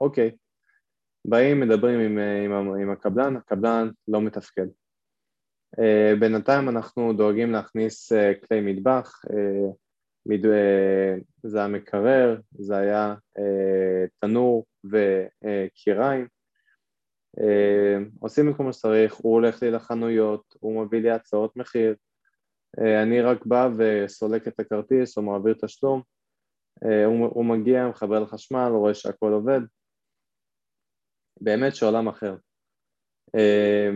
אוקיי, 0.00 0.36
באים, 1.24 1.60
מדברים 1.60 2.00
עם, 2.00 2.18
עם, 2.18 2.74
עם 2.74 2.90
הקבלן, 2.90 3.36
הקבלן 3.36 3.88
לא 4.08 4.20
מתפקד. 4.22 4.66
Uh, 5.76 6.20
בינתיים 6.20 6.68
אנחנו 6.68 7.12
דואגים 7.12 7.52
להכניס 7.52 8.12
uh, 8.12 8.46
כלי 8.46 8.60
מטבח, 8.60 9.22
uh, 9.26 9.74
מד... 10.26 10.44
uh, 10.44 11.22
זה 11.42 11.58
היה 11.58 11.68
מקרר, 11.68 12.40
זה 12.50 12.76
היה 12.76 13.14
uh, 13.38 14.08
תנור 14.18 14.66
וקיריים, 14.84 16.24
uh, 16.24 16.28
עושים 18.20 18.50
את 18.50 18.56
כל 18.56 18.62
מה 18.62 18.72
שצריך, 18.72 19.14
הוא 19.14 19.32
הולך 19.32 19.62
לי 19.62 19.70
לחנויות, 19.70 20.56
הוא 20.60 20.84
מביא 20.84 21.00
לי 21.00 21.10
הצעות 21.10 21.56
מחיר, 21.56 21.94
אה, 22.78 23.02
אני 23.02 23.20
רק 23.20 23.46
בא 23.46 23.68
וסולק 23.78 24.48
את 24.48 24.60
הכרטיס 24.60 25.16
או 25.16 25.22
מעביר 25.22 25.54
תשלום, 25.64 26.02
אה, 26.84 27.04
הוא 27.04 27.44
מגיע, 27.44 27.88
מחבר 27.88 28.20
לחשמל, 28.20 28.68
רואה 28.72 28.94
שהכל 28.94 29.32
עובד, 29.32 29.60
באמת 31.40 31.76
שעולם 31.76 32.08
אחר. 32.08 32.36
אה, 33.34 33.90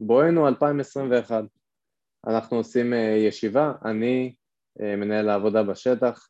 בואנו 0.00 0.48
2021, 0.48 1.44
אנחנו 2.26 2.56
עושים 2.56 2.92
ישיבה, 3.28 3.72
אני 3.84 4.34
מנהל 4.78 5.28
העבודה 5.28 5.62
בשטח 5.62 6.28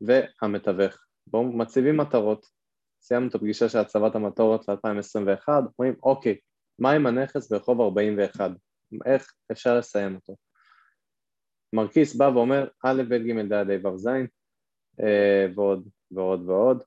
והמתווך. 0.00 1.06
בואו 1.26 1.52
מציבים 1.52 1.96
מטרות, 1.96 2.46
סיימנו 3.06 3.28
את 3.28 3.34
הפגישה 3.34 3.68
של 3.68 3.78
הצבת 3.78 4.14
המטרות 4.14 4.68
ל-2021, 4.68 5.48
אומרים 5.48 5.94
אוקיי, 6.02 6.36
מה 6.78 6.90
עם 6.90 7.06
הנכס 7.06 7.52
ברחוב 7.52 7.80
41? 7.80 8.50
איך 9.06 9.32
אפשר 9.52 9.78
לסיים 9.78 10.14
אותו. 10.14 10.36
מרקיס 11.72 12.16
בא 12.16 12.24
ואומר 12.24 12.68
א', 12.84 13.02
ב', 13.08 13.14
ג', 13.14 13.52
ד', 13.52 13.70
ה', 13.70 13.88
ו', 13.88 13.98
ז', 13.98 14.06
אה, 15.00 15.46
ועוד 15.54 15.88
ועוד 16.10 16.48
ועוד. 16.48 16.82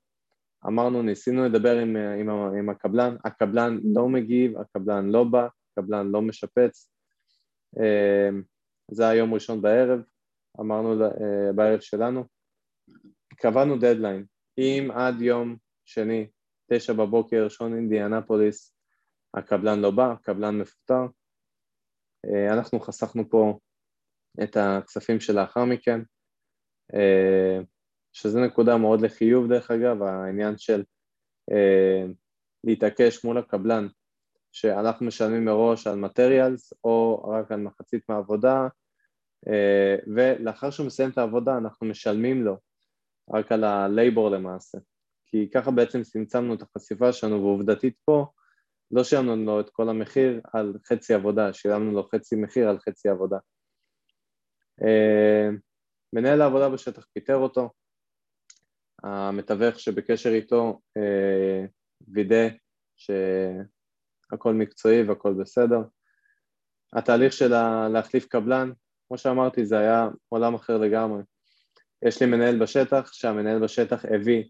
אמרנו, 0.68 1.02
ניסינו 1.02 1.46
לדבר 1.46 1.78
עם, 1.78 1.96
עם, 1.96 2.30
עם 2.30 2.70
הקבלן, 2.70 3.16
הקבלן 3.26 3.78
לא 3.96 4.10
מגיב, 4.10 4.58
הקבלן 4.58 5.10
לא 5.10 5.24
בא, 5.24 5.48
הקבלן 5.72 6.08
לא 6.08 6.22
משפץ. 6.22 6.92
אה, 7.80 8.30
זה 8.92 9.08
היה 9.08 9.20
יום 9.20 9.34
ראשון 9.34 9.62
בערב, 9.62 10.00
אמרנו 10.60 11.04
אה, 11.04 11.54
בערב 11.56 11.80
שלנו. 11.80 12.24
קבענו 13.36 13.78
דדליין, 13.78 14.26
אם 14.58 14.90
עד 14.94 15.22
יום 15.22 15.69
שני, 15.90 16.28
תשע 16.72 16.94
בבוקר, 16.94 17.50
שעון 17.50 17.76
אינדיאנפוליס, 17.76 18.74
הקבלן 19.34 19.80
לא 19.80 19.92
בא, 19.92 20.12
הקבלן 20.12 20.58
מפוטר, 20.58 21.06
אה, 22.26 22.54
אנחנו 22.54 22.80
חסכנו 22.80 23.30
פה 23.30 23.60
את 24.44 24.58
הכספים 24.58 25.20
שלאחר 25.20 25.66
מכן, 25.66 26.00
אה, 26.94 27.60
שזה 28.12 28.40
נקודה 28.40 28.78
מאוד 28.78 29.02
לחיוב 29.02 29.50
דרך 29.50 29.72
אגב, 29.72 30.04
העניין 30.04 30.58
של 30.58 30.84
אה, 31.52 32.06
להתעקש 32.64 33.26
מול 33.26 33.38
הקבלן 33.38 33.88
שאנחנו 34.52 35.06
משלמים 35.06 35.46
מראש 35.46 35.88
על 35.88 35.96
מטריאלס 35.96 36.74
או 36.84 37.24
רק 37.30 37.52
על 37.52 37.60
מחצית 37.60 38.10
מהעבודה 38.10 38.68
ולאחר 40.16 40.70
שהוא 40.70 40.88
מסיים 40.88 41.10
את 41.10 41.18
העבודה 41.18 41.58
אנחנו 41.58 41.88
משלמים 41.88 42.44
לו 42.44 42.58
רק 43.34 43.52
על 43.52 43.64
הלייבור 43.64 44.30
למעשה 44.30 44.78
כי 45.32 45.50
ככה 45.54 45.72
בעצם 45.72 46.04
צמצמנו 46.04 46.54
את 46.54 46.62
החשיפה 46.62 47.14
שלנו, 47.14 47.42
ועובדתית 47.42 47.96
פה 48.06 48.26
לא 48.92 49.04
שילמנו 49.04 49.46
לו 49.46 49.60
את 49.60 49.70
כל 49.70 49.90
המחיר 49.90 50.42
על 50.54 50.74
חצי 50.86 51.14
עבודה, 51.14 51.54
שילמנו 51.54 51.92
לו 51.92 52.04
חצי 52.04 52.36
מחיר 52.36 52.70
על 52.70 52.80
חצי 52.80 53.10
עבודה. 53.10 53.38
אה, 54.84 55.50
מנהל 56.14 56.42
העבודה 56.42 56.70
בשטח 56.70 57.06
פיטר 57.14 57.36
אותו, 57.36 57.70
המתווך 59.04 59.80
שבקשר 59.80 60.30
איתו 60.30 60.80
אה, 60.98 61.66
וידא 62.08 62.48
שהכל 62.98 64.54
מקצועי 64.54 65.04
והכל 65.04 65.34
בסדר. 65.34 65.82
התהליך 66.94 67.34
של 67.34 67.54
להחליף 67.88 68.26
קבלן, 68.26 68.72
כמו 69.08 69.18
שאמרתי, 69.18 69.66
זה 69.66 69.80
היה 69.80 70.08
עולם 70.30 70.56
אחר 70.56 70.78
לגמרי. 70.78 71.24
יש 72.06 72.22
לי 72.22 72.28
מנהל 72.28 72.60
בשטח, 72.60 73.14
שהמנהל 73.14 73.60
בשטח 73.64 74.06
הביא 74.06 74.44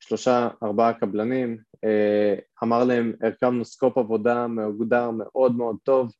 שלושה, 0.00 0.48
ארבעה 0.62 0.94
קבלנים, 0.94 1.58
אה, 1.84 2.34
אמר 2.62 2.84
להם, 2.84 3.12
הרכבנו 3.22 3.64
scope 3.64 3.98
עבודה 3.98 4.46
מוגדר 4.46 5.10
מאוד 5.10 5.56
מאוד 5.56 5.76
טוב, 5.82 6.12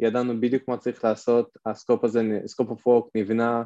ידענו 0.00 0.40
בדיוק 0.40 0.68
מה 0.68 0.76
צריך 0.76 1.04
לעשות, 1.04 1.56
ה 1.66 1.72
scope 1.72 2.04
הזה, 2.04 2.40
scope 2.46 2.86
work 2.86 3.10
נבנה 3.14 3.62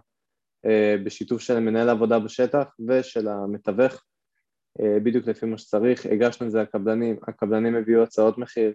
אה, 0.67 0.97
בשיתוף 1.05 1.41
של 1.41 1.61
מנהל 1.61 1.89
העבודה 1.89 2.19
בשטח 2.19 2.75
ושל 2.89 3.29
המתווך, 3.29 4.05
אה, 4.81 5.01
בדיוק 5.01 5.27
לפי 5.27 5.47
מה 5.47 5.59
שצריך, 5.59 6.07
הגשנו 6.07 6.47
את 6.47 6.53
זה 6.53 6.63
לקבלנים, 6.63 7.17
הקבלנים 7.29 7.77
הביאו 7.77 8.03
הצעות 8.03 8.39
מחיר, 8.39 8.75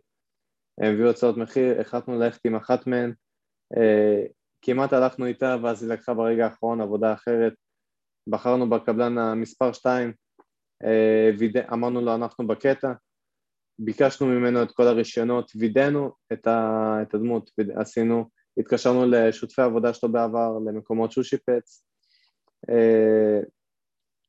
הם 0.82 0.94
הביאו 0.94 1.10
הצעות 1.10 1.38
מחיר, 1.38 1.82
החלטנו 1.82 2.20
ללכת 2.20 2.46
עם 2.46 2.56
אחת 2.56 2.88
מהן, 2.88 3.14
כמעט 4.62 4.94
הלכנו 4.94 5.26
איתה 5.26 5.56
ואז 5.64 5.84
היא 5.84 5.92
לקחה 5.92 6.14
ברגע 6.14 6.46
האחרון 6.46 6.82
עבודה 6.82 7.14
אחרת, 7.14 7.54
בחרנו 8.30 8.70
בקבלן 8.70 9.18
המספר 9.18 9.74
2, 9.74 10.14
אמרנו 11.74 12.02
לו 12.02 12.16
אנחנו 12.16 12.48
בקטע, 12.48 12.94
ביקשנו 13.80 14.28
ממנו 14.28 14.64
את 14.64 14.72
כל 14.72 14.88
הרישיונות, 14.88 15.52
וידאנו 15.56 16.12
את, 16.34 16.48
הדמות, 17.14 17.52
עשינו, 17.76 18.30
התקשרנו 18.58 19.06
לשותפי 19.06 19.62
העבודה 19.62 19.94
שלו 19.94 20.12
בעבר, 20.12 20.60
למקומות 20.66 21.12
שהוא 21.12 21.24
שיפץ, 21.24 21.86
אה, 22.70 23.40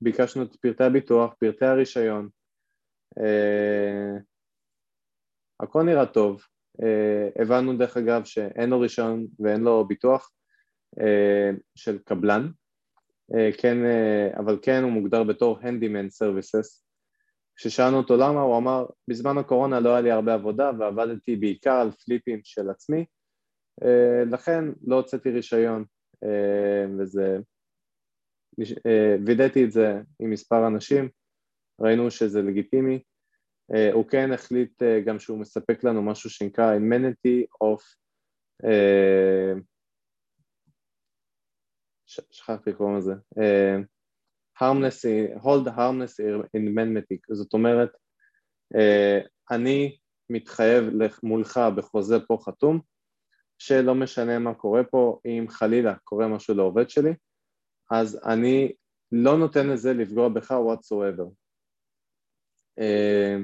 ביקשנו 0.01 0.43
את 0.43 0.57
פרטי 0.57 0.85
הביטוח, 0.85 1.35
פרטי 1.39 1.65
הרישיון, 1.65 2.29
אה, 3.19 4.19
הכל 5.61 5.83
נראה 5.83 6.07
טוב, 6.07 6.43
אה, 6.83 7.43
הבנו 7.43 7.77
דרך 7.77 7.97
אגב 7.97 8.25
שאין 8.25 8.71
לו 8.71 8.81
רישיון 8.81 9.27
ואין 9.39 9.61
לו 9.61 9.87
ביטוח 9.89 10.31
של 11.75 11.99
קבלן, 11.99 12.51
כן, 13.59 13.77
אבל 14.39 14.59
כן 14.63 14.83
הוא 14.83 14.93
מוגדר 14.93 15.25
בתור 15.25 15.59
Handyman 15.61 16.23
Services 16.23 16.89
כששאלנו 17.59 17.97
אותו 17.97 18.17
למה, 18.17 18.41
הוא 18.41 18.57
אמר, 18.57 18.87
בזמן 19.09 19.39
הקורונה 19.39 19.81
לא 19.81 19.91
היה 19.91 20.01
לי 20.01 20.11
הרבה 20.11 20.35
עבודה 20.35 20.71
ועבדתי 20.79 21.37
בעיקר 21.37 21.75
על 21.75 21.91
פליפים 21.91 22.41
של 22.45 22.71
עצמי, 22.71 23.05
אה, 23.85 24.25
לכן 24.31 24.65
לא 24.87 24.97
הוצאתי 24.97 25.31
רישיון, 25.31 25.85
אה, 26.25 26.85
וזה... 26.99 27.39
אה, 28.87 29.17
וידאתי 29.27 29.65
את 29.65 29.73
זה 29.73 30.01
עם 30.21 30.31
מספר 30.31 30.67
אנשים, 30.67 31.09
ראינו 31.81 32.11
שזה 32.11 32.43
לגיטימי. 32.43 33.03
הוא 33.93 34.09
כן 34.09 34.33
החליט 34.33 34.83
גם 35.07 35.19
שהוא 35.19 35.39
מספק 35.39 35.85
לנו 35.85 36.03
משהו 36.03 36.31
שנקרא 36.31 36.77
amenity 36.77 37.65
of 37.65 37.83
שכחתי 42.09 42.71
לקרוא 42.71 42.99
לזה, 42.99 43.15
harmless, 44.59 45.05
hold 45.43 45.69
harmless 45.69 46.21
manmatic, 46.55 47.35
זאת 47.35 47.53
אומרת, 47.53 47.91
אה, 48.77 49.21
אני 49.51 49.99
מתחייב 50.31 50.85
מולך 51.23 51.61
בחוזה 51.77 52.21
פה 52.21 52.39
חתום, 52.41 52.81
שלא 53.59 53.95
משנה 53.95 54.39
מה 54.39 54.55
קורה 54.55 54.85
פה, 54.85 55.21
אם 55.25 55.47
חלילה 55.49 55.95
קורה 56.05 56.29
משהו 56.29 56.55
לעובד 56.55 56.91
שלי, 56.91 57.13
אז 57.91 58.21
אני 58.27 58.73
לא 59.13 59.39
נותן 59.39 59.67
לזה 59.67 59.93
לפגוע 59.93 60.29
בך 60.29 60.51
whatsoever. 60.51 61.31
אה, 62.79 63.37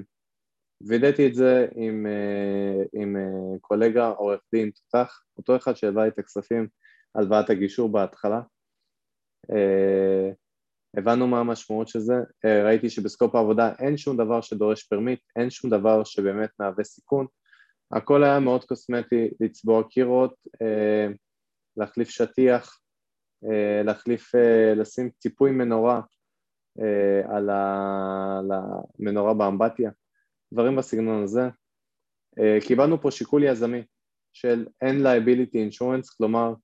וידאתי 0.88 1.26
את 1.26 1.34
זה 1.34 1.66
עם, 1.74 2.06
אה, 2.06 2.84
עם 2.92 3.16
קולגה 3.60 4.08
עורך 4.08 4.40
דין 4.54 4.70
תותח, 4.70 5.22
אותו 5.36 5.56
אחד 5.56 5.74
שהלווה 5.74 6.08
את 6.08 6.18
הכספים, 6.18 6.68
הלוואת 7.14 7.50
הגישור 7.50 7.92
בהתחלה. 7.92 8.40
הבנו 10.96 11.26
מה 11.26 11.40
המשמעות 11.40 11.88
של 11.88 11.98
זה, 11.98 12.14
אה, 12.44 12.64
ראיתי 12.64 12.90
שבסקופ 12.90 13.34
העבודה 13.34 13.72
אין 13.78 13.96
שום 13.96 14.16
דבר 14.16 14.40
שדורש 14.40 14.82
פרמיט, 14.82 15.20
אין 15.36 15.50
שום 15.50 15.70
דבר 15.70 16.04
שבאמת 16.04 16.50
מהווה 16.58 16.84
סיכון, 16.84 17.26
הכל 17.92 18.24
היה 18.24 18.40
מאוד 18.40 18.64
קוסמטי, 18.64 19.30
לצבוע 19.40 19.82
קירות, 19.88 20.34
אה, 20.62 21.06
להחליף 21.76 22.08
שטיח, 22.08 22.80
אה, 23.44 23.82
להחליף, 23.82 24.32
לשים 24.76 25.10
ציפוי 25.18 25.50
מנורה 25.50 26.00
על 27.28 27.50
המנורה 28.50 29.34
באמבטיה, 29.34 29.90
דברים 30.52 30.76
בסגנון 30.76 31.22
הזה. 31.22 31.48
קיבלנו 32.66 33.00
פה 33.00 33.10
שיקול 33.10 33.44
יזמי 33.44 33.82
של 34.32 34.66
אין 34.82 35.06
liability 35.06 35.56
insurance, 35.56 36.16
כלומר 36.16 36.48
אה, 36.48 36.54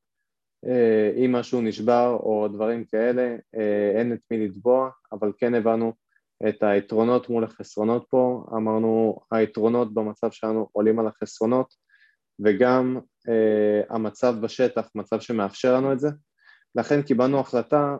אם 1.25 1.33
משהו 1.33 1.61
נשבר 1.61 2.17
או 2.23 2.49
דברים 2.49 2.85
כאלה, 2.85 3.37
אה, 3.57 3.93
אין 3.99 4.13
את 4.13 4.19
מי 4.31 4.47
לתבוע, 4.47 4.91
אבל 5.13 5.33
כן 5.39 5.55
הבנו 5.55 5.93
את 6.49 6.63
היתרונות 6.63 7.29
מול 7.29 7.45
החסרונות 7.45 8.07
פה, 8.11 8.45
אמרנו 8.57 9.21
היתרונות 9.31 9.95
במצב 9.95 10.31
שלנו 10.31 10.69
עולים 10.73 10.99
על 10.99 11.07
החסרונות 11.07 11.75
וגם 12.45 12.99
uh, 13.29 13.95
המצב 13.95 14.35
בשטח, 14.41 14.89
מצב 14.95 15.21
שמאפשר 15.21 15.75
לנו 15.75 15.93
את 15.93 16.01
זה, 16.01 16.09
לכן 16.75 17.03
קיבלנו 17.03 17.41
החלטה 17.41 17.97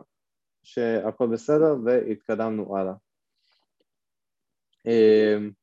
שהכל 0.63 1.27
בסדר 1.27 1.75
והתקדמנו 1.85 2.77
הלאה. 2.77 2.93
Uh, 4.87 5.53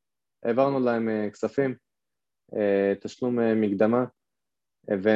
העברנו 0.42 0.80
להם 0.80 1.08
uh, 1.08 1.32
כספים, 1.32 1.74
uh, 2.52 3.00
תשלום 3.00 3.38
uh, 3.38 3.42
מקדמה, 3.56 4.04
ו... 5.04 5.08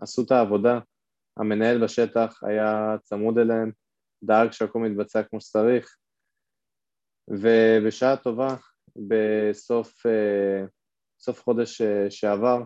עשו 0.00 0.22
את 0.22 0.30
העבודה, 0.30 0.78
המנהל 1.36 1.84
בשטח 1.84 2.40
היה 2.42 2.96
צמוד 3.02 3.38
אליהם, 3.38 3.70
דאג 4.22 4.52
שהכל 4.52 4.78
מתבצע 4.78 5.22
כמו 5.22 5.40
שצריך, 5.40 5.96
ובשעה 7.28 8.16
טובה, 8.16 8.56
בסוף 8.96 10.06
אה, 10.06 11.34
חודש 11.34 11.80
אה, 11.80 12.10
שעבר, 12.10 12.62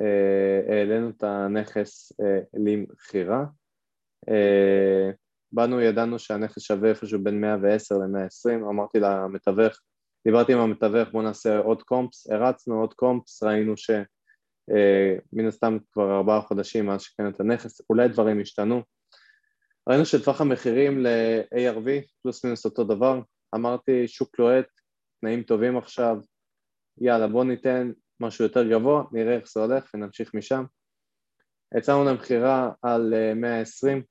אה, 0.00 0.76
העלינו 0.78 1.10
את 1.10 1.22
הנכס 1.22 2.12
למכירה. 2.54 3.44
באנו, 5.52 5.80
ידענו 5.80 6.18
שהנכס 6.18 6.62
שווה 6.62 6.88
איפשהו 6.88 7.22
בין 7.22 7.40
110 7.40 7.94
ל-120, 7.94 8.70
אמרתי 8.70 9.00
למתווך, 9.00 9.80
דיברתי 10.24 10.52
עם 10.52 10.58
המתווך, 10.58 11.08
בוא 11.08 11.22
נעשה 11.22 11.58
עוד 11.58 11.82
קומפס, 11.82 12.30
הרצנו 12.30 12.80
עוד 12.80 12.94
קומפס, 12.94 13.42
ראינו 13.42 13.76
ש... 13.76 13.90
אה, 14.70 15.16
מן 15.32 15.46
הסתם 15.46 15.78
כבר 15.92 16.16
ארבעה 16.16 16.40
חודשים 16.40 16.86
מאז 16.86 17.02
שקנו 17.02 17.28
את 17.28 17.40
הנכס, 17.40 17.80
אולי 17.90 18.08
דברים 18.08 18.40
השתנו. 18.40 18.82
ראינו 19.88 20.04
שטווח 20.04 20.40
המחירים 20.40 20.98
ל-ARV 21.00 21.88
פלוס 22.22 22.44
מינוס 22.44 22.64
אותו 22.64 22.84
דבר, 22.84 23.20
אמרתי 23.54 24.08
שוק 24.08 24.38
לוהט, 24.38 24.66
תנאים 25.20 25.42
טובים 25.42 25.78
עכשיו, 25.78 26.16
יאללה 27.00 27.28
בוא 27.28 27.44
ניתן 27.44 27.92
משהו 28.20 28.44
יותר 28.44 28.68
גבוה, 28.70 29.04
נראה 29.12 29.36
איך 29.36 29.48
זה 29.48 29.60
הולך 29.60 29.90
ונמשיך 29.94 30.34
משם. 30.34 30.64
יצאנו 31.78 32.04
למכירה 32.04 32.72
על 32.82 33.14
120, 33.34 34.02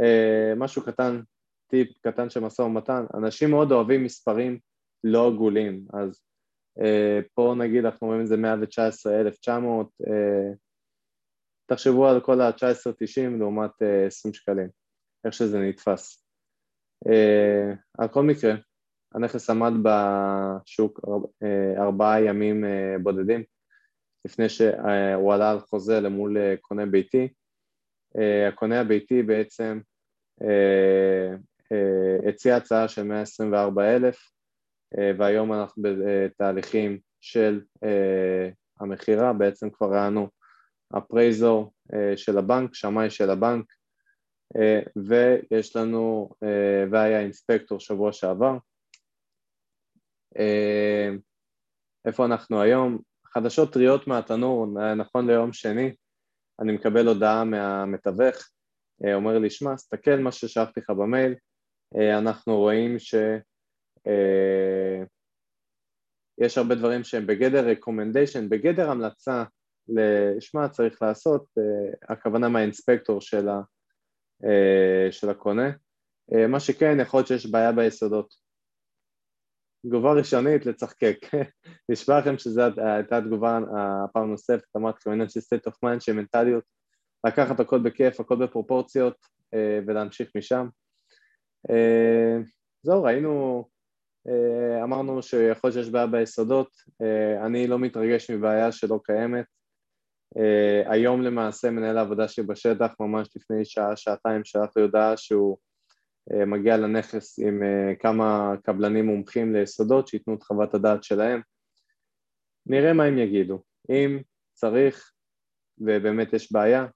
אה, 0.00 0.06
אה, 0.06 0.54
משהו 0.56 0.82
קטן, 0.82 1.20
טיפ 1.70 1.98
קטן 2.00 2.30
של 2.30 2.40
משא 2.40 2.62
ומתן, 2.62 3.04
אנשים 3.14 3.50
מאוד 3.50 3.72
אוהבים 3.72 4.04
מספרים 4.04 4.58
לא 5.04 5.26
עגולים, 5.26 5.86
אז 5.92 6.25
פה 7.34 7.54
נגיד 7.58 7.84
אנחנו 7.84 8.06
רואים 8.06 8.22
את 8.22 8.26
זה 8.26 8.36
119,900, 8.36 9.88
אה, 10.06 10.52
תחשבו 11.66 12.08
על 12.08 12.20
כל 12.20 12.40
ה-19.90 12.40 13.38
לעומת 13.38 13.70
20 14.06 14.32
אה, 14.32 14.34
שקלים, 14.34 14.68
איך 15.24 15.34
שזה 15.34 15.58
נתפס. 15.58 16.22
על 17.98 18.08
כל 18.08 18.22
מקרה, 18.22 18.54
הנכס 19.14 19.50
עמד 19.50 19.72
בשוק 19.82 21.00
ארבעה 21.78 22.22
ימים 22.22 22.64
בודדים 23.02 23.44
לפני 24.24 24.48
שהוא 24.48 25.34
עלה 25.34 25.50
על 25.50 25.60
חוזה 25.60 26.00
למול 26.00 26.36
קונה 26.60 26.86
ביתי. 26.86 27.28
הקונה 28.48 28.80
הביתי 28.80 29.22
בעצם 29.22 29.80
הציע 32.28 32.56
הצעה 32.56 32.88
של 32.88 33.02
124,000 33.02 34.06
אה, 34.06 34.35
והיום 34.94 35.52
אנחנו 35.52 35.82
בתהליכים 35.82 36.98
של 37.20 37.60
אה, 37.84 38.48
המכירה, 38.80 39.32
בעצם 39.32 39.70
כבר 39.70 39.92
ראינו 39.92 40.28
הפרייזור 40.94 41.72
אה, 41.94 42.16
של 42.16 42.38
הבנק, 42.38 42.74
שמאי 42.74 43.10
של 43.10 43.30
הבנק, 43.30 43.64
ויש 44.96 45.76
לנו, 45.76 46.30
והיה 46.90 47.20
אינספקטור 47.20 47.80
שבוע 47.80 48.12
שעבר. 48.12 48.58
איפה 52.06 52.24
אנחנו 52.24 52.60
היום? 52.60 52.98
חדשות 53.26 53.72
טריות 53.72 54.06
מהתנור, 54.06 54.66
נכון 54.96 55.30
ליום 55.30 55.52
שני, 55.52 55.94
אני 56.60 56.72
מקבל 56.72 57.08
הודעה 57.08 57.44
מהמתווך, 57.44 58.36
אומר 59.14 59.38
לי, 59.38 59.50
שמע, 59.50 59.76
סתכל 59.76 60.16
מה 60.16 60.32
ששלחתי 60.32 60.80
לך 60.80 60.90
במייל, 60.90 61.34
אנחנו 62.18 62.56
רואים 62.56 62.98
ש... 62.98 63.14
יש 66.38 66.58
הרבה 66.58 66.74
דברים 66.74 67.04
שהם 67.04 67.26
בגדר 67.26 67.72
recommendation, 67.72 68.48
בגדר 68.48 68.90
המלצה 68.90 69.44
לשמה 69.88 70.68
צריך 70.68 71.02
לעשות, 71.02 71.46
הכוונה 72.08 72.48
מהאינספקטור 72.48 73.20
של, 73.20 73.48
ה, 73.48 73.60
של 75.10 75.30
הקונה. 75.30 75.70
מה 76.48 76.60
שכן, 76.60 77.00
יכול 77.00 77.18
להיות 77.18 77.28
שיש 77.28 77.46
בעיה 77.46 77.72
ביסודות. 77.72 78.34
תגובה 79.86 80.12
ראשונית 80.12 80.66
לצחקק. 80.66 81.18
נשמע 81.90 82.18
לכם 82.18 82.38
שזו 82.38 82.62
הייתה 82.76 83.18
התגובה 83.18 83.58
הפעם 84.04 84.30
נוספת, 84.30 84.76
אמרתי 84.76 84.98
לכם 85.00 85.10
עניין 85.10 85.28
של 85.28 85.40
state 85.40 85.70
of 85.70 85.74
mind, 85.84 86.00
של 86.00 86.12
מנטליות, 86.12 86.64
לקחת 87.26 87.60
הכל 87.60 87.78
בכיף, 87.78 88.20
הכל 88.20 88.46
בפרופורציות 88.46 89.16
ולהמשיך 89.86 90.30
משם. 90.36 90.68
זהו, 92.82 93.02
ראינו 93.02 93.64
אה, 93.68 93.75
אמרנו 94.82 95.22
שיכול 95.22 95.72
שיש 95.72 95.90
בעיה 95.90 96.06
ביסודות, 96.06 96.70
אה, 97.02 97.46
אני 97.46 97.66
לא 97.66 97.78
מתרגש 97.78 98.30
מבעיה 98.30 98.72
שלא 98.72 99.00
קיימת. 99.04 99.44
אה, 100.36 100.92
היום 100.92 101.22
למעשה 101.22 101.70
מנהל 101.70 101.98
העבודה 101.98 102.28
שלי 102.28 102.44
בשטח, 102.44 102.94
ממש 103.00 103.28
לפני 103.36 103.64
שעה, 103.64 103.96
שעתיים, 103.96 104.44
שלח 104.44 104.70
לי 104.76 104.82
הודעה 104.82 105.16
שהוא 105.16 105.56
מגיע 106.46 106.76
לנכס 106.76 107.38
עם 107.38 107.62
כמה 108.00 108.54
קבלנים 108.62 109.06
מומחים 109.06 109.54
ליסודות 109.54 110.08
שייתנו 110.08 110.34
את 110.34 110.42
חוות 110.42 110.74
הדעת 110.74 111.04
שלהם. 111.04 111.40
נראה 112.66 112.92
מה 112.92 113.04
הם 113.04 113.18
יגידו. 113.18 113.62
אם 113.90 114.18
צריך 114.54 115.12
ובאמת 115.78 116.32
יש 116.32 116.52
בעיה, 116.52 116.86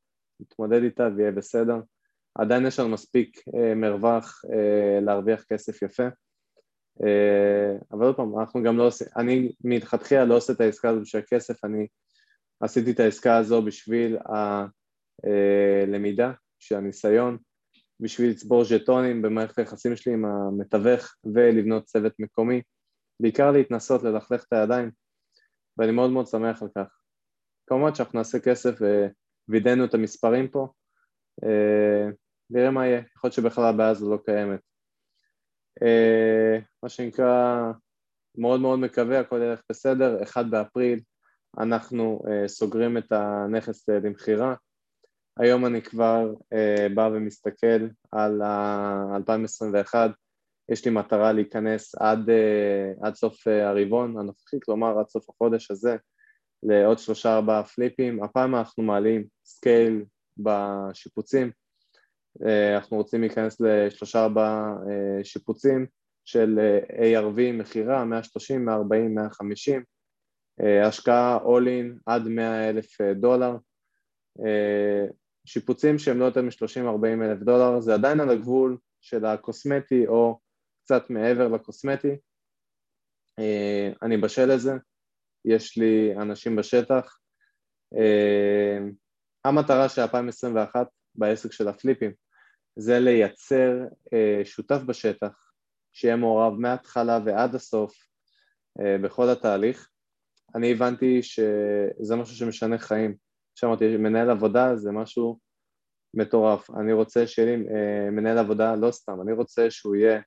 נתמודד 0.40 0.82
איתה 0.82 1.08
ויהיה 1.16 1.32
בסדר. 1.32 1.76
עדיין 2.34 2.66
יש 2.66 2.80
לנו 2.80 2.88
מספיק 2.88 3.42
מרווח 3.76 4.42
להרוויח 5.00 5.44
כסף 5.44 5.82
יפה. 5.82 6.08
אה, 7.06 7.76
אבל 7.92 8.06
עוד 8.06 8.16
פעם, 8.16 8.40
אנחנו 8.40 8.62
גם 8.62 8.78
לא 8.78 8.86
עושים, 8.86 9.06
אני 9.16 9.52
מלכתחילה 9.64 10.24
לא 10.24 10.36
עושה 10.36 10.52
את 10.52 10.60
העסקה 10.60 10.90
הזו 10.90 11.00
בשביל 11.00 11.22
הכסף, 11.22 11.64
אני 11.64 11.86
עשיתי 12.60 12.90
את 12.90 13.00
העסקה 13.00 13.36
הזו 13.36 13.62
בשביל 13.62 14.18
הלמידה, 15.24 16.32
בשביל 16.58 16.78
הניסיון, 16.78 17.38
בשביל 18.00 18.30
לצבור 18.30 18.64
ז'טונים 18.64 19.22
במערכת 19.22 19.58
היחסים 19.58 19.96
שלי 19.96 20.12
עם 20.12 20.24
המתווך 20.24 21.14
ולבנות 21.34 21.84
צוות 21.84 22.12
מקומי, 22.18 22.62
בעיקר 23.20 23.50
להתנסות, 23.50 24.02
ללכלך 24.02 24.44
את 24.44 24.52
הידיים, 24.52 24.90
ואני 25.78 25.92
מאוד 25.92 26.10
מאוד 26.10 26.26
שמח 26.26 26.62
על 26.62 26.68
כך. 26.78 27.00
כמובן 27.66 27.94
שאנחנו 27.94 28.18
נעשה 28.18 28.38
כסף 28.40 28.74
ווידאנו 29.48 29.84
את 29.84 29.94
המספרים 29.94 30.48
פה, 30.48 30.68
אה, 31.44 32.10
נראה 32.50 32.70
מה 32.70 32.86
יהיה, 32.86 33.02
יכול 33.16 33.28
להיות 33.28 33.34
שבכלל 33.34 33.64
הבעיה 33.64 33.88
הזו 33.88 34.10
לא 34.10 34.18
קיימת. 34.24 34.69
אה, 35.82 36.58
מה 36.82 36.88
שנקרא, 36.88 37.72
מאוד 38.38 38.60
מאוד 38.60 38.78
מקווה, 38.78 39.20
הכל 39.20 39.40
ילך 39.42 39.60
בסדר, 39.70 40.22
אחד 40.22 40.50
באפריל 40.50 41.00
אנחנו 41.58 42.22
uh, 42.24 42.48
סוגרים 42.48 42.98
את 42.98 43.12
הנכס 43.12 43.90
uh, 43.90 43.92
למכירה. 43.92 44.54
היום 45.38 45.66
אני 45.66 45.82
כבר 45.82 46.34
בא 46.94 47.10
ומסתכל 47.12 47.88
על 48.12 48.42
ה-2021, 48.42 49.94
יש 50.68 50.84
לי 50.84 50.90
מטרה 50.90 51.32
להיכנס 51.32 51.94
עד, 51.94 52.30
עד 53.02 53.14
סוף 53.14 53.46
הרבעון 53.46 54.18
הנוכחי, 54.18 54.56
כלומר 54.64 54.98
עד 54.98 55.08
סוף 55.08 55.30
החודש 55.30 55.70
הזה, 55.70 55.96
לעוד 56.62 56.98
שלושה 56.98 57.34
ארבעה 57.34 57.64
פליפים. 57.64 58.22
הפעם 58.22 58.54
אנחנו 58.54 58.82
מעלים 58.82 59.24
scale 59.44 60.04
בשיפוצים, 60.38 61.46
אה, 61.46 61.52
אנחנו 62.76 62.96
רוצים 62.96 63.20
להיכנס 63.20 63.60
לשלושה 63.60 64.22
ארבעה 64.22 64.74
אה, 64.88 65.24
שיפוצים 65.24 65.86
של 66.24 66.58
אה, 66.58 67.20
ARV 67.20 67.52
מכירה, 67.52 68.04
130, 68.04 68.64
140, 68.64 69.14
150, 69.14 69.84
השקעה 70.84 71.38
all 71.38 71.66
in 71.66 71.98
עד 72.06 72.22
100 72.22 72.70
אלף 72.70 73.00
דולר, 73.00 73.56
שיפוצים 75.44 75.98
שהם 75.98 76.18
לא 76.18 76.24
יותר 76.24 76.42
מ-30-40 76.42 77.24
אלף 77.24 77.42
דולר, 77.42 77.80
זה 77.80 77.94
עדיין 77.94 78.20
על 78.20 78.30
הגבול 78.30 78.78
של 79.00 79.24
הקוסמטי 79.24 80.06
או 80.06 80.38
קצת 80.84 81.10
מעבר 81.10 81.48
לקוסמטי, 81.48 82.16
אני 84.02 84.16
בשל 84.16 84.54
לזה, 84.54 84.72
יש 85.44 85.78
לי 85.78 86.16
אנשים 86.16 86.56
בשטח, 86.56 87.18
המטרה 89.44 89.88
של 89.88 90.02
2021 90.02 90.86
בעסק 91.14 91.52
של 91.52 91.68
הפליפים 91.68 92.10
זה 92.76 92.98
לייצר 92.98 93.72
אה, 94.12 94.40
שותף 94.44 94.80
בשטח 94.86 95.52
שיהיה 95.92 96.16
מעורב 96.16 96.58
מההתחלה 96.58 97.18
ועד 97.24 97.54
הסוף 97.54 97.94
אה, 98.80 98.98
בכל 98.98 99.28
התהליך. 99.28 99.90
אני 100.54 100.72
הבנתי 100.72 101.22
שזה 101.22 102.16
משהו 102.16 102.36
שמשנה 102.36 102.78
חיים. 102.78 103.14
שאמרתי, 103.54 103.96
מנהל 103.96 104.30
עבודה 104.30 104.76
זה 104.76 104.92
משהו 104.92 105.38
מטורף. 106.14 106.70
אני 106.70 106.92
רוצה 106.92 107.26
שיהיה 107.26 107.56
לי 107.56 107.64
אה, 107.68 108.10
מנהל 108.10 108.38
עבודה 108.38 108.74
לא 108.76 108.90
סתם, 108.90 109.20
אני 109.22 109.32
רוצה 109.32 109.70
שהוא 109.70 109.96
יהיה 109.96 110.20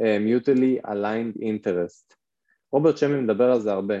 אה, 0.00 0.18
mutually 0.18 0.86
aligned 0.86 1.38
interest. 1.38 2.16
רוברט 2.72 2.96
שמי 2.96 3.20
מדבר 3.20 3.52
על 3.52 3.60
זה 3.60 3.72
הרבה, 3.72 3.94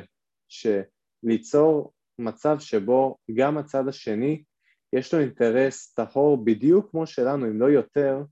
שליצור 0.48 1.92
מצב 2.18 2.58
שבו 2.58 3.16
גם 3.34 3.58
הצד 3.58 3.88
השני 3.88 4.42
יש 4.98 5.14
לו 5.14 5.20
אינטרס 5.20 5.94
טהור 5.94 6.44
בדיוק 6.44 6.90
כמו 6.90 7.06
שלנו, 7.06 7.46
אם 7.46 7.60
לא 7.60 7.66
יותר, 7.66 8.22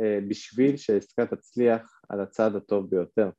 אה, 0.00 0.18
בשביל 0.28 0.76
שהעסקה 0.76 1.26
תצליח 1.26 2.00
על 2.08 2.20
הצד 2.20 2.56
הטוב 2.56 2.90
ביותר. 2.90 3.30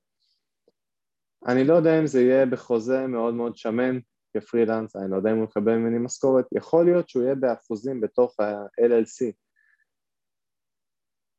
אני 1.48 1.64
לא 1.64 1.74
יודע 1.74 2.00
אם 2.00 2.08
זה 2.08 2.22
יהיה 2.22 2.46
בחוזה 2.46 3.08
מאוד 3.08 3.34
מאוד 3.34 3.58
שמן 3.58 4.00
כפרילנס, 4.34 4.96
אני 4.96 5.12
לא 5.12 5.16
יודע 5.16 5.32
אם 5.32 5.38
הוא 5.38 5.46
יקבל 5.46 5.76
ממני 5.76 5.98
משכורת, 5.98 6.46
יכול 6.56 6.86
להיות 6.86 7.10
שהוא 7.10 7.24
יהיה 7.24 7.36
באחוזים 7.36 8.02
בתוך 8.02 8.40
ה-LLC. 8.40 9.34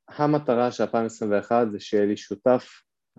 המטרה 0.09 0.73
של 0.73 0.83
2021 0.83 1.67
זה 1.73 1.81
שיהיה 1.81 2.07
לי 2.07 2.17
שותף, 2.17 2.69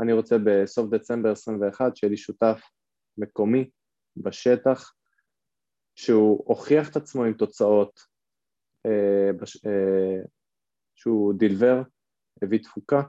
אני 0.01 0.13
רוצה 0.13 0.35
בסוף 0.45 0.89
דצמבר 0.89 1.31
21 1.31 1.95
שיהיה 1.95 2.11
לי 2.11 2.17
שותף 2.17 2.61
מקומי 3.17 3.69
בשטח 4.17 4.93
שהוא 5.99 6.43
הוכיח 6.45 6.89
את 6.89 6.95
עצמו 6.95 7.23
עם 7.23 7.33
תוצאות, 7.33 7.99
אה, 8.85 9.29
אה, 9.65 10.21
שהוא 10.95 11.33
דילבר, 11.33 11.81
הביא 12.41 12.59
תפוקה, 12.59 13.01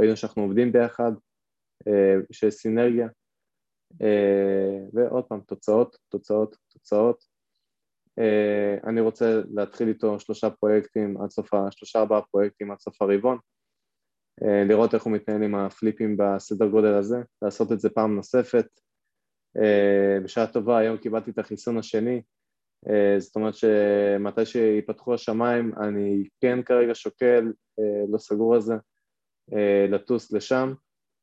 ראינו 0.00 0.16
שאנחנו 0.16 0.42
עובדים 0.42 0.72
ביחד, 0.72 1.12
אה, 1.88 2.14
שיש 2.32 2.54
סינרגיה, 2.54 3.08
ועוד 4.92 5.24
פעם, 5.24 5.40
תוצאות, 5.40 5.98
תוצאות, 6.08 6.56
תוצאות. 6.68 7.24
אני 8.86 9.00
רוצה 9.00 9.40
להתחיל 9.54 9.88
איתו 9.88 10.20
שלושה 10.20 10.50
פרויקטים 10.50 11.20
עד 11.22 11.30
סוף, 11.30 11.50
שלושה 11.70 11.98
ארבעה 11.98 12.22
פרויקטים 12.22 12.70
עד 12.70 12.78
סוף 12.78 13.02
הרבעון, 13.02 13.38
לראות 14.68 14.94
איך 14.94 15.02
הוא 15.02 15.12
מתנהל 15.12 15.42
עם 15.42 15.54
הפליפים 15.54 16.16
בסדר 16.16 16.68
גודל 16.68 16.94
הזה, 16.94 17.16
לעשות 17.42 17.72
את 17.72 17.80
זה 17.80 17.90
פעם 17.90 18.14
נוספת, 18.14 18.66
אה, 18.66 18.87
בשעה 20.24 20.46
טובה 20.46 20.78
היום 20.78 20.96
קיבלתי 20.96 21.30
את 21.30 21.38
החיסון 21.38 21.78
השני, 21.78 22.22
אה, 22.88 23.20
זאת 23.20 23.36
אומרת 23.36 23.54
שמתי 23.54 24.46
שיפתחו 24.46 25.14
השמיים 25.14 25.72
אני 25.80 26.28
כן 26.40 26.62
כרגע 26.62 26.94
שוקל, 26.94 27.52
אה, 27.78 28.04
לא 28.12 28.18
סגור 28.18 28.54
על 28.54 28.60
זה, 28.60 28.74
לטוס 29.88 30.32
לשם. 30.32 30.74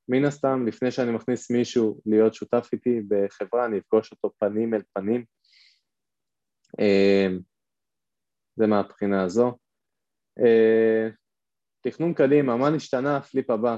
מן 0.10 0.26
הסתם, 0.26 0.68
לפני 0.68 0.92
שאני 0.92 1.12
מכניס 1.12 1.52
מישהו 1.52 2.02
להיות 2.06 2.34
שותף 2.34 2.70
איתי 2.74 3.02
בחברה, 3.08 3.66
אני 3.66 3.78
אפגוש 3.78 4.12
אותו 4.12 4.32
פנים 4.40 4.74
אל 4.74 4.82
פנים. 4.94 5.26
זה 8.56 8.68
מהבחינה 8.68 9.24
הזו. 9.24 9.58
תכנון 11.82 12.14
קדימה, 12.14 12.58
מה 12.58 12.70
נשתנה? 12.70 13.18
הפליפ 13.18 13.50
הבא. 13.50 13.78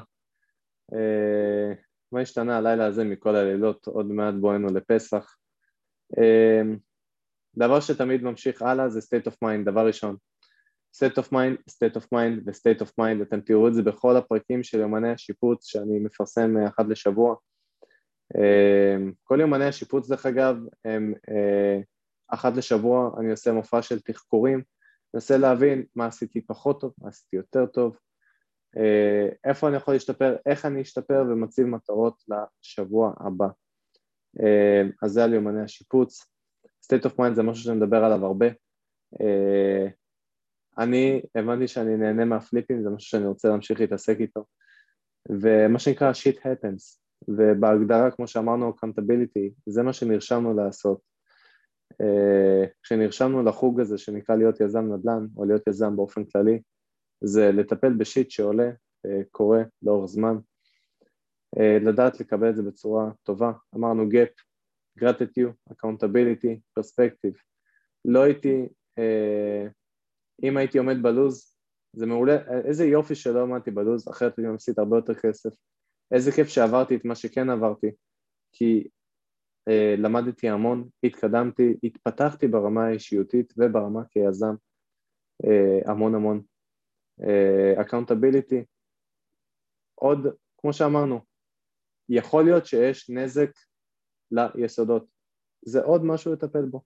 מה 2.12 2.22
השתנה 2.22 2.58
הלילה 2.58 2.86
הזה 2.86 3.03
מכל 3.03 3.36
הלילות, 3.36 3.88
עוד 3.88 4.05
מעט 4.05 4.34
בואנו 4.34 4.68
לפסח. 4.68 5.38
אמ, 6.18 6.78
דבר 7.58 7.80
שתמיד 7.80 8.24
ממשיך 8.24 8.62
הלאה 8.62 8.89
זה 8.89 8.99
state 8.99 9.32
of 9.32 9.34
mind, 9.34 9.66
דבר 9.66 9.88
ראשון. 9.88 10.16
state 10.95 11.18
of 11.24 11.28
mind, 11.28 11.72
state 11.72 11.95
of 11.95 12.03
mind 12.03 12.41
ו-state 12.45 12.82
of 12.82 12.89
mind, 13.01 13.22
אתם 13.22 13.41
תראו 13.41 13.68
את 13.68 13.74
זה 13.74 13.84
בכל 13.84 14.18
הפרקים 14.18 14.64
של 14.64 14.80
יומני 14.80 15.12
השיפוץ 15.12 15.66
שאני 15.66 15.99
מפרסם 15.99 16.58
אחת 16.58 16.86
לשבוע. 16.89 17.36
אמ, 18.38 19.12
כל 19.24 19.38
יומני 19.41 19.66
השיפוץ 19.66 20.10
דרך 20.10 20.26
אגב 20.26 20.55
הם 20.86 21.14
אה, 21.30 21.80
אחת 22.28 22.55
לשבוע 22.55 23.12
אני 23.20 23.32
עושה 23.32 23.51
מופע 23.51 23.82
של 23.82 23.99
תחקורים 23.99 24.62
מנסה 25.14 25.38
להבין 25.38 25.86
מה 25.95 26.05
עשיתי 26.05 26.41
פחות 26.41 26.82
טוב, 26.82 26.93
מה 26.97 27.10
עשיתי 27.10 27.36
יותר 27.36 27.66
טוב, 27.66 27.95
אה, 27.95 28.07
איפה 29.43 29.67
אני 29.67 29.75
יכול 29.78 29.93
להשתפר, 29.93 30.36
איך 30.45 30.65
אני 30.65 30.82
אשתפר 30.82 31.23
ומציב 31.30 31.67
מטרות 31.67 32.23
לשבוע 32.28 33.13
הבא. 33.19 33.47
אה, 34.43 34.82
אז 35.01 35.11
זה 35.11 35.23
על 35.23 35.34
יומני 35.34 35.61
השיפוץ. 35.61 36.25
state 36.65 37.05
of 37.09 37.19
mind 37.19 37.34
זה 37.36 37.43
משהו 37.43 37.63
שאני 37.63 37.78
מדבר 37.78 38.03
עליו 38.03 38.25
הרבה. 38.25 38.47
אה, 39.21 39.88
אני 40.78 41.21
הבנתי 41.36 41.67
שאני 41.67 41.97
נהנה 41.97 42.25
מהפליפים, 42.25 42.84
זה 42.84 42.89
משהו 42.89 43.09
שאני 43.09 43.25
רוצה 43.25 43.49
להמשיך 43.49 43.80
להתעסק 43.80 44.17
איתו. 44.19 44.45
ומה 45.30 45.80
שנקרא 45.80 46.11
shit 46.11 46.38
happens, 46.38 46.99
ובהגדרה, 47.28 48.11
כמו 48.11 48.28
שאמרנו, 48.28 48.69
accountability, 48.69 49.51
זה 49.65 49.84
מה 49.84 49.93
שנרשמנו 49.93 50.53
לעשות. 50.53 51.01
כשנרשמנו 52.84 53.43
לחוג 53.43 53.80
הזה 53.80 53.97
שנקרא 53.97 54.36
להיות 54.36 54.61
יזם 54.61 54.93
נדל"ן, 54.93 55.25
או 55.38 55.45
להיות 55.45 55.67
יזם 55.67 55.95
באופן 55.95 56.25
כללי, 56.25 56.61
זה 57.22 57.51
לטפל 57.51 57.93
בשיט 57.93 58.32
שעולה, 58.32 58.70
אה, 59.05 59.22
קורה 59.32 59.61
לאורך 59.82 60.09
זמן, 60.09 60.38
אה, 61.59 61.78
לדעת 61.80 62.20
לקבל 62.20 62.49
את 62.49 62.55
זה 62.55 62.63
בצורה 62.63 63.11
טובה, 63.24 63.51
אמרנו 63.76 64.03
gap, 64.03 64.41
gratitude, 64.99 65.74
accountability, 65.74 66.80
perspective, 66.80 67.38
לא 68.05 68.24
הייתי, 68.24 68.68
אה, 68.97 69.68
אם 70.43 70.57
הייתי 70.57 70.78
עומד 70.78 71.01
בלוז, 71.01 71.53
זה 71.93 72.05
מעולה, 72.05 72.38
איזה 72.65 72.86
יופי 72.86 73.15
שלא 73.15 73.41
עמדתי 73.41 73.72
בלוז, 73.72 74.07
אחרת 74.09 74.39
אני 74.39 74.47
מפסיד 74.47 74.80
הרבה 74.80 74.97
יותר 74.97 75.13
כסף, 75.13 75.49
איזה 76.11 76.32
כיף 76.32 76.47
שעברתי 76.47 76.95
את 76.95 77.05
מה 77.05 77.15
שכן 77.15 77.49
עברתי, 77.49 77.91
כי 78.51 78.88
למדתי 79.97 80.49
המון, 80.49 80.89
התקדמתי, 81.03 81.78
התפתחתי 81.84 82.47
ברמה 82.47 82.86
האישיותית 82.86 83.53
וברמה 83.57 84.05
כיזם 84.09 84.55
המון 85.86 86.15
המון. 86.15 86.41
accountability. 87.82 88.60
Uh, 88.59 88.65
עוד, 89.95 90.20
כמו 90.57 90.74
שאמרנו, 90.74 91.20
יכול 92.09 92.43
להיות 92.43 92.65
שיש 92.65 93.09
נזק 93.09 93.49
ליסודות. 94.32 95.05
זה 95.65 95.82
עוד 95.82 96.05
משהו 96.05 96.34
לטפל 96.34 96.65
בו. 96.65 96.82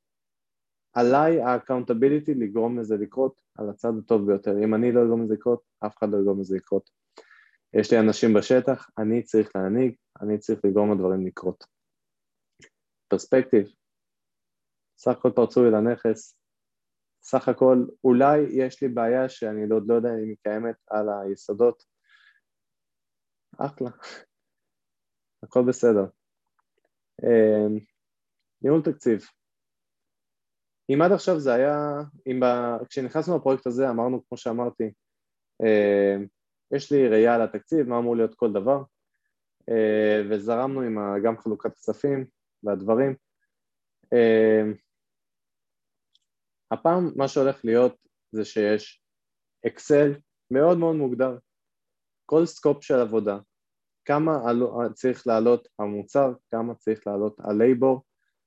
עליי 0.93 1.41
ה 1.41 1.48
accountability 1.48 2.33
לגרום 2.33 2.79
לזה 2.79 2.97
לקרות 2.97 3.41
על 3.55 3.69
הצד 3.69 3.91
הטוב 4.03 4.27
ביותר. 4.27 4.51
אם 4.63 4.75
אני 4.75 4.91
לא 4.91 5.03
אגרום 5.03 5.23
לזה 5.23 5.33
לקרות, 5.33 5.61
אף 5.85 5.97
אחד 5.97 6.09
לא 6.11 6.17
יגרום 6.17 6.39
לזה 6.39 6.55
לקרות. 6.55 6.89
יש 7.73 7.93
לי 7.93 7.99
אנשים 7.99 8.33
בשטח, 8.33 8.89
אני 8.97 9.23
צריך 9.23 9.51
להנהיג, 9.55 9.95
אני 10.21 10.37
צריך 10.37 10.59
לגרום 10.65 10.93
לדברים 10.93 11.27
לקרות. 11.27 11.63
perspective, 13.07 13.67
סך 14.97 15.11
הכל 15.11 15.31
פרצו 15.35 15.63
לי 15.63 15.71
לנכס, 15.71 16.40
סך 17.21 17.47
הכל 17.47 17.85
אולי 18.03 18.39
יש 18.39 18.83
לי 18.83 18.89
בעיה 18.89 19.29
שאני 19.29 19.73
עוד 19.73 19.83
לא 19.87 19.93
יודע 19.93 20.09
אם 20.09 20.29
היא 20.29 20.35
קיימת 20.43 20.75
על 20.87 21.07
היסודות. 21.09 21.83
אחלה, 23.57 23.89
הכל 25.43 25.63
בסדר. 25.67 26.05
אמ, 27.23 27.79
ניהול 28.61 28.81
תקציב. 28.83 29.21
אם 30.89 31.01
עד 31.01 31.11
עכשיו 31.11 31.39
זה 31.39 31.53
היה, 31.53 31.77
אם 32.27 32.39
ב... 32.39 32.45
כשנכנסנו 32.89 33.37
לפרויקט 33.37 33.67
הזה 33.67 33.89
אמרנו 33.89 34.27
כמו 34.27 34.37
שאמרתי, 34.37 34.91
אמ, 35.63 36.27
יש 36.73 36.91
לי 36.91 37.07
ראייה 37.07 37.35
על 37.35 37.41
התקציב, 37.41 37.87
מה 37.87 37.99
אמור 37.99 38.15
להיות 38.15 38.35
כל 38.35 38.53
דבר, 38.53 38.83
אמ, 39.69 40.27
וזרמנו 40.29 40.81
עם 40.81 40.97
גם 41.23 41.37
חלוקת 41.37 41.73
כספים 41.73 42.25
והדברים. 42.63 43.15
הפעם 46.71 47.11
מה 47.15 47.27
שהולך 47.27 47.65
להיות 47.65 47.95
זה 48.31 48.45
שיש 48.45 49.03
אקסל 49.67 50.13
מאוד 50.51 50.77
מאוד 50.77 50.95
מוגדר, 50.95 51.37
כל 52.25 52.45
scope 52.45 52.83
של 52.83 52.99
עבודה, 52.99 53.37
כמה 54.05 54.37
צריך 54.93 55.27
לעלות 55.27 55.67
המוצר, 55.79 56.33
כמה 56.51 56.75
צריך 56.75 57.07
לעלות 57.07 57.35
ה 57.39 57.49
labor, 57.49 58.03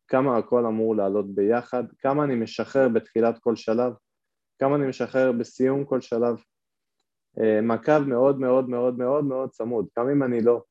כמה 0.08 0.38
הכל 0.38 0.66
אמור 0.66 0.96
לעלות 0.96 1.34
ביחד, 1.34 1.84
כמה 1.98 2.24
אני 2.24 2.34
משחרר 2.34 2.88
בתחילת 2.88 3.38
כל 3.38 3.56
שלב, 3.56 3.92
כמה 4.58 4.76
אני 4.76 4.86
משחרר 4.86 5.32
בסיום 5.32 5.84
כל 5.84 6.00
שלב, 6.00 6.36
אה, 7.40 7.60
מעקב 7.60 7.98
מאוד 7.98 8.38
מאוד 8.38 8.68
מאוד 8.68 8.98
מאוד 8.98 9.24
מאוד 9.24 9.50
צמוד, 9.50 9.86
גם 9.98 10.08
אם 10.08 10.22
אני 10.22 10.40
לא, 10.40 10.62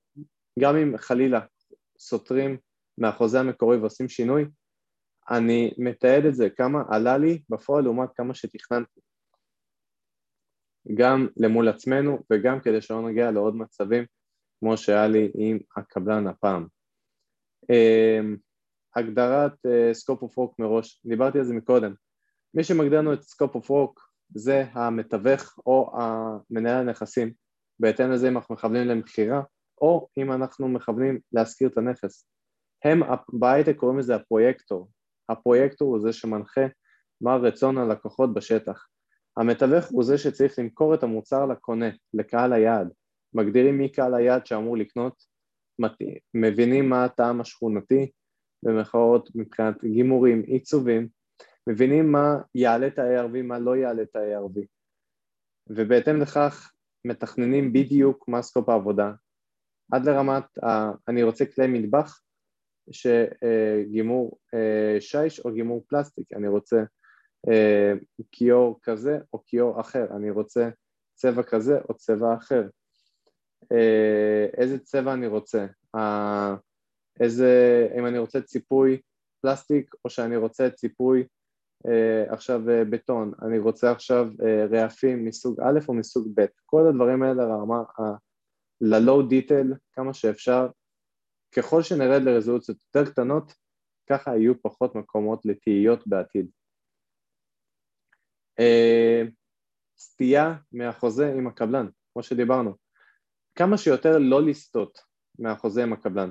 גם 0.60 0.76
אם 0.76 0.98
חלילה 0.98 1.40
סותרים 2.00 2.58
מהחוזה 2.98 3.40
המקורי 3.40 3.78
ועושים 3.78 4.10
שינוי, 4.10 4.46
אני 5.32 5.74
מתעד 5.78 6.26
את 6.26 6.36
זה, 6.36 6.50
כמה 6.50 6.84
עלה 6.90 7.18
לי 7.18 7.42
בפועל 7.50 7.84
לעומת 7.84 8.10
כמה 8.16 8.36
שתכננתי. 8.36 9.00
גם 10.96 11.28
למול 11.38 11.68
עצמנו 11.68 12.20
וגם 12.32 12.60
כדי 12.60 12.82
שלא 12.82 13.10
נגיע 13.10 13.32
לעוד 13.32 13.56
מצבים 13.56 14.06
כמו 14.60 14.78
שהיה 14.78 15.08
לי 15.08 15.32
עם 15.36 15.60
הקבלן 15.78 16.28
הפעם. 16.28 16.68
אמ, 17.70 18.38
הגדרת 18.96 19.54
scope 19.94 20.22
of 20.22 20.38
work 20.38 20.60
מראש, 20.60 21.02
דיברתי 21.06 21.38
על 21.38 21.44
זה 21.44 21.54
מקודם. 21.54 21.94
מי 22.54 22.64
שמגדיר 22.64 23.00
לנו 23.00 23.14
את 23.14 23.22
scope 23.22 23.56
of 23.56 23.72
work 23.72 24.00
זה 24.36 24.66
המתווך 24.72 25.60
או 25.66 25.92
המנהל 26.00 26.76
הנכסים, 26.80 27.34
בהתאם 27.80 28.12
לזה 28.12 28.28
אם 28.28 28.38
אנחנו 28.38 28.56
מכוונים 28.56 28.88
למכירה 28.88 29.42
או 29.82 30.08
אם 30.18 30.32
אנחנו 30.32 30.68
מכוונים 30.68 31.20
להשכיר 31.32 31.68
את 31.68 31.78
הנכס. 31.78 32.28
הם 32.84 33.02
בהייטק 33.34 33.76
קוראים 33.76 34.00
לזה 34.00 34.16
הפרויקטור, 34.16 34.90
הפרויקטור 35.30 35.88
הוא 35.88 36.00
זה 36.00 36.14
שמנחה 36.14 36.62
מה 37.22 37.36
רצון 37.36 37.78
הלקוחות 37.78 38.34
בשטח. 38.34 38.88
המתווך 39.38 39.86
הוא 39.92 40.04
זה 40.04 40.18
שצריך 40.18 40.60
למכור 40.60 40.94
את 40.94 41.04
המוצר 41.04 41.46
לקונה, 41.46 41.90
לקהל 42.14 42.54
היעד. 42.54 42.90
מגדירים 43.34 43.78
מי 43.78 43.92
קהל 43.92 44.16
היעד 44.16 44.46
שאמור 44.46 44.78
לקנות, 44.78 45.24
מבינים 46.34 46.90
מה 46.90 47.06
הטעם 47.06 47.42
השכונתי, 47.42 48.12
במחאות 48.64 49.30
מבחינת 49.36 49.84
גימורים, 49.84 50.42
עיצובים, 50.42 51.08
מבינים 51.70 52.12
מה 52.12 52.36
יעלה 52.56 52.88
את 52.88 53.00
ה-ARV, 53.00 53.42
מה 53.44 53.60
לא 53.60 53.76
יעלה 53.76 54.02
את 54.02 54.16
ה-ARV, 54.16 54.66
ובהתאם 55.70 56.22
לכך 56.22 56.72
מתכננים 57.06 57.74
בדיוק 57.74 58.28
מה 58.28 58.42
scope 58.42 58.70
העבודה, 58.70 59.12
עד 59.92 60.06
לרמת, 60.06 60.44
ה- 60.64 60.92
אני 61.08 61.24
רוצה 61.24 61.46
כלי 61.46 61.68
מטבח, 61.68 62.22
שגימור 62.92 64.38
אה, 64.54 65.02
שיש 65.02 65.40
או 65.40 65.52
גימור 65.52 65.84
פלסטיק, 65.88 66.34
אני 66.34 66.48
רוצה 66.48 66.84
אה, 67.50 67.94
כיור 68.32 68.80
כזה 68.84 69.18
או 69.34 69.44
כיור 69.46 69.82
אחר, 69.82 70.06
אני 70.16 70.32
רוצה 70.32 70.70
צבע 71.16 71.44
כזה 71.44 71.80
או 71.90 71.94
צבע 71.94 72.36
אחר, 72.36 72.64
אה, 73.72 74.48
איזה 74.58 74.80
צבע 74.80 75.14
אני 75.14 75.28
רוצה, 75.28 75.66
איזה, 77.20 77.88
אם 78.00 78.06
אני 78.06 78.18
רוצה 78.18 78.42
ציפוי 78.42 79.02
פלסטיק 79.42 79.96
או 80.06 80.10
שאני 80.10 80.36
רוצה 80.36 80.70
ציפוי 80.70 81.28
עכשיו 82.28 82.62
בטון, 82.66 83.32
אני 83.42 83.60
רוצה 83.60 83.92
עכשיו 83.92 84.28
רעפים 84.72 85.26
מסוג 85.26 85.62
א' 85.62 85.80
או 85.88 85.94
מסוג 85.94 86.28
ב', 86.36 86.46
כל 86.66 86.88
הדברים 86.88 87.24
האלה 87.24 87.44
לרמה, 87.44 87.84
ל-low 88.82 89.30
detail 89.30 89.76
כמה 89.94 90.14
שאפשר 90.14 90.68
ככל 91.56 91.84
שנרד 91.84 92.22
לרזולוציות 92.22 92.78
יותר 92.96 93.12
קטנות, 93.12 93.54
ככה 94.10 94.38
יהיו 94.38 94.62
פחות 94.62 94.96
מקומות 94.96 95.46
לתהיות 95.46 96.08
בעתיד. 96.08 96.48
Uh, 98.60 99.32
סטייה 99.98 100.56
מהחוזה 100.72 101.34
עם 101.38 101.48
הקבלן, 101.48 101.88
כמו 102.14 102.24
שדיברנו. 102.24 102.76
כמה 103.56 103.78
שיותר 103.78 104.18
לא 104.18 104.42
לסטות 104.42 105.00
מהחוזה 105.40 105.84
עם 105.84 105.94
הקבלן. 105.94 106.30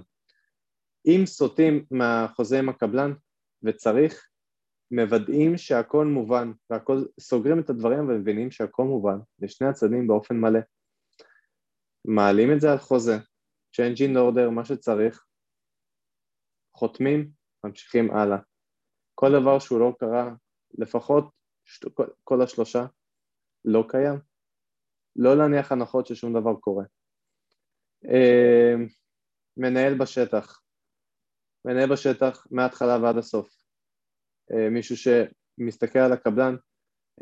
אם 1.07 1.27
סוטים 1.27 1.85
מהחוזה 1.91 2.59
עם 2.59 2.69
הקבלן 2.69 3.13
וצריך, 3.63 4.29
מוודאים 4.91 5.57
שהכל 5.57 6.07
מובן 6.07 6.53
והכל, 6.71 6.99
סוגרים 7.21 7.61
את 7.61 7.71
הדברים 7.71 8.09
ומבינים 8.09 8.51
שהכל 8.51 8.85
מובן 8.85 9.19
לשני 9.39 9.69
הצדדים 9.69 10.07
באופן 10.07 10.37
מלא. 10.37 10.61
מעלים 12.05 12.53
את 12.53 12.61
זה 12.61 12.73
על 12.73 12.79
חוזה, 12.79 13.17
in 13.81 14.17
order, 14.17 14.51
מה 14.51 14.65
שצריך, 14.65 15.25
חותמים, 16.77 17.31
ממשיכים 17.65 18.11
הלאה. 18.11 18.39
כל 19.15 19.29
דבר 19.41 19.59
שהוא 19.59 19.81
לא 19.81 19.93
קרה, 19.99 20.35
לפחות. 20.79 21.25
כל 22.25 22.43
השלושה, 22.43 22.87
לא 23.65 23.85
קיים. 23.89 24.19
לא 25.17 25.37
להניח 25.37 25.73
הנחות 25.73 26.07
ששום 26.07 26.41
דבר 26.41 26.57
קורה. 26.57 26.85
אה, 28.05 28.75
מנהל 29.57 29.99
בשטח, 29.99 30.63
מנהל 31.65 31.93
בשטח 31.93 32.47
מההתחלה 32.51 32.99
ועד 33.03 33.17
הסוף. 33.17 33.55
אה, 34.53 34.71
מישהו 34.71 34.97
שמסתכל 34.97 35.99
על 35.99 36.13
הקבלן, 36.13 36.57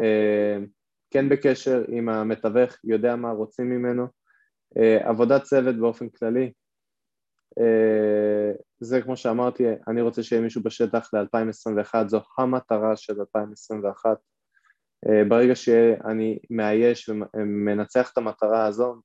אה, 0.00 0.56
כן 1.10 1.28
בקשר 1.28 1.84
עם 1.88 2.08
המתווך, 2.08 2.76
יודע 2.84 3.16
מה 3.16 3.30
רוצים 3.30 3.70
ממנו, 3.70 4.06
עבודת 5.04 5.42
צוות 5.42 5.76
באופן 5.76 6.08
כללי, 6.08 6.52
אה, 7.58 8.52
זה 8.80 9.02
כמו 9.02 9.16
שאמרתי, 9.16 9.64
אני 9.88 10.00
רוצה 10.00 10.22
שיהיה 10.22 10.42
מישהו 10.42 10.62
בשטח 10.62 11.10
ל-2021, 11.14 12.06
זו 12.06 12.20
המטרה 12.38 12.96
של 12.96 13.20
2021. 13.20 14.16
ברגע 15.28 15.54
שאני 15.54 16.38
מאייש 16.50 17.08
ומנצח 17.08 18.12
את 18.12 18.18
המטרה 18.18 18.66
הזו, 18.66 19.00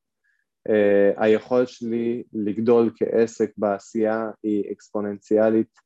היכולת 1.18 1.68
שלי 1.70 2.24
לגדול 2.34 2.92
כעסק 2.96 3.52
בעשייה 3.58 4.30
היא 4.44 4.72
אקספוננציאלית 4.72 5.80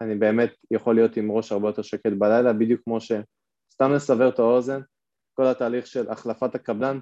ואני 0.00 0.14
באמת 0.18 0.50
יכול 0.70 0.94
להיות 0.94 1.16
עם 1.16 1.30
ראש 1.30 1.52
הרבה 1.52 1.68
יותר 1.68 1.82
שקט 1.82 2.12
בלילה, 2.18 2.52
בדיוק 2.52 2.80
כמו 2.84 3.00
ש... 3.00 3.12
סתם 3.72 3.92
לסבר 3.92 4.28
את 4.28 4.38
האוזן, 4.38 4.80
כל 5.34 5.46
התהליך 5.46 5.86
של 5.86 6.10
החלפת 6.10 6.54
הקבלן, 6.54 6.98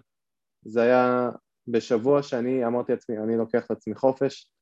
זה 0.65 0.83
היה 0.83 1.31
בשבוע 1.69 2.23
שאני 2.23 2.67
אמרתי 2.67 2.93
לעצמי, 2.93 3.19
אני 3.19 3.37
לוקח 3.37 3.67
לעצמי 3.71 3.95
חופש, 3.95 4.53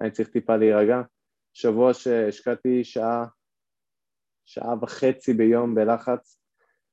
אני 0.00 0.10
צריך 0.10 0.28
טיפה 0.28 0.56
להירגע, 0.56 0.96
שבוע 1.52 1.94
שהשקעתי 1.94 2.84
שעה, 2.84 3.26
שעה 4.46 4.74
וחצי 4.82 5.32
ביום 5.32 5.74
בלחץ, 5.74 6.40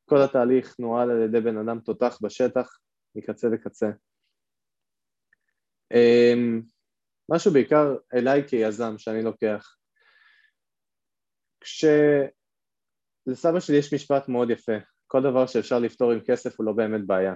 כל 0.05 0.21
התהליך 0.21 0.75
נוהל 0.79 1.11
על 1.11 1.23
ידי 1.23 1.41
בן 1.41 1.57
אדם 1.57 1.79
תותח 1.79 2.19
בשטח, 2.21 2.79
מקצה 3.15 3.47
לקצה. 3.47 3.89
אמ, 5.93 6.61
משהו 7.31 7.53
בעיקר 7.53 7.95
אליי 8.13 8.47
כיזם 8.47 8.97
שאני 8.97 9.23
לוקח. 9.23 9.75
כשלסבא 11.59 11.99
שלי 13.59 13.77
יש 13.77 13.93
משפט 13.93 14.29
מאוד 14.29 14.49
יפה, 14.49 14.77
כל 15.08 15.24
דבר 15.24 15.45
שאפשר 15.45 15.80
לפתור 15.80 16.12
עם 16.12 16.20
כסף 16.20 16.60
הוא 16.60 16.66
לא 16.66 16.72
באמת 16.72 17.06
בעיה. 17.06 17.34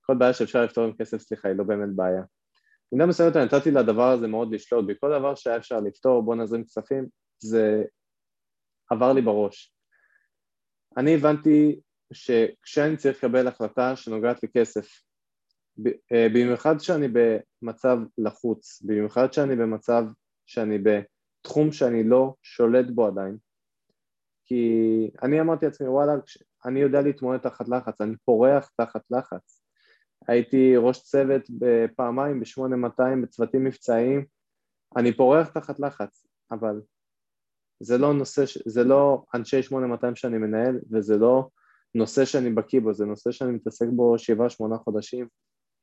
כל 0.00 0.14
בעיה 0.18 0.32
שאפשר 0.32 0.64
לפתור 0.64 0.84
עם 0.84 0.92
כסף, 0.96 1.18
סליחה, 1.18 1.48
היא 1.48 1.56
לא 1.56 1.64
באמת 1.64 1.96
בעיה. 1.96 2.22
במידה 2.92 3.06
מסוימת 3.06 3.36
אני 3.36 3.44
נתתי 3.44 3.70
לדבר 3.70 4.10
הזה 4.10 4.26
מאוד 4.26 4.54
לשלוט, 4.54 4.84
בכל 4.88 5.10
דבר 5.18 5.34
שהיה 5.34 5.56
אפשר 5.56 5.80
לפתור, 5.80 6.22
בוא 6.22 6.34
נזרים 6.34 6.64
כספים, 6.64 7.06
זה 7.38 7.84
עבר 8.90 9.12
לי 9.12 9.22
בראש. 9.22 9.74
אני 10.96 11.14
הבנתי 11.14 11.80
שכשאני 12.12 12.96
צריך 12.96 13.18
לקבל 13.24 13.48
החלטה 13.48 13.96
שנוגעת 13.96 14.42
לכסף, 14.42 14.88
אה, 16.12 16.26
במיוחד 16.34 16.80
שאני 16.80 17.08
במצב 17.08 17.98
לחוץ, 18.18 18.82
במיוחד 18.82 19.32
שאני 19.32 19.56
במצב 19.56 20.04
שאני 20.46 20.78
בתחום 20.78 21.72
שאני 21.72 22.04
לא 22.04 22.34
שולט 22.42 22.86
בו 22.90 23.06
עדיין, 23.06 23.36
כי 24.44 24.60
אני 25.22 25.40
אמרתי 25.40 25.66
לעצמי 25.66 25.88
וואלה 25.88 26.12
אני 26.66 26.80
יודע 26.80 27.02
להתמודד 27.02 27.38
תחת 27.38 27.68
לחץ, 27.68 28.00
אני 28.00 28.16
פורח 28.24 28.70
תחת 28.76 29.02
לחץ. 29.10 29.62
הייתי 30.28 30.76
ראש 30.76 31.02
צוות 31.02 31.42
פעמיים 31.96 32.40
ב-8200 32.40 33.22
בצוותים 33.22 33.64
מבצעיים, 33.64 34.24
אני 34.96 35.16
פורח 35.16 35.48
תחת 35.48 35.80
לחץ, 35.80 36.26
אבל 36.50 36.80
זה 37.80 37.98
לא 37.98 38.14
נושא, 38.14 38.44
זה 38.66 38.84
לא 38.84 39.24
אנשי 39.34 39.62
8200 39.62 40.16
שאני 40.16 40.38
מנהל 40.38 40.80
וזה 40.92 41.16
לא 41.16 41.48
נושא 41.94 42.24
שאני 42.24 42.50
בקיא 42.50 42.80
בו, 42.80 42.94
זה 42.94 43.04
נושא 43.04 43.32
שאני 43.32 43.52
מתעסק 43.52 43.86
בו 43.96 44.18
שבעה, 44.18 44.50
שמונה 44.50 44.78
חודשים, 44.78 45.28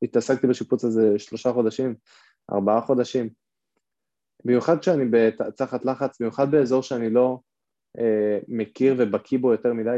התעסקתי 0.03 0.47
בשיפוץ 0.47 0.83
הזה 0.83 1.19
שלושה 1.19 1.53
חודשים, 1.53 1.95
ארבעה 2.53 2.81
חודשים, 2.81 3.29
במיוחד 4.45 4.79
כשאני 4.79 5.05
תחת 5.57 5.85
לחץ, 5.85 6.21
במיוחד 6.21 6.51
באזור 6.51 6.83
שאני 6.83 7.09
לא 7.09 7.39
אה, 7.99 8.39
מכיר 8.47 8.95
ובקיא 8.97 9.39
בו 9.39 9.51
יותר 9.51 9.73
מדי, 9.73 9.97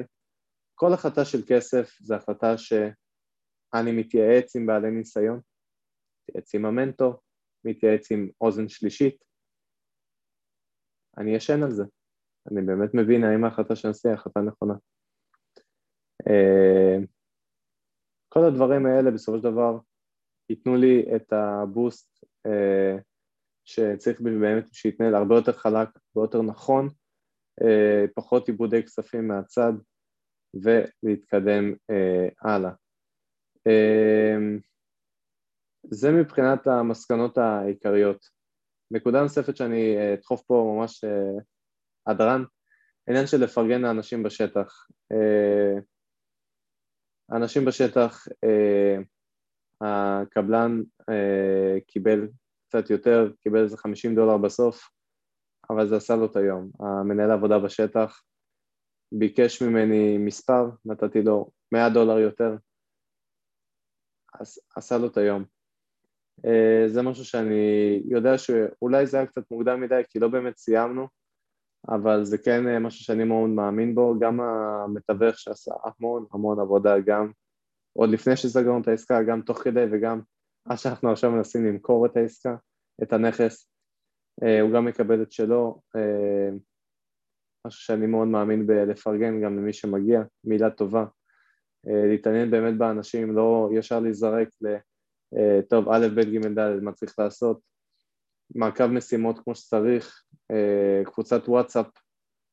כל 0.76 0.94
החלטה 0.94 1.26
של 1.26 1.38
כסף 1.48 1.98
זה 2.00 2.16
החלטה 2.16 2.58
שאני 2.58 3.92
מתייעץ 3.92 4.56
עם 4.56 4.66
בעלי 4.66 4.92
ניסיון, 4.92 5.40
מתייעץ 6.30 6.56
עם 6.56 6.66
המנטור, 6.66 7.14
מתייעץ 7.66 8.12
עם 8.12 8.30
אוזן 8.42 8.68
שלישית, 8.68 9.24
אני 11.18 11.36
ישן 11.36 11.64
על 11.64 11.72
זה, 11.72 11.84
אני 12.52 12.62
באמת 12.62 12.90
מבין 12.94 13.24
האם 13.24 13.44
ההחלטה 13.44 13.76
שאני 13.76 13.90
עושה 13.90 14.10
היא 14.10 14.16
החלטה 14.16 14.40
נכונה. 14.40 14.74
אה, 16.28 16.98
כל 18.30 18.40
הדברים 18.46 18.86
האלה 18.86 19.12
בסופו 19.12 19.38
של 19.38 19.44
דבר 19.44 19.78
ייתנו 20.50 20.76
לי 20.76 21.16
את 21.16 21.34
הבוסט 21.34 22.26
אה, 22.46 22.98
שצריך 23.66 24.22
באמת 24.22 24.74
שיתנהל 24.74 25.16
הרבה 25.16 25.36
יותר 25.36 25.52
חלק, 25.52 25.90
הרבה 26.16 26.26
יותר 26.26 26.42
נכון, 26.42 26.88
אה, 27.62 28.06
פחות 28.16 28.48
עיבודי 28.48 28.84
כספים 28.84 29.28
מהצד 29.28 29.74
ולהתקדם 30.54 31.74
הלאה. 32.42 32.72
זה 35.84 36.12
מבחינת 36.12 36.68
המסקנות 36.68 37.38
העיקריות. 37.38 38.26
נקודה 38.92 39.22
נוספת 39.22 39.58
שאני 39.58 40.14
אדחוף 40.14 40.42
פה 40.42 40.76
ממש 40.78 41.04
הדרן, 42.08 42.44
עניין 43.10 43.28
של 43.28 43.38
לפרגן 43.44 43.82
לאנשים 43.82 44.24
בשטח. 44.24 44.88
האנשים 47.30 47.66
בשטח, 47.66 48.28
אה, 48.44 48.98
הקבלן 49.82 50.82
אה, 51.10 51.80
קיבל 51.88 52.28
קצת 52.68 52.90
יותר, 52.90 53.32
קיבל 53.42 53.64
איזה 53.64 53.78
50 53.78 54.16
דולר 54.16 54.38
בסוף, 54.38 54.90
אבל 55.70 55.88
זה 55.88 55.96
עשה 55.96 56.16
לו 56.16 56.26
את 56.26 56.36
היום. 56.36 56.72
המנהל 56.80 57.32
העבודה 57.32 57.60
בשטח 57.60 58.22
ביקש 59.14 59.62
ממני 59.62 60.18
מספר, 60.18 60.70
נתתי 60.86 61.22
לו 61.22 61.50
100 61.72 61.90
דולר 61.90 62.20
יותר, 62.20 62.56
אז 64.40 64.60
עשה 64.76 64.98
לו 64.98 65.08
את 65.08 65.18
היום. 65.18 65.44
אה, 66.46 66.84
זה 66.88 67.02
משהו 67.02 67.26
שאני 67.26 68.02
יודע 68.06 68.38
שאולי 68.38 69.08
זה 69.08 69.18
היה 69.18 69.26
קצת 69.26 69.52
מוקדם 69.52 69.82
מדי, 69.82 70.02
כי 70.10 70.20
לא 70.20 70.28
באמת 70.28 70.58
סיימנו, 70.58 71.08
אבל 71.90 72.24
זה 72.24 72.38
כן 72.38 72.68
אה, 72.68 72.80
משהו 72.80 73.06
שאני 73.06 73.24
מאוד 73.24 73.50
מאמין 73.50 73.96
בו, 73.96 74.20
גם 74.20 74.40
המתווך 74.42 75.40
שעשה 75.40 75.72
המון 75.84 76.26
המון 76.34 76.60
עבודה, 76.60 77.00
גם 77.00 77.32
עוד 77.94 78.10
לפני 78.10 78.38
שסגרנו 78.38 78.82
את 78.82 78.88
העסקה, 78.88 79.24
גם 79.24 79.42
תוך 79.42 79.58
כדי 79.58 79.86
וגם 79.92 80.22
מה 80.66 80.78
שאנחנו 80.78 81.12
עכשיו 81.12 81.32
מנסים 81.32 81.66
למכור 81.66 82.06
את 82.06 82.18
העסקה, 82.18 82.56
את 83.04 83.14
הנכס, 83.14 83.70
אה, 84.44 84.62
הוא 84.62 84.72
גם 84.74 84.86
מקבל 84.86 85.24
את 85.24 85.32
שלו, 85.32 85.82
משהו 87.68 87.82
שאני 87.82 88.06
מאוד 88.06 88.28
מאמין 88.28 88.68
בלפרגן 88.68 89.42
גם 89.42 89.58
למי 89.58 89.74
שמגיע, 89.74 90.22
מילה 90.44 90.70
טובה, 90.70 91.06
להתעניין 91.84 92.52
באמת 92.52 92.78
באנשים, 92.78 93.36
לא 93.36 93.70
ישר 93.74 94.00
להיזרק 94.00 94.48
ל... 94.62 94.76
טוב, 95.70 95.90
א', 95.90 96.08
ב', 96.16 96.20
ג', 96.20 96.60
ד', 96.60 96.80
מה 96.82 96.92
צריך 96.92 97.20
לעשות, 97.20 97.60
מעקב 98.56 98.88
משימות 98.88 99.40
כמו 99.40 99.56
שצריך, 99.56 100.24
אה, 100.52 101.02
קבוצת 101.06 101.48
וואטסאפ 101.48 101.86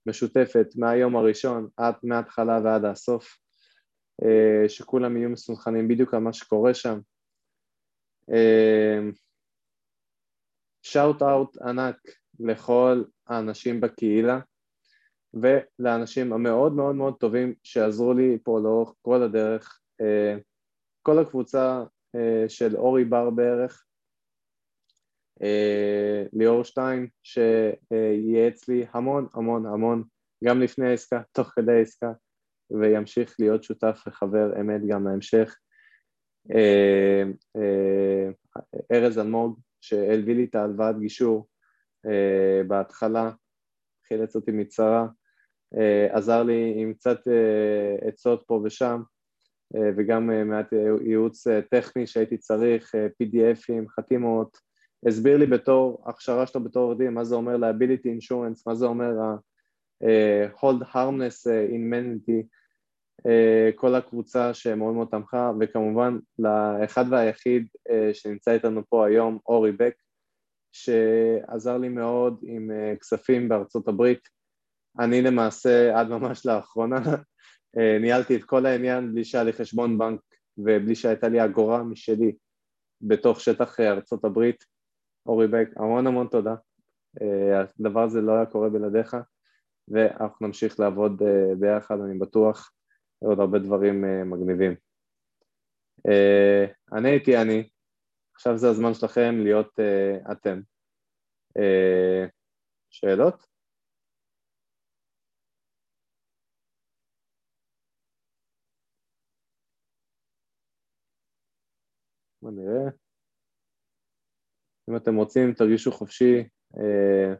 משותפת 0.07 0.67
מהיום 0.77 1.17
הראשון 1.17 1.69
עד 1.77 1.95
מההתחלה 2.03 2.61
ועד 2.65 2.85
הסוף, 2.85 3.39
אה, 4.23 4.69
שכולם 4.69 5.17
יהיו 5.17 5.31
מסונכנים 5.31 5.89
בדיוק 5.89 6.15
על 6.15 6.21
מה 6.21 6.33
שקורה 6.33 6.75
שם. 6.75 6.99
שאוט 10.83 11.23
אה, 11.23 11.33
אאוט 11.33 11.57
ענק 11.63 11.97
לכל 12.41 13.05
האנשים 13.27 13.81
בקהילה 13.81 14.41
ולאנשים 15.35 16.33
המאוד 16.33 16.72
מאוד 16.72 16.95
מאוד 16.95 17.14
טובים 17.16 17.55
שעזרו 17.62 18.12
לי 18.14 18.39
פה 18.45 18.61
לאורך 18.62 18.95
כל 19.03 19.22
הדרך. 19.22 19.81
כל 21.03 21.18
הקבוצה 21.18 21.85
של 22.49 22.76
אורי 22.76 23.05
בר 23.05 23.31
בערך, 23.31 23.85
אה, 25.43 26.24
ליאור 26.33 26.64
שטיין 26.64 27.07
שייעץ 27.22 28.68
לי 28.68 28.87
המון 28.93 29.26
המון 29.35 29.66
המון 29.66 30.05
גם 30.45 30.61
לפני 30.61 30.89
העסקה, 30.89 31.22
תוך 31.37 31.49
כדי 31.49 31.72
העסקה 31.72 32.12
וימשיך 32.81 33.37
להיות 33.39 33.62
שותף 33.62 34.03
וחבר 34.07 34.61
אמת 34.61 34.81
גם 34.89 35.09
להמשך. 35.09 35.57
אה, 36.55 37.22
אה, 37.57 38.31
ארז 38.93 39.18
אלמוג 39.18 39.61
שהלווה 39.81 40.35
לי 40.35 40.45
את 40.45 40.55
ההלוואת 40.55 40.99
גישור 41.01 41.49
בהתחלה, 42.66 43.31
חילץ 44.09 44.37
אותי 44.37 44.51
מצרה, 44.51 45.07
עזר 46.11 46.43
לי 46.43 46.75
עם 46.77 46.95
קצת 46.95 47.18
עצות 48.01 48.45
פה 48.47 48.61
ושם 48.64 49.03
וגם 49.97 50.49
מעט 50.49 50.73
ייעוץ 51.01 51.47
טכני 51.71 52.07
שהייתי 52.07 52.37
צריך, 52.37 52.95
PDFים, 52.95 53.89
חתימות, 53.89 54.59
הסביר 55.07 55.37
לי 55.37 55.47
בתור, 55.47 56.05
הכשרה 56.07 56.47
שלו 56.47 56.64
בתור 56.64 56.93
עורך 56.93 57.09
מה 57.11 57.25
זה 57.25 57.35
אומר 57.35 57.57
liability 57.57 58.07
insurance, 58.07 58.62
מה 58.66 58.75
זה 58.75 58.87
אומר 58.87 59.21
ה-hold 59.21 60.85
harmless 60.95 61.47
in 61.71 61.93
manity, 61.93 62.43
uh, 63.21 63.75
כל 63.75 63.95
הקבוצה 63.95 64.55
שמאוד 64.55 64.95
מאוד 64.95 65.09
תמכה, 65.11 65.53
וכמובן 65.61 66.18
לאחד 66.39 67.05
והיחיד 67.11 67.66
שנמצא 68.12 68.53
איתנו 68.53 68.83
פה 68.89 69.07
היום, 69.07 69.39
אורי 69.47 69.73
בק, 69.73 69.95
שעזר 70.73 71.79
לי 71.79 71.89
מאוד 71.89 72.41
עם 72.43 72.71
כספים 73.01 73.49
בארצות 73.49 73.89
הברית. 73.89 74.39
אני 74.99 75.22
למעשה, 75.22 76.01
עד 76.01 76.09
ממש 76.09 76.47
לאחרונה, 76.47 76.97
uh, 77.76 78.01
ניהלתי 78.01 78.36
את 78.36 78.45
כל 78.45 78.66
העניין 78.66 79.12
בלי 79.12 79.24
שהיה 79.24 79.45
לי 79.45 79.53
חשבון 79.53 79.99
בנק 79.99 80.20
ובלי 80.59 80.95
שהייתה 80.95 81.28
לי 81.28 81.45
אגורה 81.45 81.82
משלי 81.82 82.36
בתוך 83.03 83.41
שטח 83.41 83.80
ארצות 83.80 84.24
הברית. 84.24 84.64
אורי 85.26 85.49
בק, 85.49 85.68
המון 85.76 86.07
המון 86.07 86.26
תודה. 86.26 86.55
אה, 87.22 87.61
הדבר 87.80 88.03
הזה 88.03 88.20
לא 88.20 88.32
היה 88.32 88.47
קורה 88.47 88.68
בלעדיך, 88.68 89.16
ואנחנו 89.88 90.47
נמשיך 90.47 90.80
לעבוד 90.80 91.22
ביחד, 91.59 92.01
אני 92.01 92.18
בטוח, 92.18 92.72
עוד 93.18 93.41
הרבה 93.41 93.59
דברים 93.59 94.05
מגניבים. 94.30 94.74
אני 96.93 97.11
הייתי 97.11 97.36
אני, 97.36 97.68
עכשיו 98.34 98.59
זה 98.59 98.68
הזמן 98.68 98.95
שלכם 98.95 99.34
להיות 99.43 99.80
אתם. 100.32 100.61
שאלות? 102.91 103.49
בוא 112.43 112.51
נראה. 112.51 112.91
אם 114.91 114.97
אתם 114.97 115.16
רוצים, 115.16 115.55
תרגישו 115.55 115.93
חופשי. 115.93 116.49
אה, 116.76 117.34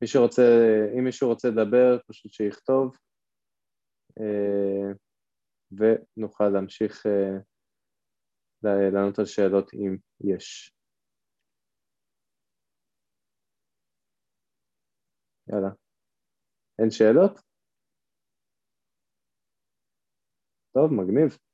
מי 0.00 0.06
שרוצה, 0.06 0.42
אם 0.98 1.04
מישהו 1.04 1.28
רוצה 1.28 1.48
לדבר, 1.48 1.98
פשוט 2.08 2.32
שיכתוב, 2.32 2.96
אה, 4.20 4.92
ונוכל 5.72 6.48
להמשיך 6.48 7.06
אה, 7.06 7.38
לענות 8.62 9.18
על 9.18 9.26
שאלות 9.26 9.70
אם 9.74 9.96
יש. 10.20 10.72
יאללה. 15.48 15.70
אין 16.78 16.90
שאלות? 16.90 17.40
טוב, 20.72 20.92
מגניב. 20.92 21.45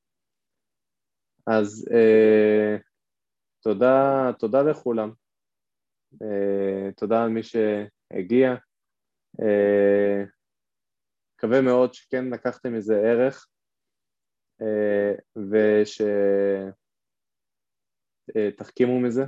אז 1.59 1.89
אה, 1.95 2.77
תודה, 3.63 4.31
תודה 4.39 4.63
לכולם. 4.63 5.13
אה, 6.23 6.93
תודה 6.97 7.25
על 7.25 7.29
מי 7.29 7.41
שהגיע. 7.43 8.55
אה, 9.43 10.25
מקווה 11.37 11.61
מאוד 11.61 11.95
שכן 11.95 12.31
לקחתם 12.31 12.75
איזה 12.75 12.95
ערך 12.95 13.49
אה, 14.63 15.15
ושתחכימו 18.31 18.97
אה, 18.97 19.01
מזה 19.01 19.25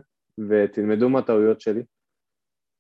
ותלמדו 0.49 1.09
מהטעויות 1.09 1.61
שלי. 1.61 1.85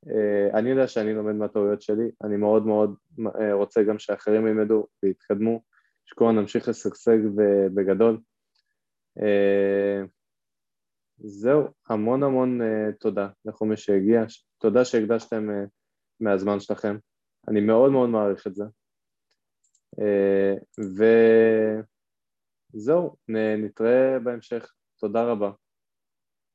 אה, 0.09 0.59
אני 0.59 0.71
יודע 0.71 0.87
שאני 0.87 1.15
לומד 1.15 1.35
מהטעויות 1.35 1.83
שלי, 1.83 2.11
אני 2.25 2.37
מאוד 2.37 2.67
מאוד 2.67 2.95
אה, 3.41 3.53
רוצה 3.53 3.83
גם 3.83 3.99
שאחרים 3.99 4.47
ילמדו 4.47 4.87
ויתקדמו, 5.03 5.63
שכולם 6.07 6.37
נמשיך 6.37 6.69
לשגשג 6.69 7.19
בגדול. 7.75 8.21
אה, 9.23 10.03
זהו, 11.19 11.69
המון 11.89 12.23
המון 12.23 12.61
תודה 13.01 13.29
לכל 13.45 13.67
מי 13.67 13.77
שהגיע, 13.77 14.23
תודה 14.59 14.85
שהקדשתם 14.85 15.49
מהזמן 16.21 16.61
שלכם, 16.61 16.97
אני 17.49 17.61
מאוד 17.61 17.93
מאוד 17.93 18.09
מעריך 18.09 18.47
את 18.47 18.55
זה. 18.55 18.65
וזהו, 22.75 23.17
נתראה 23.59 24.19
בהמשך, 24.25 24.75
תודה 25.01 25.25
רבה. 25.25 25.51